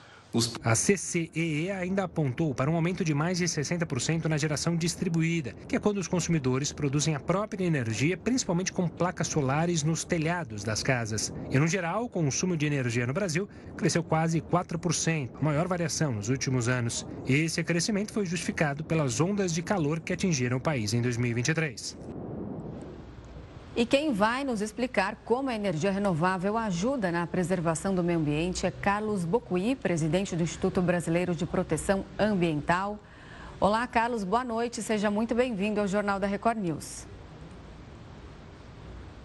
A 0.63 0.75
CCEE 0.77 1.73
ainda 1.73 2.05
apontou 2.05 2.55
para 2.55 2.71
um 2.71 2.77
aumento 2.77 3.05
de 3.05 3.13
mais 3.13 3.39
de 3.39 3.47
60% 3.47 4.27
na 4.27 4.39
geração 4.39 4.77
distribuída, 4.77 5.55
que 5.67 5.75
é 5.75 5.81
quando 5.81 5.99
os 5.99 6.07
consumidores 6.07 6.73
produzem 6.73 7.17
a 7.17 7.21
própria 7.21 7.65
energia, 7.65 8.17
principalmente 8.17 8.73
com 8.73 8.89
placas 8.89 9.27
solares 9.27 9.83
nos 9.83 10.05
telhados 10.05 10.63
das 10.63 10.85
casas. 10.85 11.33
E, 11.51 11.59
no 11.59 11.67
geral, 11.67 12.05
o 12.05 12.09
consumo 12.09 12.57
de 12.57 12.65
energia 12.65 13.09
no 13.09 13.13
Brasil 13.13 13.49
cresceu 13.77 14.05
quase 14.05 14.41
4%, 14.41 15.31
a 15.35 15.45
maior 15.45 15.67
variação 15.67 16.13
nos 16.13 16.29
últimos 16.29 16.69
anos. 16.69 17.05
Esse 17.27 17.65
crescimento 17.65 18.13
foi 18.13 18.25
justificado 18.25 18.85
pelas 18.85 19.21
ondas 19.21 19.53
de 19.53 19.63
calor 19.63 19.99
que 19.99 20.13
atingiram 20.13 20.59
o 20.59 20.61
país 20.61 20.95
em 20.95 21.03
2023. 21.03 21.99
E 23.77 23.87
quem 23.87 24.13
vai 24.13 24.43
nos 24.43 24.61
explicar 24.61 25.17
como 25.25 25.49
a 25.49 25.55
energia 25.55 25.93
renovável 25.93 26.59
ajuda 26.59 27.13
na 27.13 27.25
preservação 27.25 27.95
do 27.95 28.03
meio 28.03 28.19
ambiente 28.19 28.67
é 28.67 28.71
Carlos 28.71 29.25
Bocuí, 29.25 29.77
presidente 29.77 30.35
do 30.35 30.43
Instituto 30.43 30.83
Brasileiro 30.83 31.37
de 31.37 31.47
Proteção 31.47 32.05
Ambiental. 32.19 32.99
Olá, 33.61 33.87
Carlos, 33.87 34.25
boa 34.25 34.43
noite. 34.43 34.83
Seja 34.83 35.09
muito 35.09 35.37
bem-vindo 35.37 35.81
ao 35.81 35.87
Jornal 35.87 36.19
da 36.19 36.27
Record 36.27 36.59
News. 36.59 37.07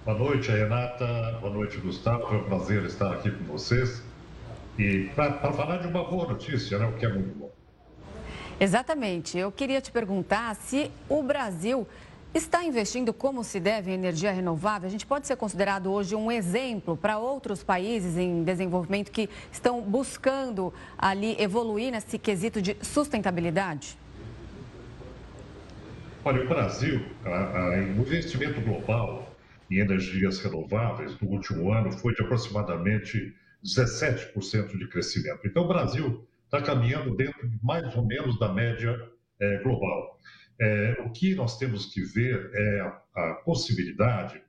Boa 0.05 0.15
noite, 0.15 0.51
Renata. 0.51 1.39
Boa 1.41 1.51
noite, 1.51 1.77
Gustavo. 1.77 2.31
É 2.31 2.37
um 2.37 2.43
prazer 2.43 2.83
estar 2.85 3.13
aqui 3.13 3.31
com 3.31 3.45
vocês. 3.45 4.03
E 4.77 5.09
para 5.15 5.51
falar 5.53 5.77
de 5.77 5.87
uma 5.87 6.03
boa 6.03 6.27
notícia, 6.27 6.77
né, 6.77 6.85
o 6.85 6.93
que 6.93 7.03
é 7.03 7.09
muito 7.09 7.35
bom. 7.35 7.51
Exatamente. 8.59 9.39
Eu 9.39 9.51
queria 9.51 9.81
te 9.81 9.91
perguntar 9.91 10.55
se 10.55 10.91
o 11.09 11.23
Brasil 11.23 11.87
Está 12.35 12.65
investindo 12.65 13.13
como 13.13 13.45
se 13.45 13.61
deve 13.61 13.91
em 13.91 13.93
energia 13.93 14.29
renovável? 14.29 14.89
A 14.89 14.91
gente 14.91 15.05
pode 15.05 15.25
ser 15.25 15.37
considerado 15.37 15.89
hoje 15.89 16.15
um 16.15 16.29
exemplo 16.29 16.97
para 16.97 17.17
outros 17.17 17.63
países 17.63 18.17
em 18.17 18.43
desenvolvimento 18.43 19.09
que 19.09 19.29
estão 19.49 19.81
buscando 19.81 20.73
ali 20.97 21.41
evoluir 21.41 21.93
nesse 21.93 22.19
quesito 22.19 22.61
de 22.61 22.75
sustentabilidade? 22.81 23.97
Olha, 26.25 26.43
o 26.43 26.49
Brasil, 26.49 27.05
o 27.25 28.01
investimento 28.01 28.59
global 28.59 29.33
em 29.71 29.79
energias 29.79 30.39
renováveis 30.39 31.17
no 31.21 31.29
último 31.29 31.71
ano 31.71 31.89
foi 31.93 32.13
de 32.15 32.21
aproximadamente 32.21 33.33
17% 33.63 34.77
de 34.77 34.89
crescimento. 34.89 35.39
Então, 35.45 35.63
o 35.63 35.67
Brasil 35.69 36.27
está 36.43 36.61
caminhando 36.61 37.15
dentro 37.15 37.47
de 37.47 37.57
mais 37.63 37.95
ou 37.95 38.05
menos 38.05 38.37
da 38.37 38.51
média 38.51 39.09
é, 39.39 39.63
global. 39.63 40.19
É, 40.59 41.01
o 41.05 41.11
que 41.11 41.35
nós 41.35 41.57
temos 41.57 41.87
que 41.87 42.01
ver 42.01 42.49
é 42.53 42.79
a, 42.81 43.01
a, 43.15 43.33
possibilidade 43.45 44.41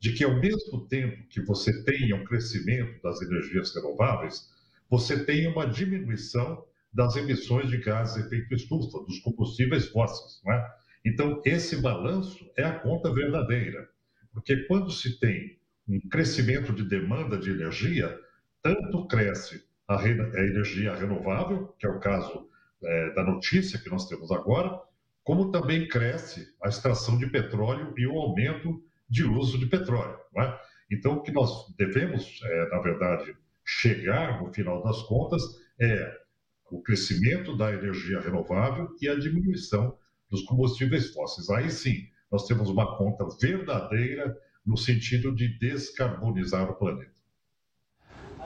de 0.00 0.12
que, 0.12 0.24
ao 0.24 0.40
mesmo 0.40 0.86
tempo 0.88 1.26
que 1.28 1.40
você 1.40 1.84
tenha 1.84 2.16
um 2.16 2.24
crescimento 2.24 3.00
das 3.02 3.22
energias 3.22 3.74
renováveis, 3.74 4.50
você 4.90 5.24
tenha 5.24 5.50
uma 5.50 5.66
diminuição 5.66 6.64
das 6.92 7.16
emissões 7.16 7.70
de 7.70 7.78
gases 7.78 8.14
de 8.16 8.26
efeito 8.26 8.54
estufa, 8.54 8.98
dos 9.04 9.20
combustíveis 9.20 9.86
fósseis. 9.86 10.40
Não 10.44 10.52
é? 10.52 10.74
Então, 11.04 11.40
esse 11.44 11.80
balanço 11.80 12.50
é 12.56 12.64
a 12.64 12.78
conta 12.78 13.12
verdadeira, 13.12 13.88
porque 14.32 14.56
quando 14.66 14.90
se 14.90 15.18
tem 15.18 15.58
um 15.88 16.00
crescimento 16.08 16.72
de 16.72 16.84
demanda 16.84 17.38
de 17.38 17.50
energia, 17.50 18.18
tanto 18.62 19.06
cresce 19.06 19.64
a, 19.88 20.00
a 20.00 20.08
energia 20.08 20.94
renovável, 20.94 21.74
que 21.78 21.86
é 21.86 21.90
o 21.90 21.98
caso 21.98 22.48
é, 22.82 23.14
da 23.14 23.24
notícia 23.24 23.78
que 23.78 23.90
nós 23.90 24.08
temos 24.08 24.30
agora, 24.30 24.80
como 25.22 25.50
também 25.50 25.88
cresce 25.88 26.54
a 26.62 26.68
extração 26.68 27.18
de 27.18 27.28
petróleo 27.28 27.94
e 27.96 28.06
o 28.06 28.18
aumento 28.18 28.82
de 29.08 29.24
uso 29.24 29.58
de 29.58 29.66
petróleo. 29.66 30.18
É? 30.38 30.58
Então, 30.90 31.14
o 31.14 31.22
que 31.22 31.32
nós 31.32 31.66
devemos, 31.76 32.40
é, 32.44 32.68
na 32.70 32.80
verdade, 32.80 33.36
chegar 33.64 34.42
no 34.42 34.52
final 34.52 34.82
das 34.82 35.02
contas 35.02 35.42
é 35.80 36.22
o 36.70 36.82
crescimento 36.82 37.56
da 37.56 37.72
energia 37.72 38.20
renovável 38.20 38.88
e 39.00 39.08
a 39.08 39.14
diminuição 39.14 39.96
dos 40.30 40.42
combustíveis 40.42 41.12
fósseis. 41.12 41.50
Aí 41.50 41.70
sim, 41.70 42.06
nós 42.30 42.46
temos 42.46 42.70
uma 42.70 42.96
conta 42.96 43.26
verdadeira 43.40 44.36
no 44.64 44.76
sentido 44.76 45.34
de 45.34 45.58
descarbonizar 45.58 46.70
o 46.70 46.74
planeta. 46.74 47.12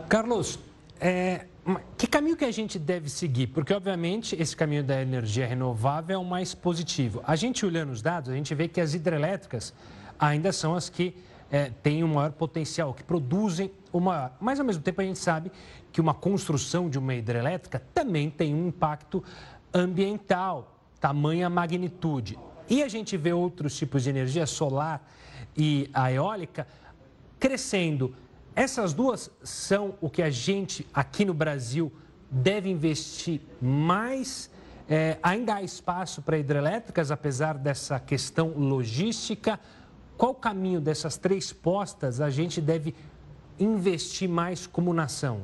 Carlos, 0.09 0.59
é, 1.01 1.47
que 1.97 2.07
caminho 2.07 2.37
que 2.37 2.45
a 2.45 2.51
gente 2.51 2.79
deve 2.79 3.09
seguir? 3.09 3.49
Porque, 3.49 3.73
obviamente, 3.75 4.37
esse 4.41 4.57
caminho 4.57 4.85
da 4.85 5.01
energia 5.01 5.47
renovável 5.47 6.15
é 6.15 6.19
o 6.19 6.25
mais 6.25 6.55
positivo. 6.55 7.23
A 7.27 7.37
gente 7.37 7.67
olhando 7.67 7.91
os 7.91 8.01
dados, 8.01 8.31
a 8.31 8.35
gente 8.35 8.55
vê 8.55 8.69
que 8.69 8.81
as 8.81 8.95
hidrelétricas 8.95 9.75
ainda 10.19 10.53
são 10.53 10.75
as 10.75 10.89
que 10.89 11.15
é, 11.51 11.71
têm 11.83 12.03
o 12.03 12.09
maior 12.09 12.33
potencial, 12.33 12.95
que 12.95 13.03
produzem 13.03 13.71
o 13.93 14.01
maior. 14.01 14.37
Mas, 14.41 14.59
ao 14.59 14.67
mesmo 14.67 14.83
tempo, 14.83 15.01
a 15.01 15.05
gente 15.05 15.19
sabe 15.19 15.51
que 15.93 16.01
uma 16.01 16.15
construção 16.15 16.89
de 16.89 16.99
uma 16.99 17.15
hidrelétrica 17.15 17.83
também 17.93 18.31
tem 18.31 18.55
um 18.55 18.69
impacto 18.69 19.23
ambiental, 19.73 20.81
tamanha 21.01 21.51
magnitude. 21.51 22.39
E 22.69 22.83
a 22.83 22.89
gente 22.89 23.17
vê 23.17 23.33
outros 23.33 23.77
tipos 23.77 24.03
de 24.05 24.11
energia, 24.11 24.47
solar 24.47 25.09
e 25.57 25.89
a 25.93 26.13
eólica, 26.13 26.67
crescendo 27.39 28.15
essas 28.57 28.95
duas 28.95 29.31
são 29.45 29.99
o 30.01 30.09
que 30.09 30.23
a 30.23 30.31
gente 30.31 30.87
aqui 30.95 31.27
no 31.27 31.35
Brasil 31.35 31.93
deve 32.31 32.71
investir 32.71 33.43
mais. 33.61 34.51
É, 34.89 35.19
ainda 35.23 35.57
há 35.57 35.63
espaço 35.63 36.23
para 36.23 36.39
hidrelétricas, 36.39 37.11
apesar 37.11 37.59
dessa 37.59 38.01
questão 38.01 38.49
logística. 38.57 39.61
Qual 40.17 40.33
o 40.33 40.35
caminho 40.35 40.81
dessas 40.81 41.19
três 41.19 41.53
postas 41.53 42.19
a 42.19 42.31
gente 42.31 42.59
deve 42.63 42.95
investir 43.61 44.27
mais 44.27 44.67
como 44.67 44.95
nação? 44.95 45.43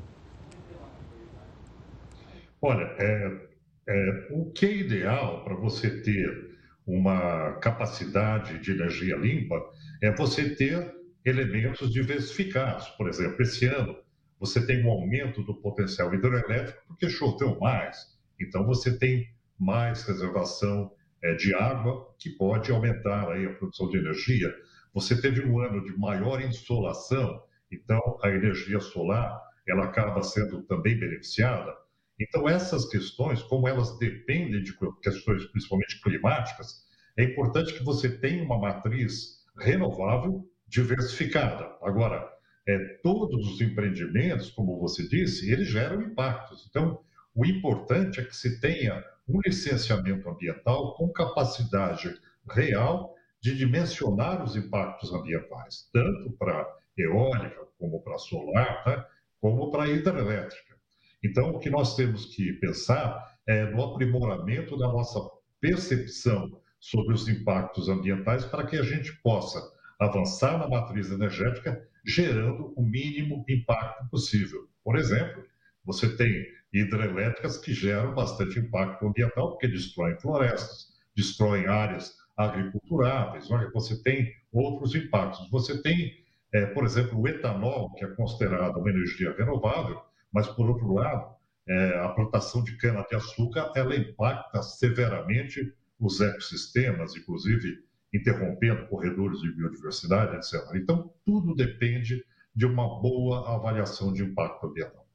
Olha, 2.62 2.84
é, 2.98 3.40
é, 3.88 4.28
o 4.30 4.50
que 4.52 4.64
é 4.64 4.72
ideal 4.72 5.44
para 5.44 5.54
você 5.54 6.00
ter 6.00 6.50
uma 6.86 7.52
capacidade 7.60 8.58
de 8.60 8.70
energia 8.70 9.16
limpa 9.16 9.62
é 10.00 10.10
você 10.12 10.54
ter 10.54 11.01
elementos 11.24 11.92
diversificados. 11.92 12.88
Por 12.90 13.08
exemplo, 13.08 13.40
esse 13.42 13.66
ano 13.66 13.96
você 14.38 14.64
tem 14.66 14.84
um 14.84 14.90
aumento 14.90 15.42
do 15.42 15.54
potencial 15.54 16.12
hidroelétrico 16.12 16.82
porque 16.88 17.08
choveu 17.08 17.58
mais. 17.60 18.18
Então 18.40 18.66
você 18.66 18.98
tem 18.98 19.28
mais 19.58 20.02
reservação 20.02 20.90
é, 21.22 21.34
de 21.34 21.54
água 21.54 22.12
que 22.18 22.30
pode 22.30 22.72
aumentar 22.72 23.30
aí 23.30 23.46
a 23.46 23.52
produção 23.54 23.88
de 23.88 23.98
energia. 23.98 24.52
Você 24.92 25.20
teve 25.20 25.46
um 25.46 25.60
ano 25.60 25.84
de 25.84 25.96
maior 25.96 26.42
insolação, 26.42 27.40
então 27.70 28.18
a 28.22 28.28
energia 28.28 28.80
solar 28.80 29.40
ela 29.66 29.84
acaba 29.84 30.22
sendo 30.22 30.62
também 30.64 30.98
beneficiada. 30.98 31.72
Então 32.20 32.48
essas 32.48 32.88
questões, 32.88 33.42
como 33.42 33.68
elas 33.68 33.96
dependem 33.98 34.62
de 34.62 34.76
questões 35.00 35.44
principalmente 35.46 36.00
climáticas, 36.02 36.84
é 37.16 37.24
importante 37.24 37.72
que 37.74 37.84
você 37.84 38.18
tenha 38.18 38.42
uma 38.42 38.58
matriz 38.58 39.44
renovável 39.56 40.44
diversificada. 40.72 41.76
Agora, 41.82 42.26
é, 42.66 42.78
todos 43.02 43.46
os 43.46 43.60
empreendimentos, 43.60 44.50
como 44.50 44.80
você 44.80 45.06
disse, 45.06 45.52
eles 45.52 45.68
geram 45.68 46.00
impactos. 46.00 46.66
Então, 46.68 46.98
o 47.34 47.44
importante 47.44 48.20
é 48.20 48.24
que 48.24 48.34
se 48.34 48.58
tenha 48.58 49.04
um 49.28 49.38
licenciamento 49.44 50.28
ambiental 50.28 50.94
com 50.94 51.12
capacidade 51.12 52.18
real 52.50 53.14
de 53.40 53.54
dimensionar 53.54 54.42
os 54.42 54.56
impactos 54.56 55.12
ambientais, 55.12 55.90
tanto 55.92 56.32
para 56.38 56.66
eólica, 56.96 57.66
como 57.78 58.00
para 58.02 58.18
solar, 58.18 58.82
né, 58.86 59.04
como 59.40 59.70
para 59.70 59.88
hidrelétrica. 59.88 60.76
Então, 61.22 61.50
o 61.50 61.58
que 61.58 61.68
nós 61.68 61.96
temos 61.96 62.34
que 62.34 62.52
pensar 62.54 63.36
é 63.46 63.64
no 63.64 63.82
aprimoramento 63.82 64.78
da 64.78 64.88
nossa 64.88 65.20
percepção 65.60 66.60
sobre 66.80 67.14
os 67.14 67.28
impactos 67.28 67.88
ambientais 67.88 68.44
para 68.44 68.66
que 68.66 68.76
a 68.76 68.82
gente 68.82 69.12
possa 69.22 69.60
avançar 70.04 70.58
na 70.58 70.68
matriz 70.68 71.10
energética, 71.10 71.80
gerando 72.04 72.72
o 72.76 72.82
mínimo 72.82 73.44
impacto 73.48 74.08
possível. 74.10 74.68
Por 74.82 74.96
exemplo, 74.96 75.44
você 75.84 76.16
tem 76.16 76.44
hidrelétricas 76.72 77.58
que 77.58 77.72
geram 77.72 78.14
bastante 78.14 78.58
impacto 78.58 79.06
ambiental, 79.06 79.50
porque 79.50 79.68
destroem 79.68 80.18
florestas, 80.18 80.88
destroem 81.14 81.66
áreas 81.66 82.16
agriculturáveis, 82.36 83.50
olha, 83.50 83.70
você 83.70 84.02
tem 84.02 84.32
outros 84.52 84.94
impactos. 84.94 85.48
Você 85.50 85.80
tem, 85.82 86.12
é, 86.52 86.66
por 86.66 86.84
exemplo, 86.84 87.20
o 87.20 87.28
etanol, 87.28 87.92
que 87.94 88.04
é 88.04 88.08
considerado 88.08 88.78
uma 88.78 88.90
energia 88.90 89.34
renovável, 89.36 90.00
mas, 90.32 90.48
por 90.48 90.68
outro 90.68 90.92
lado, 90.92 91.34
é, 91.68 91.98
a 91.98 92.08
plantação 92.08 92.64
de 92.64 92.76
cana-de-açúcar, 92.76 93.70
ela 93.76 93.94
impacta 93.94 94.62
severamente 94.62 95.72
os 96.00 96.20
ecossistemas, 96.20 97.14
inclusive 97.14 97.84
interrompendo 98.12 98.86
corredores 98.88 99.40
de 99.40 99.50
biodiversidade, 99.52 100.36
etc. 100.36 100.74
Então, 100.74 101.12
tudo 101.24 101.54
depende 101.54 102.22
de 102.54 102.66
uma 102.66 103.00
boa 103.00 103.54
avaliação 103.54 104.12
de 104.12 104.22
impacto 104.22 104.66
ambiental. 104.66 105.06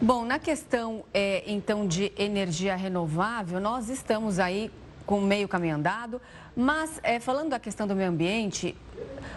Bom, 0.00 0.24
na 0.24 0.38
questão 0.38 1.04
é, 1.12 1.42
então 1.50 1.88
de 1.88 2.12
energia 2.18 2.76
renovável, 2.76 3.58
nós 3.58 3.88
estamos 3.88 4.38
aí 4.38 4.70
com 5.06 5.20
meio 5.20 5.48
caminho 5.48 5.76
andado. 5.76 6.20
Mas, 6.54 7.00
é, 7.02 7.20
falando 7.20 7.50
da 7.50 7.58
questão 7.58 7.86
do 7.86 7.94
meio 7.94 8.10
ambiente, 8.10 8.76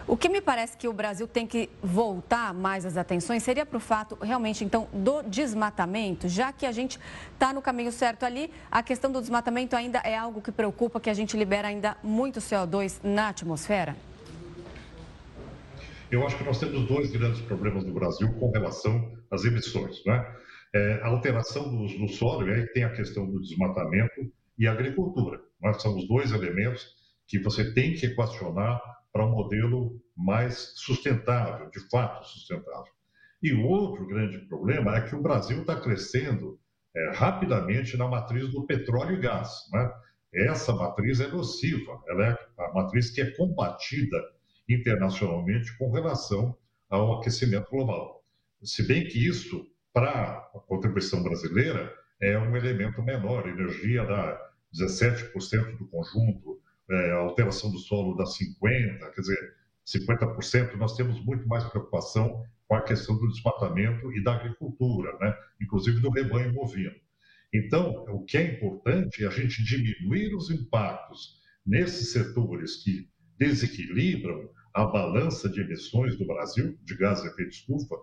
o 0.08 0.18
que 0.18 0.28
me 0.28 0.42
parece 0.42 0.76
que 0.76 0.88
o 0.88 0.94
Brasil 0.94 1.28
tem 1.28 1.46
que 1.46 1.70
voltar 1.84 2.54
mais 2.54 2.86
as 2.86 2.98
atenções 2.98 3.44
seria 3.44 3.66
para 3.66 3.78
o 3.78 3.80
fato, 3.80 4.18
realmente, 4.22 4.64
então, 4.64 4.88
do 4.92 5.22
desmatamento, 5.22 6.28
já 6.28 6.52
que 6.52 6.66
a 6.66 6.72
gente 6.72 7.00
está 7.34 7.54
no 7.54 7.62
caminho 7.62 7.92
certo 7.92 8.24
ali, 8.24 8.50
a 8.72 8.82
questão 8.82 9.12
do 9.12 9.22
desmatamento 9.22 9.76
ainda 9.76 10.00
é 10.00 10.18
algo 10.18 10.42
que 10.42 10.52
preocupa, 10.52 11.00
que 11.00 11.10
a 11.10 11.14
gente 11.14 11.38
libera 11.38 11.68
ainda 11.68 11.96
muito 12.04 12.40
CO2 12.40 13.00
na 13.04 13.30
atmosfera? 13.30 13.96
Eu 16.12 16.26
acho 16.26 16.38
que 16.38 16.44
nós 16.44 16.60
temos 16.60 16.88
dois 16.88 17.12
grandes 17.12 17.42
problemas 17.42 17.84
no 17.84 17.94
Brasil 17.94 18.34
com 18.40 18.50
relação 18.50 19.12
às 19.30 19.46
emissões. 19.46 20.04
Né? 20.06 20.36
É, 20.74 21.02
a 21.04 21.08
alteração 21.08 21.70
do, 21.70 21.86
do 21.86 22.08
solo, 22.08 22.50
aí 22.52 22.66
tem 22.74 22.84
a 22.84 22.90
questão 22.90 23.30
do 23.30 23.40
desmatamento 23.40 24.32
e 24.58 24.66
a 24.68 24.72
agricultura. 24.72 25.40
São 25.80 25.98
os 25.98 26.08
dois 26.08 26.32
elementos 26.32 26.96
que 27.28 27.40
você 27.40 27.74
tem 27.74 27.94
que 27.94 28.08
equacionar 28.08 28.82
para 29.12 29.26
um 29.26 29.32
modelo 29.32 30.02
mais 30.16 30.74
sustentável, 30.76 31.70
de 31.70 31.80
fato 31.90 32.26
sustentável. 32.26 32.92
E 33.42 33.54
o 33.54 33.66
outro 33.66 34.06
grande 34.08 34.40
problema 34.48 34.98
é 34.98 35.02
que 35.02 35.16
o 35.16 35.22
Brasil 35.22 35.62
está 35.62 35.80
crescendo 35.80 36.60
é, 36.96 37.12
rapidamente 37.14 37.96
na 37.96 38.08
matriz 38.08 38.50
do 38.50 38.66
petróleo 38.66 39.16
e 39.16 39.20
gás. 39.20 39.50
Né? 39.72 39.92
Essa 40.34 40.74
matriz 40.74 41.20
é 41.20 41.28
nociva, 41.28 42.02
ela 42.08 42.28
é 42.28 42.38
a 42.58 42.74
matriz 42.74 43.10
que 43.10 43.22
é 43.22 43.32
combatida 43.32 44.18
internacionalmente 44.68 45.76
com 45.78 45.92
relação 45.92 46.56
ao 46.90 47.20
aquecimento 47.20 47.70
global. 47.70 48.24
Se 48.62 48.86
bem 48.86 49.08
que 49.08 49.26
isso, 49.26 49.66
para 49.94 50.50
a 50.54 50.60
contribuição 50.68 51.24
brasileira, 51.24 51.94
é 52.22 52.38
um 52.38 52.56
elemento 52.56 53.02
menor, 53.02 53.48
energia 53.48 54.04
dá 54.04 54.49
17% 54.74 55.78
do 55.78 55.88
conjunto, 55.88 56.62
é, 56.90 57.12
alteração 57.12 57.72
do 57.72 57.78
solo 57.78 58.16
dá 58.16 58.24
50%, 58.24 59.12
quer 59.14 59.22
dizer, 59.22 59.54
50%, 59.86 60.76
nós 60.76 60.96
temos 60.96 61.24
muito 61.24 61.48
mais 61.48 61.64
preocupação 61.66 62.44
com 62.68 62.76
a 62.76 62.82
questão 62.82 63.18
do 63.18 63.28
desmatamento 63.28 64.12
e 64.14 64.24
da 64.24 64.36
agricultura, 64.36 65.18
né? 65.20 65.36
inclusive 65.62 66.00
do 66.00 66.12
rebanho 66.12 66.54
bovino. 66.54 66.96
Então, 67.52 68.06
o 68.10 68.24
que 68.24 68.38
é 68.38 68.44
importante 68.44 69.24
é 69.24 69.28
a 69.28 69.32
gente 69.32 69.64
diminuir 69.64 70.36
os 70.36 70.52
impactos 70.52 71.40
nesses 71.66 72.12
setores 72.12 72.84
que 72.84 73.10
desequilibram 73.38 74.50
a 74.74 74.86
balança 74.86 75.50
de 75.50 75.62
emissões 75.62 76.16
do 76.18 76.28
Brasil 76.28 76.78
de 76.84 76.96
gases 76.96 77.24
de 77.24 77.30
efeito 77.30 77.52
estufa 77.52 77.96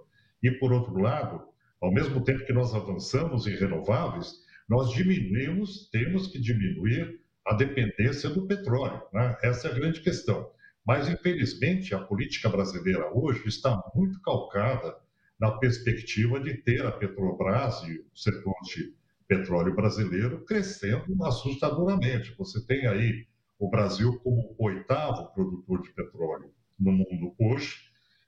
e, 0.43 0.51
por 0.51 0.73
outro 0.73 0.99
lado, 0.99 1.43
ao 1.81 1.93
mesmo 1.93 2.25
tempo 2.25 2.45
que 2.45 2.53
nós 2.53 2.75
avançamos 2.75 3.47
em 3.47 3.55
renováveis, 3.55 4.33
nós 4.69 4.91
diminuímos, 4.91 5.89
temos 5.91 6.27
que 6.29 6.41
diminuir 6.41 7.21
a 7.47 7.55
dependência 7.55 8.29
do 8.29 8.47
petróleo. 8.47 9.01
Né? 9.13 9.37
Essa 9.43 9.69
é 9.69 9.71
a 9.71 9.75
grande 9.75 10.01
questão. 10.01 10.51
Mas, 10.85 11.09
infelizmente, 11.09 11.95
a 11.95 11.99
política 11.99 12.49
brasileira 12.49 13.11
hoje 13.13 13.47
está 13.47 13.83
muito 13.95 14.21
calcada 14.21 14.97
na 15.39 15.53
perspectiva 15.53 16.41
de 16.41 16.55
ter 16.55 16.85
a 16.87 16.93
Petrobras 16.93 17.83
e 17.83 17.99
o 17.99 18.07
setor 18.15 18.55
de 18.65 18.95
petróleo 19.29 19.75
brasileiro 19.75 20.45
crescendo 20.45 21.25
assustadoramente. 21.25 22.35
Você 22.39 22.65
tem 22.65 22.87
aí 22.87 23.27
o 23.59 23.69
Brasil 23.69 24.19
como 24.21 24.55
o 24.57 24.65
oitavo 24.65 25.33
produtor 25.33 25.83
de 25.83 25.93
petróleo 25.93 26.53
no 26.79 26.93
mundo 26.93 27.35
hoje, 27.39 27.75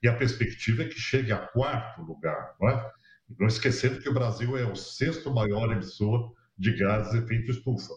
e 0.01 0.07
a 0.07 0.15
perspectiva 0.15 0.83
é 0.83 0.87
que 0.87 0.99
chegue 0.99 1.31
a 1.31 1.37
quarto 1.37 2.01
lugar. 2.01 2.55
Não, 2.59 2.69
é? 2.69 2.91
Não 3.37 3.47
esquecendo 3.47 3.99
que 3.99 4.09
o 4.09 4.13
Brasil 4.13 4.57
é 4.57 4.65
o 4.65 4.75
sexto 4.75 5.33
maior 5.33 5.71
emissor 5.71 6.33
de 6.57 6.75
gases 6.75 7.11
de 7.11 7.19
efeito 7.19 7.51
estufa. 7.51 7.93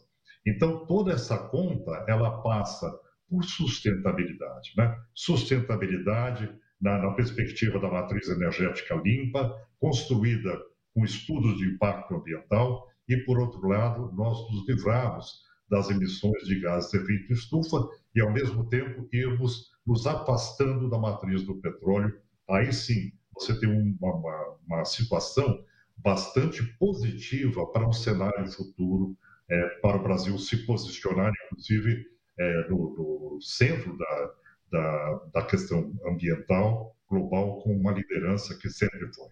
Então, 0.47 0.85
toda 0.87 1.12
essa 1.12 1.39
conta, 1.39 2.05
ela 2.09 2.43
passa 2.43 2.91
por 3.28 3.45
sustentabilidade. 3.45 4.72
Né? 4.76 4.95
Sustentabilidade 5.14 6.53
na, 6.80 6.99
na 6.99 7.12
perspectiva 7.12 7.78
da 7.78 7.91
matriz 7.91 8.28
energética 8.28 8.95
limpa, 8.97 9.55
construída 9.78 10.61
com 10.95 11.05
estudos 11.05 11.57
de 11.59 11.66
impacto 11.66 12.14
ambiental, 12.14 12.87
e, 13.09 13.16
por 13.24 13.39
outro 13.39 13.66
lado, 13.66 14.12
nós 14.14 14.39
nos 14.51 14.68
livrarmos 14.68 15.43
das 15.68 15.91
emissões 15.91 16.43
de 16.45 16.61
gases 16.61 16.91
de 16.91 16.99
efeito 16.99 17.33
estufa 17.33 17.89
e, 18.14 18.20
ao 18.20 18.33
mesmo 18.33 18.68
tempo, 18.68 19.09
irmos 19.12 19.70
nos 19.87 20.07
afastando 20.07 20.89
da 20.89 20.99
matriz 20.99 21.43
do 21.43 21.61
petróleo. 21.61 22.14
Aí 22.49 22.72
sim, 22.72 23.12
você 23.45 23.59
tem 23.59 23.68
uma, 23.68 24.14
uma, 24.14 24.57
uma 24.66 24.84
situação 24.84 25.64
bastante 25.97 26.62
positiva 26.78 27.66
para 27.66 27.86
um 27.86 27.93
cenário 27.93 28.51
futuro, 28.51 29.16
é, 29.49 29.68
para 29.80 29.97
o 29.97 30.03
Brasil 30.03 30.36
se 30.38 30.66
posicionar, 30.66 31.32
inclusive, 31.47 32.07
é, 32.38 32.68
no, 32.68 33.34
no, 33.34 33.40
centro 33.40 33.97
da, 33.97 34.30
da, 34.70 35.20
da 35.34 35.43
questão 35.47 35.93
ambiental 36.07 36.97
global, 37.09 37.61
com 37.62 37.76
uma 37.76 37.93
liderança 37.93 38.57
que 38.59 38.70
sempre 38.70 39.07
foi. 39.12 39.28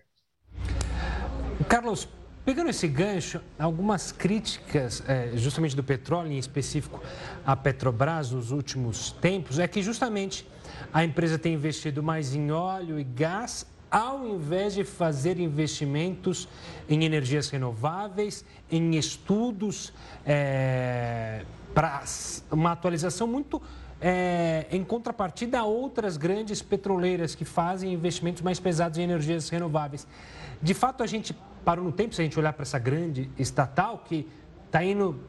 Carlos, 1.68 2.08
Pegando 2.42 2.70
esse 2.70 2.88
gancho, 2.88 3.40
algumas 3.58 4.12
críticas, 4.12 5.04
é, 5.06 5.32
justamente 5.36 5.76
do 5.76 5.84
petróleo, 5.84 6.32
em 6.32 6.38
específico 6.38 7.00
a 7.44 7.54
Petrobras, 7.54 8.30
nos 8.30 8.50
últimos 8.50 9.12
tempos, 9.12 9.58
é 9.58 9.68
que 9.68 9.82
justamente 9.82 10.48
a 10.90 11.04
empresa 11.04 11.38
tem 11.38 11.52
investido 11.52 12.02
mais 12.02 12.34
em 12.34 12.50
óleo 12.50 12.98
e 12.98 13.04
gás, 13.04 13.66
ao 13.90 14.26
invés 14.26 14.74
de 14.74 14.84
fazer 14.84 15.38
investimentos 15.40 16.48
em 16.88 17.04
energias 17.04 17.50
renováveis, 17.50 18.44
em 18.70 18.94
estudos, 18.96 19.92
é, 20.24 21.44
para 21.74 22.02
uma 22.50 22.72
atualização 22.72 23.26
muito 23.26 23.60
é, 24.00 24.66
em 24.70 24.82
contrapartida 24.82 25.60
a 25.60 25.64
outras 25.64 26.16
grandes 26.16 26.62
petroleiras 26.62 27.34
que 27.34 27.44
fazem 27.44 27.92
investimentos 27.92 28.42
mais 28.42 28.58
pesados 28.58 28.98
em 28.98 29.02
energias 29.02 29.48
renováveis. 29.48 30.06
De 30.62 30.74
fato, 30.74 31.02
a 31.02 31.06
gente 31.06 31.36
parou 31.64 31.84
no 31.84 31.92
tempo, 31.92 32.14
se 32.14 32.20
a 32.20 32.24
gente 32.24 32.38
olhar 32.38 32.52
para 32.52 32.62
essa 32.62 32.78
grande 32.78 33.30
estatal 33.38 33.98
que 33.98 34.26
está 34.66 34.82
indo 34.82 35.20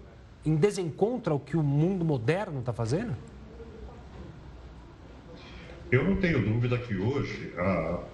em 0.45 0.55
desencontro 0.55 1.34
ao 1.34 1.39
que 1.39 1.57
o 1.57 1.64
mundo 1.64 2.05
moderno 2.05 2.59
está 2.59 2.72
fazendo? 2.72 3.16
Eu 5.91 6.05
não 6.05 6.15
tenho 6.21 6.41
dúvida 6.41 6.77
que 6.77 6.95
hoje 6.95 7.53
a, 7.57 7.63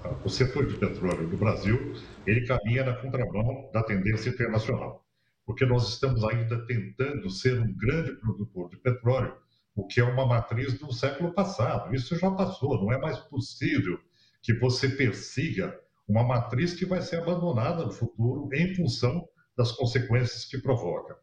a, 0.03 0.21
o 0.25 0.29
setor 0.29 0.65
de 0.65 0.77
petróleo 0.77 1.27
do 1.27 1.37
Brasil 1.37 1.93
ele 2.25 2.43
caminha 2.47 2.83
na 2.83 2.95
contramão 2.95 3.69
da 3.71 3.83
tendência 3.83 4.31
internacional, 4.31 5.05
porque 5.45 5.63
nós 5.63 5.87
estamos 5.87 6.23
ainda 6.23 6.65
tentando 6.65 7.29
ser 7.29 7.61
um 7.61 7.71
grande 7.77 8.13
produtor 8.13 8.71
de 8.71 8.77
petróleo, 8.77 9.37
o 9.75 9.85
que 9.85 9.99
é 9.99 10.03
uma 10.03 10.25
matriz 10.25 10.79
do 10.79 10.91
século 10.91 11.31
passado. 11.35 11.93
Isso 11.93 12.17
já 12.17 12.31
passou, 12.31 12.81
não 12.81 12.91
é 12.91 12.97
mais 12.97 13.19
possível 13.19 13.99
que 14.41 14.53
você 14.53 14.89
persiga 14.89 15.79
uma 16.07 16.23
matriz 16.23 16.73
que 16.73 16.85
vai 16.85 17.03
ser 17.03 17.17
abandonada 17.17 17.85
no 17.85 17.91
futuro 17.91 18.49
em 18.53 18.73
função 18.73 19.29
das 19.55 19.71
consequências 19.71 20.45
que 20.45 20.57
provoca. 20.57 21.15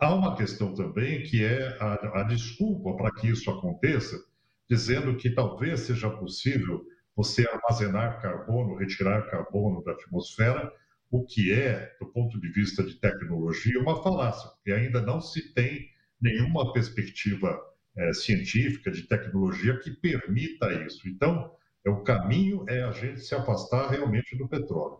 Há 0.00 0.14
uma 0.14 0.36
questão 0.36 0.72
também 0.72 1.24
que 1.24 1.44
é 1.44 1.76
a, 1.80 2.20
a 2.20 2.22
desculpa 2.22 2.96
para 2.96 3.10
que 3.10 3.26
isso 3.28 3.50
aconteça, 3.50 4.16
dizendo 4.68 5.16
que 5.16 5.30
talvez 5.30 5.80
seja 5.80 6.10
possível 6.10 6.84
você 7.16 7.46
armazenar 7.46 8.20
carbono, 8.20 8.76
retirar 8.76 9.30
carbono 9.30 9.82
da 9.84 9.92
atmosfera, 9.92 10.72
o 11.10 11.24
que 11.24 11.52
é, 11.52 11.94
do 12.00 12.06
ponto 12.06 12.40
de 12.40 12.48
vista 12.50 12.82
de 12.82 12.94
tecnologia, 12.96 13.80
uma 13.80 14.02
falácia, 14.02 14.48
porque 14.50 14.72
ainda 14.72 15.00
não 15.00 15.20
se 15.20 15.52
tem 15.54 15.88
nenhuma 16.20 16.72
perspectiva 16.72 17.60
é, 17.96 18.12
científica 18.12 18.90
de 18.90 19.02
tecnologia 19.02 19.78
que 19.78 19.90
permita 19.92 20.72
isso. 20.84 21.08
Então, 21.08 21.54
é 21.84 21.90
o 21.90 22.02
caminho 22.02 22.64
é 22.68 22.82
a 22.82 22.90
gente 22.90 23.20
se 23.20 23.34
afastar 23.34 23.90
realmente 23.90 24.36
do 24.36 24.48
petróleo. 24.48 24.98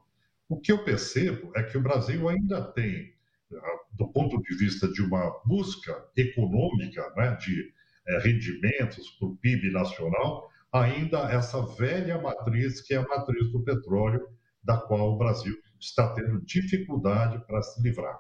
O 0.48 0.60
que 0.60 0.70
eu 0.70 0.84
percebo 0.84 1.50
é 1.56 1.62
que 1.62 1.78
o 1.78 1.82
Brasil 1.82 2.28
ainda 2.28 2.62
tem, 2.62 3.14
ah, 3.52 3.80
do 3.92 4.06
ponto 4.12 4.40
de 4.42 4.54
vista 4.56 4.86
de 4.86 5.02
uma 5.02 5.40
busca 5.44 5.96
econômica, 6.16 7.10
né, 7.16 7.36
de 7.36 7.72
rendimentos 8.06 9.10
para 9.18 9.28
o 9.28 9.36
PIB 9.36 9.70
nacional, 9.70 10.48
ainda 10.72 11.30
essa 11.30 11.64
velha 11.76 12.20
matriz 12.20 12.80
que 12.80 12.94
é 12.94 12.98
a 12.98 13.06
matriz 13.06 13.50
do 13.52 13.62
petróleo, 13.62 14.26
da 14.62 14.76
qual 14.76 15.14
o 15.14 15.18
Brasil 15.18 15.54
está 15.80 16.14
tendo 16.14 16.44
dificuldade 16.44 17.44
para 17.46 17.62
se 17.62 17.82
livrar. 17.82 18.18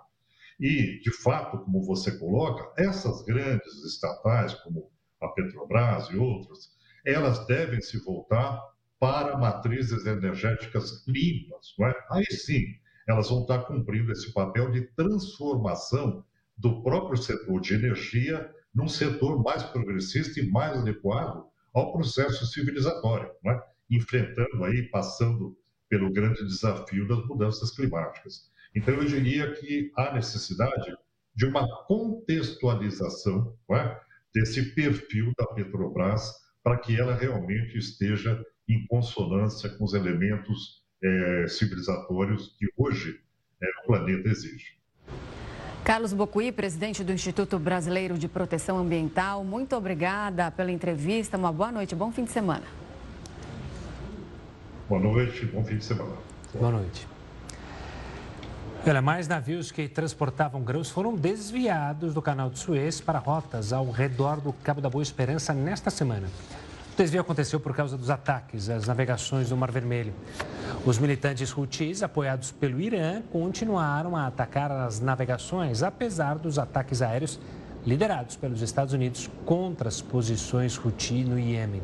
E, 0.60 1.00
de 1.00 1.10
fato, 1.10 1.58
como 1.58 1.82
você 1.82 2.16
coloca, 2.18 2.70
essas 2.80 3.22
grandes 3.24 3.84
estatais, 3.84 4.54
como 4.54 4.90
a 5.20 5.28
Petrobras 5.28 6.08
e 6.10 6.16
outras, 6.16 6.70
elas 7.04 7.46
devem 7.46 7.80
se 7.80 7.98
voltar 8.04 8.62
para 9.00 9.36
matrizes 9.36 10.06
energéticas 10.06 11.04
limpas, 11.06 11.74
não 11.78 11.88
é? 11.88 11.94
Aí 12.10 12.24
sim, 12.26 12.62
elas 13.08 13.28
vão 13.28 13.42
estar 13.42 13.64
cumprindo 13.64 14.12
esse 14.12 14.32
papel 14.32 14.70
de 14.70 14.82
transformação 14.94 16.24
do 16.56 16.82
próprio 16.82 17.16
setor 17.16 17.60
de 17.60 17.74
energia 17.74 18.50
num 18.74 18.88
setor 18.88 19.42
mais 19.42 19.62
progressista 19.62 20.40
e 20.40 20.50
mais 20.50 20.76
adequado 20.76 21.46
ao 21.72 21.92
processo 21.92 22.46
civilizatório, 22.46 23.30
não 23.42 23.52
é? 23.52 23.62
enfrentando 23.90 24.64
aí, 24.64 24.82
passando 24.90 25.56
pelo 25.88 26.12
grande 26.12 26.44
desafio 26.44 27.06
das 27.06 27.24
mudanças 27.26 27.70
climáticas. 27.70 28.50
Então, 28.74 28.94
eu 28.94 29.04
diria 29.04 29.52
que 29.52 29.92
há 29.96 30.12
necessidade 30.12 30.96
de 31.34 31.46
uma 31.46 31.66
contextualização 31.84 33.56
é? 33.70 34.00
desse 34.34 34.74
perfil 34.74 35.32
da 35.38 35.46
Petrobras 35.46 36.32
para 36.62 36.78
que 36.78 36.98
ela 36.98 37.14
realmente 37.14 37.76
esteja 37.76 38.44
em 38.68 38.86
consonância 38.86 39.68
com 39.68 39.84
os 39.84 39.94
elementos 39.94 40.82
é, 41.02 41.46
civilizatórios 41.46 42.56
que 42.58 42.66
hoje 42.76 43.20
é, 43.62 43.66
o 43.82 43.86
planeta 43.86 44.28
exige. 44.28 44.78
Carlos 45.84 46.14
Bocuí, 46.14 46.50
presidente 46.50 47.04
do 47.04 47.12
Instituto 47.12 47.58
Brasileiro 47.58 48.16
de 48.16 48.26
Proteção 48.26 48.78
Ambiental, 48.78 49.44
muito 49.44 49.76
obrigada 49.76 50.50
pela 50.50 50.72
entrevista. 50.72 51.36
Uma 51.36 51.52
boa 51.52 51.70
noite, 51.70 51.94
bom 51.94 52.10
fim 52.10 52.24
de 52.24 52.32
semana. 52.32 52.64
Boa 54.88 54.98
noite, 54.98 55.44
bom 55.44 55.62
fim 55.62 55.76
de 55.76 55.84
semana. 55.84 56.16
Boa 56.54 56.70
noite. 56.70 57.06
Olha, 58.86 59.02
mais 59.02 59.28
navios 59.28 59.70
que 59.70 59.86
transportavam 59.86 60.62
grãos 60.62 60.88
foram 60.88 61.14
desviados 61.14 62.14
do 62.14 62.22
canal 62.22 62.48
de 62.48 62.58
Suez 62.58 63.02
para 63.02 63.18
rotas 63.18 63.70
ao 63.70 63.90
redor 63.90 64.40
do 64.40 64.54
Cabo 64.54 64.80
da 64.80 64.88
Boa 64.88 65.02
Esperança 65.02 65.52
nesta 65.52 65.90
semana. 65.90 66.28
O 66.94 66.96
desvio 66.96 67.22
aconteceu 67.22 67.58
por 67.58 67.74
causa 67.74 67.98
dos 67.98 68.08
ataques 68.08 68.70
às 68.70 68.86
navegações 68.86 69.48
do 69.48 69.56
Mar 69.56 69.72
Vermelho. 69.72 70.14
Os 70.86 70.96
militantes 70.96 71.52
Houthis, 71.52 72.04
apoiados 72.04 72.52
pelo 72.52 72.80
Irã, 72.80 73.20
continuaram 73.32 74.14
a 74.14 74.28
atacar 74.28 74.70
as 74.70 75.00
navegações, 75.00 75.82
apesar 75.82 76.38
dos 76.38 76.56
ataques 76.56 77.02
aéreos 77.02 77.40
liderados 77.84 78.36
pelos 78.36 78.62
Estados 78.62 78.94
Unidos 78.94 79.28
contra 79.44 79.88
as 79.88 80.00
posições 80.00 80.78
Houthi 80.78 81.24
no 81.24 81.36
Iêmen. 81.36 81.82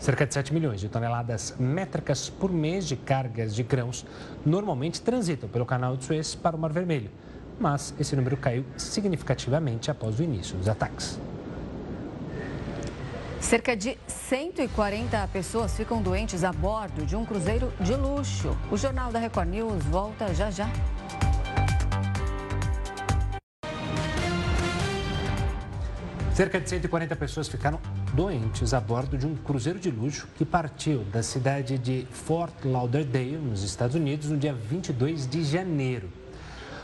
Cerca 0.00 0.26
de 0.26 0.34
7 0.34 0.52
milhões 0.52 0.80
de 0.80 0.88
toneladas 0.88 1.54
métricas 1.56 2.28
por 2.28 2.50
mês 2.50 2.88
de 2.88 2.96
cargas 2.96 3.54
de 3.54 3.62
grãos 3.62 4.04
normalmente 4.44 5.00
transitam 5.00 5.48
pelo 5.48 5.64
canal 5.64 5.96
de 5.96 6.04
Suez 6.04 6.34
para 6.34 6.56
o 6.56 6.58
Mar 6.58 6.72
Vermelho, 6.72 7.12
mas 7.60 7.94
esse 7.96 8.16
número 8.16 8.36
caiu 8.36 8.64
significativamente 8.76 9.88
após 9.88 10.18
o 10.18 10.22
início 10.24 10.58
dos 10.58 10.68
ataques. 10.68 11.16
Cerca 13.40 13.76
de 13.76 13.96
140 14.06 15.28
pessoas 15.28 15.74
ficam 15.74 16.02
doentes 16.02 16.44
a 16.44 16.52
bordo 16.52 17.06
de 17.06 17.16
um 17.16 17.24
cruzeiro 17.24 17.72
de 17.80 17.94
luxo. 17.94 18.56
O 18.70 18.76
Jornal 18.76 19.12
da 19.12 19.18
Record 19.18 19.48
News 19.48 19.84
volta 19.84 20.34
já 20.34 20.50
já. 20.50 20.68
Cerca 26.34 26.60
de 26.60 26.68
140 26.68 27.16
pessoas 27.16 27.48
ficaram 27.48 27.80
doentes 28.12 28.74
a 28.74 28.80
bordo 28.80 29.16
de 29.16 29.26
um 29.26 29.34
cruzeiro 29.34 29.78
de 29.78 29.90
luxo 29.90 30.28
que 30.36 30.44
partiu 30.44 31.04
da 31.04 31.22
cidade 31.22 31.78
de 31.78 32.06
Fort 32.10 32.64
Lauderdale, 32.64 33.38
nos 33.38 33.62
Estados 33.62 33.96
Unidos, 33.96 34.30
no 34.30 34.36
dia 34.36 34.52
22 34.52 35.26
de 35.26 35.42
janeiro. 35.42 36.10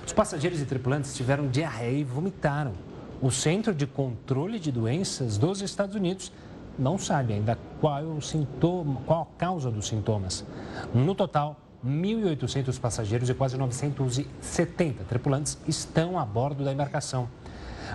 Os 0.06 0.12
passageiros 0.12 0.60
e 0.60 0.64
tripulantes 0.64 1.14
tiveram 1.14 1.48
diarreia 1.48 1.98
e 1.98 2.04
vomitaram. 2.04 2.93
O 3.24 3.30
Centro 3.30 3.74
de 3.74 3.86
Controle 3.86 4.60
de 4.60 4.70
Doenças 4.70 5.38
dos 5.38 5.62
Estados 5.62 5.96
Unidos 5.96 6.30
não 6.78 6.98
sabe 6.98 7.32
ainda 7.32 7.58
qual, 7.80 7.98
é 7.98 8.02
o 8.02 8.20
sintoma, 8.20 9.00
qual 9.06 9.22
a 9.22 9.38
causa 9.38 9.70
dos 9.70 9.88
sintomas. 9.88 10.44
No 10.92 11.14
total, 11.14 11.58
1.800 11.82 12.78
passageiros 12.78 13.30
e 13.30 13.32
quase 13.32 13.56
970 13.56 15.04
tripulantes 15.04 15.56
estão 15.66 16.18
a 16.18 16.24
bordo 16.26 16.62
da 16.62 16.70
embarcação. 16.74 17.26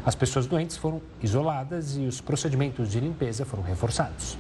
As 0.03 0.15
pessoas 0.15 0.47
doentes 0.47 0.77
foram 0.77 0.99
isoladas 1.21 1.95
e 1.95 2.07
os 2.07 2.19
procedimentos 2.19 2.89
de 2.89 2.99
limpeza 2.99 3.45
foram 3.45 3.61
reforçados. 3.61 4.35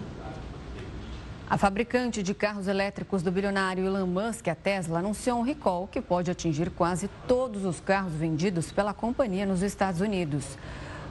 A 1.49 1.57
fabricante 1.57 2.21
de 2.21 2.35
carros 2.35 2.67
elétricos 2.67 3.23
do 3.23 3.31
bilionário 3.31 3.83
Elon 3.83 4.05
Musk, 4.05 4.47
a 4.49 4.53
Tesla, 4.53 4.99
anunciou 4.99 5.39
um 5.39 5.41
recall 5.41 5.87
que 5.87 5.99
pode 5.99 6.29
atingir 6.29 6.69
quase 6.69 7.09
todos 7.27 7.65
os 7.65 7.79
carros 7.79 8.13
vendidos 8.13 8.71
pela 8.71 8.93
companhia 8.93 9.47
nos 9.47 9.63
Estados 9.63 9.99
Unidos. 9.99 10.59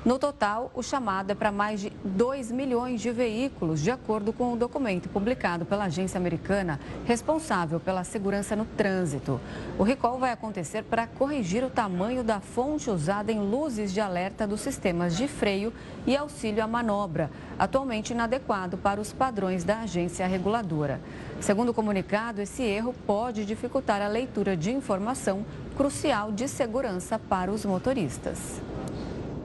No 0.04 0.16
total, 0.16 0.70
o 0.76 0.82
chamado 0.82 1.32
é 1.32 1.34
para 1.34 1.50
mais 1.50 1.80
de 1.80 1.90
2 2.04 2.52
milhões 2.52 3.00
de 3.00 3.10
veículos, 3.10 3.82
de 3.82 3.90
acordo 3.90 4.32
com 4.32 4.44
o 4.44 4.52
um 4.52 4.56
documento 4.56 5.08
publicado 5.08 5.64
pela 5.64 5.86
agência 5.86 6.18
americana 6.18 6.78
responsável 7.04 7.80
pela 7.80 8.04
segurança 8.04 8.54
no 8.54 8.64
trânsito. 8.64 9.40
O 9.76 9.82
recall 9.82 10.16
vai 10.16 10.30
acontecer 10.30 10.84
para 10.84 11.08
corrigir 11.08 11.64
o 11.64 11.70
tamanho 11.70 12.22
da 12.22 12.38
fonte 12.38 12.88
usada 12.88 13.32
em 13.32 13.40
luzes 13.40 13.92
de 13.92 14.00
alerta 14.00 14.46
dos 14.46 14.60
sistemas 14.60 15.16
de 15.16 15.26
freio 15.26 15.72
e 16.06 16.16
auxílio 16.16 16.62
à 16.62 16.66
manobra, 16.66 17.28
atualmente 17.58 18.12
inadequado 18.12 18.78
para 18.78 19.00
os 19.00 19.12
padrões 19.12 19.64
da 19.64 19.80
agência 19.80 20.28
reguladora. 20.28 21.00
Segundo 21.40 21.70
o 21.70 21.74
comunicado, 21.74 22.40
esse 22.40 22.62
erro 22.62 22.94
pode 23.04 23.44
dificultar 23.44 24.00
a 24.00 24.08
leitura 24.08 24.56
de 24.56 24.70
informação 24.70 25.44
crucial 25.76 26.30
de 26.30 26.46
segurança 26.46 27.18
para 27.18 27.50
os 27.50 27.64
motoristas. 27.64 28.60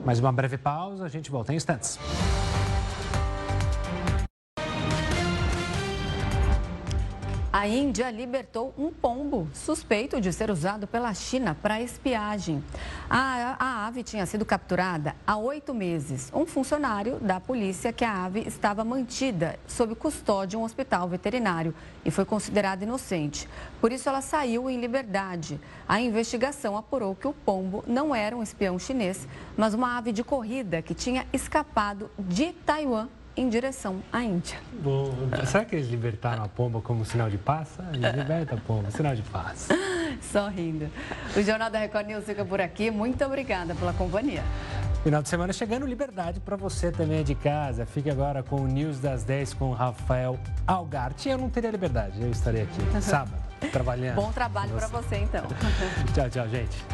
Mais 0.04 0.20
uma 0.20 0.30
breve 0.30 0.58
pausa, 0.58 1.04
a 1.04 1.08
gente 1.08 1.30
volta 1.30 1.52
em 1.52 1.56
instantes. 1.56 1.98
A 7.54 7.68
Índia 7.68 8.10
libertou 8.10 8.74
um 8.76 8.90
pombo 8.90 9.48
suspeito 9.54 10.20
de 10.20 10.32
ser 10.32 10.50
usado 10.50 10.88
pela 10.88 11.14
China 11.14 11.54
para 11.62 11.80
espiagem. 11.80 12.64
A, 13.08 13.54
a, 13.56 13.86
ave 13.86 14.02
tinha 14.02 14.26
sido 14.26 14.44
capturada 14.44 15.14
há 15.24 15.36
oito 15.36 15.72
meses. 15.72 16.32
Um 16.34 16.46
funcionário 16.46 17.20
da 17.20 17.38
polícia 17.38 17.92
que 17.92 18.04
a 18.04 18.24
ave 18.24 18.40
estava 18.40 18.82
mantida 18.82 19.56
sob 19.68 19.94
custódia 19.94 20.56
em 20.56 20.60
um 20.60 20.64
hospital 20.64 21.08
veterinário 21.08 21.72
e 22.04 22.10
foi 22.10 22.24
considerada 22.24 22.82
inocente. 22.82 23.48
Por 23.80 23.92
isso, 23.92 24.08
ela 24.08 24.20
saiu 24.20 24.68
em 24.68 24.80
liberdade. 24.80 25.60
A 25.88 26.00
investigação 26.00 26.76
apurou 26.76 27.14
que 27.14 27.28
o 27.28 27.32
pombo 27.32 27.84
não 27.86 28.12
era 28.12 28.36
um 28.36 28.42
espião 28.42 28.80
chinês, 28.80 29.28
mas 29.56 29.74
uma 29.74 29.96
ave 29.96 30.10
de 30.10 30.24
corrida 30.24 30.82
que 30.82 30.92
tinha 30.92 31.24
escapado 31.32 32.10
de 32.18 32.52
Taiwan 32.52 33.06
em 33.36 33.48
direção 33.48 34.02
à 34.12 34.22
Índia. 34.22 34.58
Bom, 34.82 35.12
será 35.46 35.64
que 35.64 35.74
eles 35.74 35.88
libertaram 35.88 36.44
a 36.44 36.48
pomba 36.48 36.80
como 36.80 37.04
sinal 37.04 37.28
de 37.28 37.38
paz? 37.38 37.76
Ah, 37.78 37.90
eles 37.92 38.14
libertam 38.14 38.58
a 38.58 38.60
pomba, 38.60 38.90
sinal 38.90 39.14
de 39.14 39.22
paz. 39.22 39.68
Só 40.20 40.48
rindo. 40.48 40.88
O 41.36 41.42
Jornal 41.42 41.70
da 41.70 41.78
Record 41.78 42.06
News 42.06 42.24
fica 42.24 42.44
por 42.44 42.60
aqui. 42.60 42.90
Muito 42.90 43.24
obrigada 43.24 43.74
pela 43.74 43.92
companhia. 43.92 44.42
Final 45.02 45.22
de 45.22 45.28
semana 45.28 45.52
chegando, 45.52 45.84
liberdade 45.86 46.40
para 46.40 46.56
você 46.56 46.90
também 46.90 47.22
de 47.22 47.34
casa. 47.34 47.84
Fique 47.84 48.08
agora 48.08 48.42
com 48.42 48.56
o 48.56 48.66
News 48.66 49.00
das 49.00 49.22
10 49.24 49.54
com 49.54 49.72
Rafael 49.72 50.38
Algarte. 50.66 51.28
Eu 51.28 51.36
não 51.36 51.50
teria 51.50 51.70
liberdade, 51.70 52.22
eu 52.22 52.30
estarei 52.30 52.62
aqui 52.62 52.80
sábado, 53.02 53.42
trabalhando. 53.70 54.16
Bom 54.16 54.32
trabalho 54.32 54.72
para 54.72 54.86
você 54.86 55.16
então. 55.16 55.44
tchau, 56.14 56.30
tchau, 56.30 56.48
gente. 56.48 56.84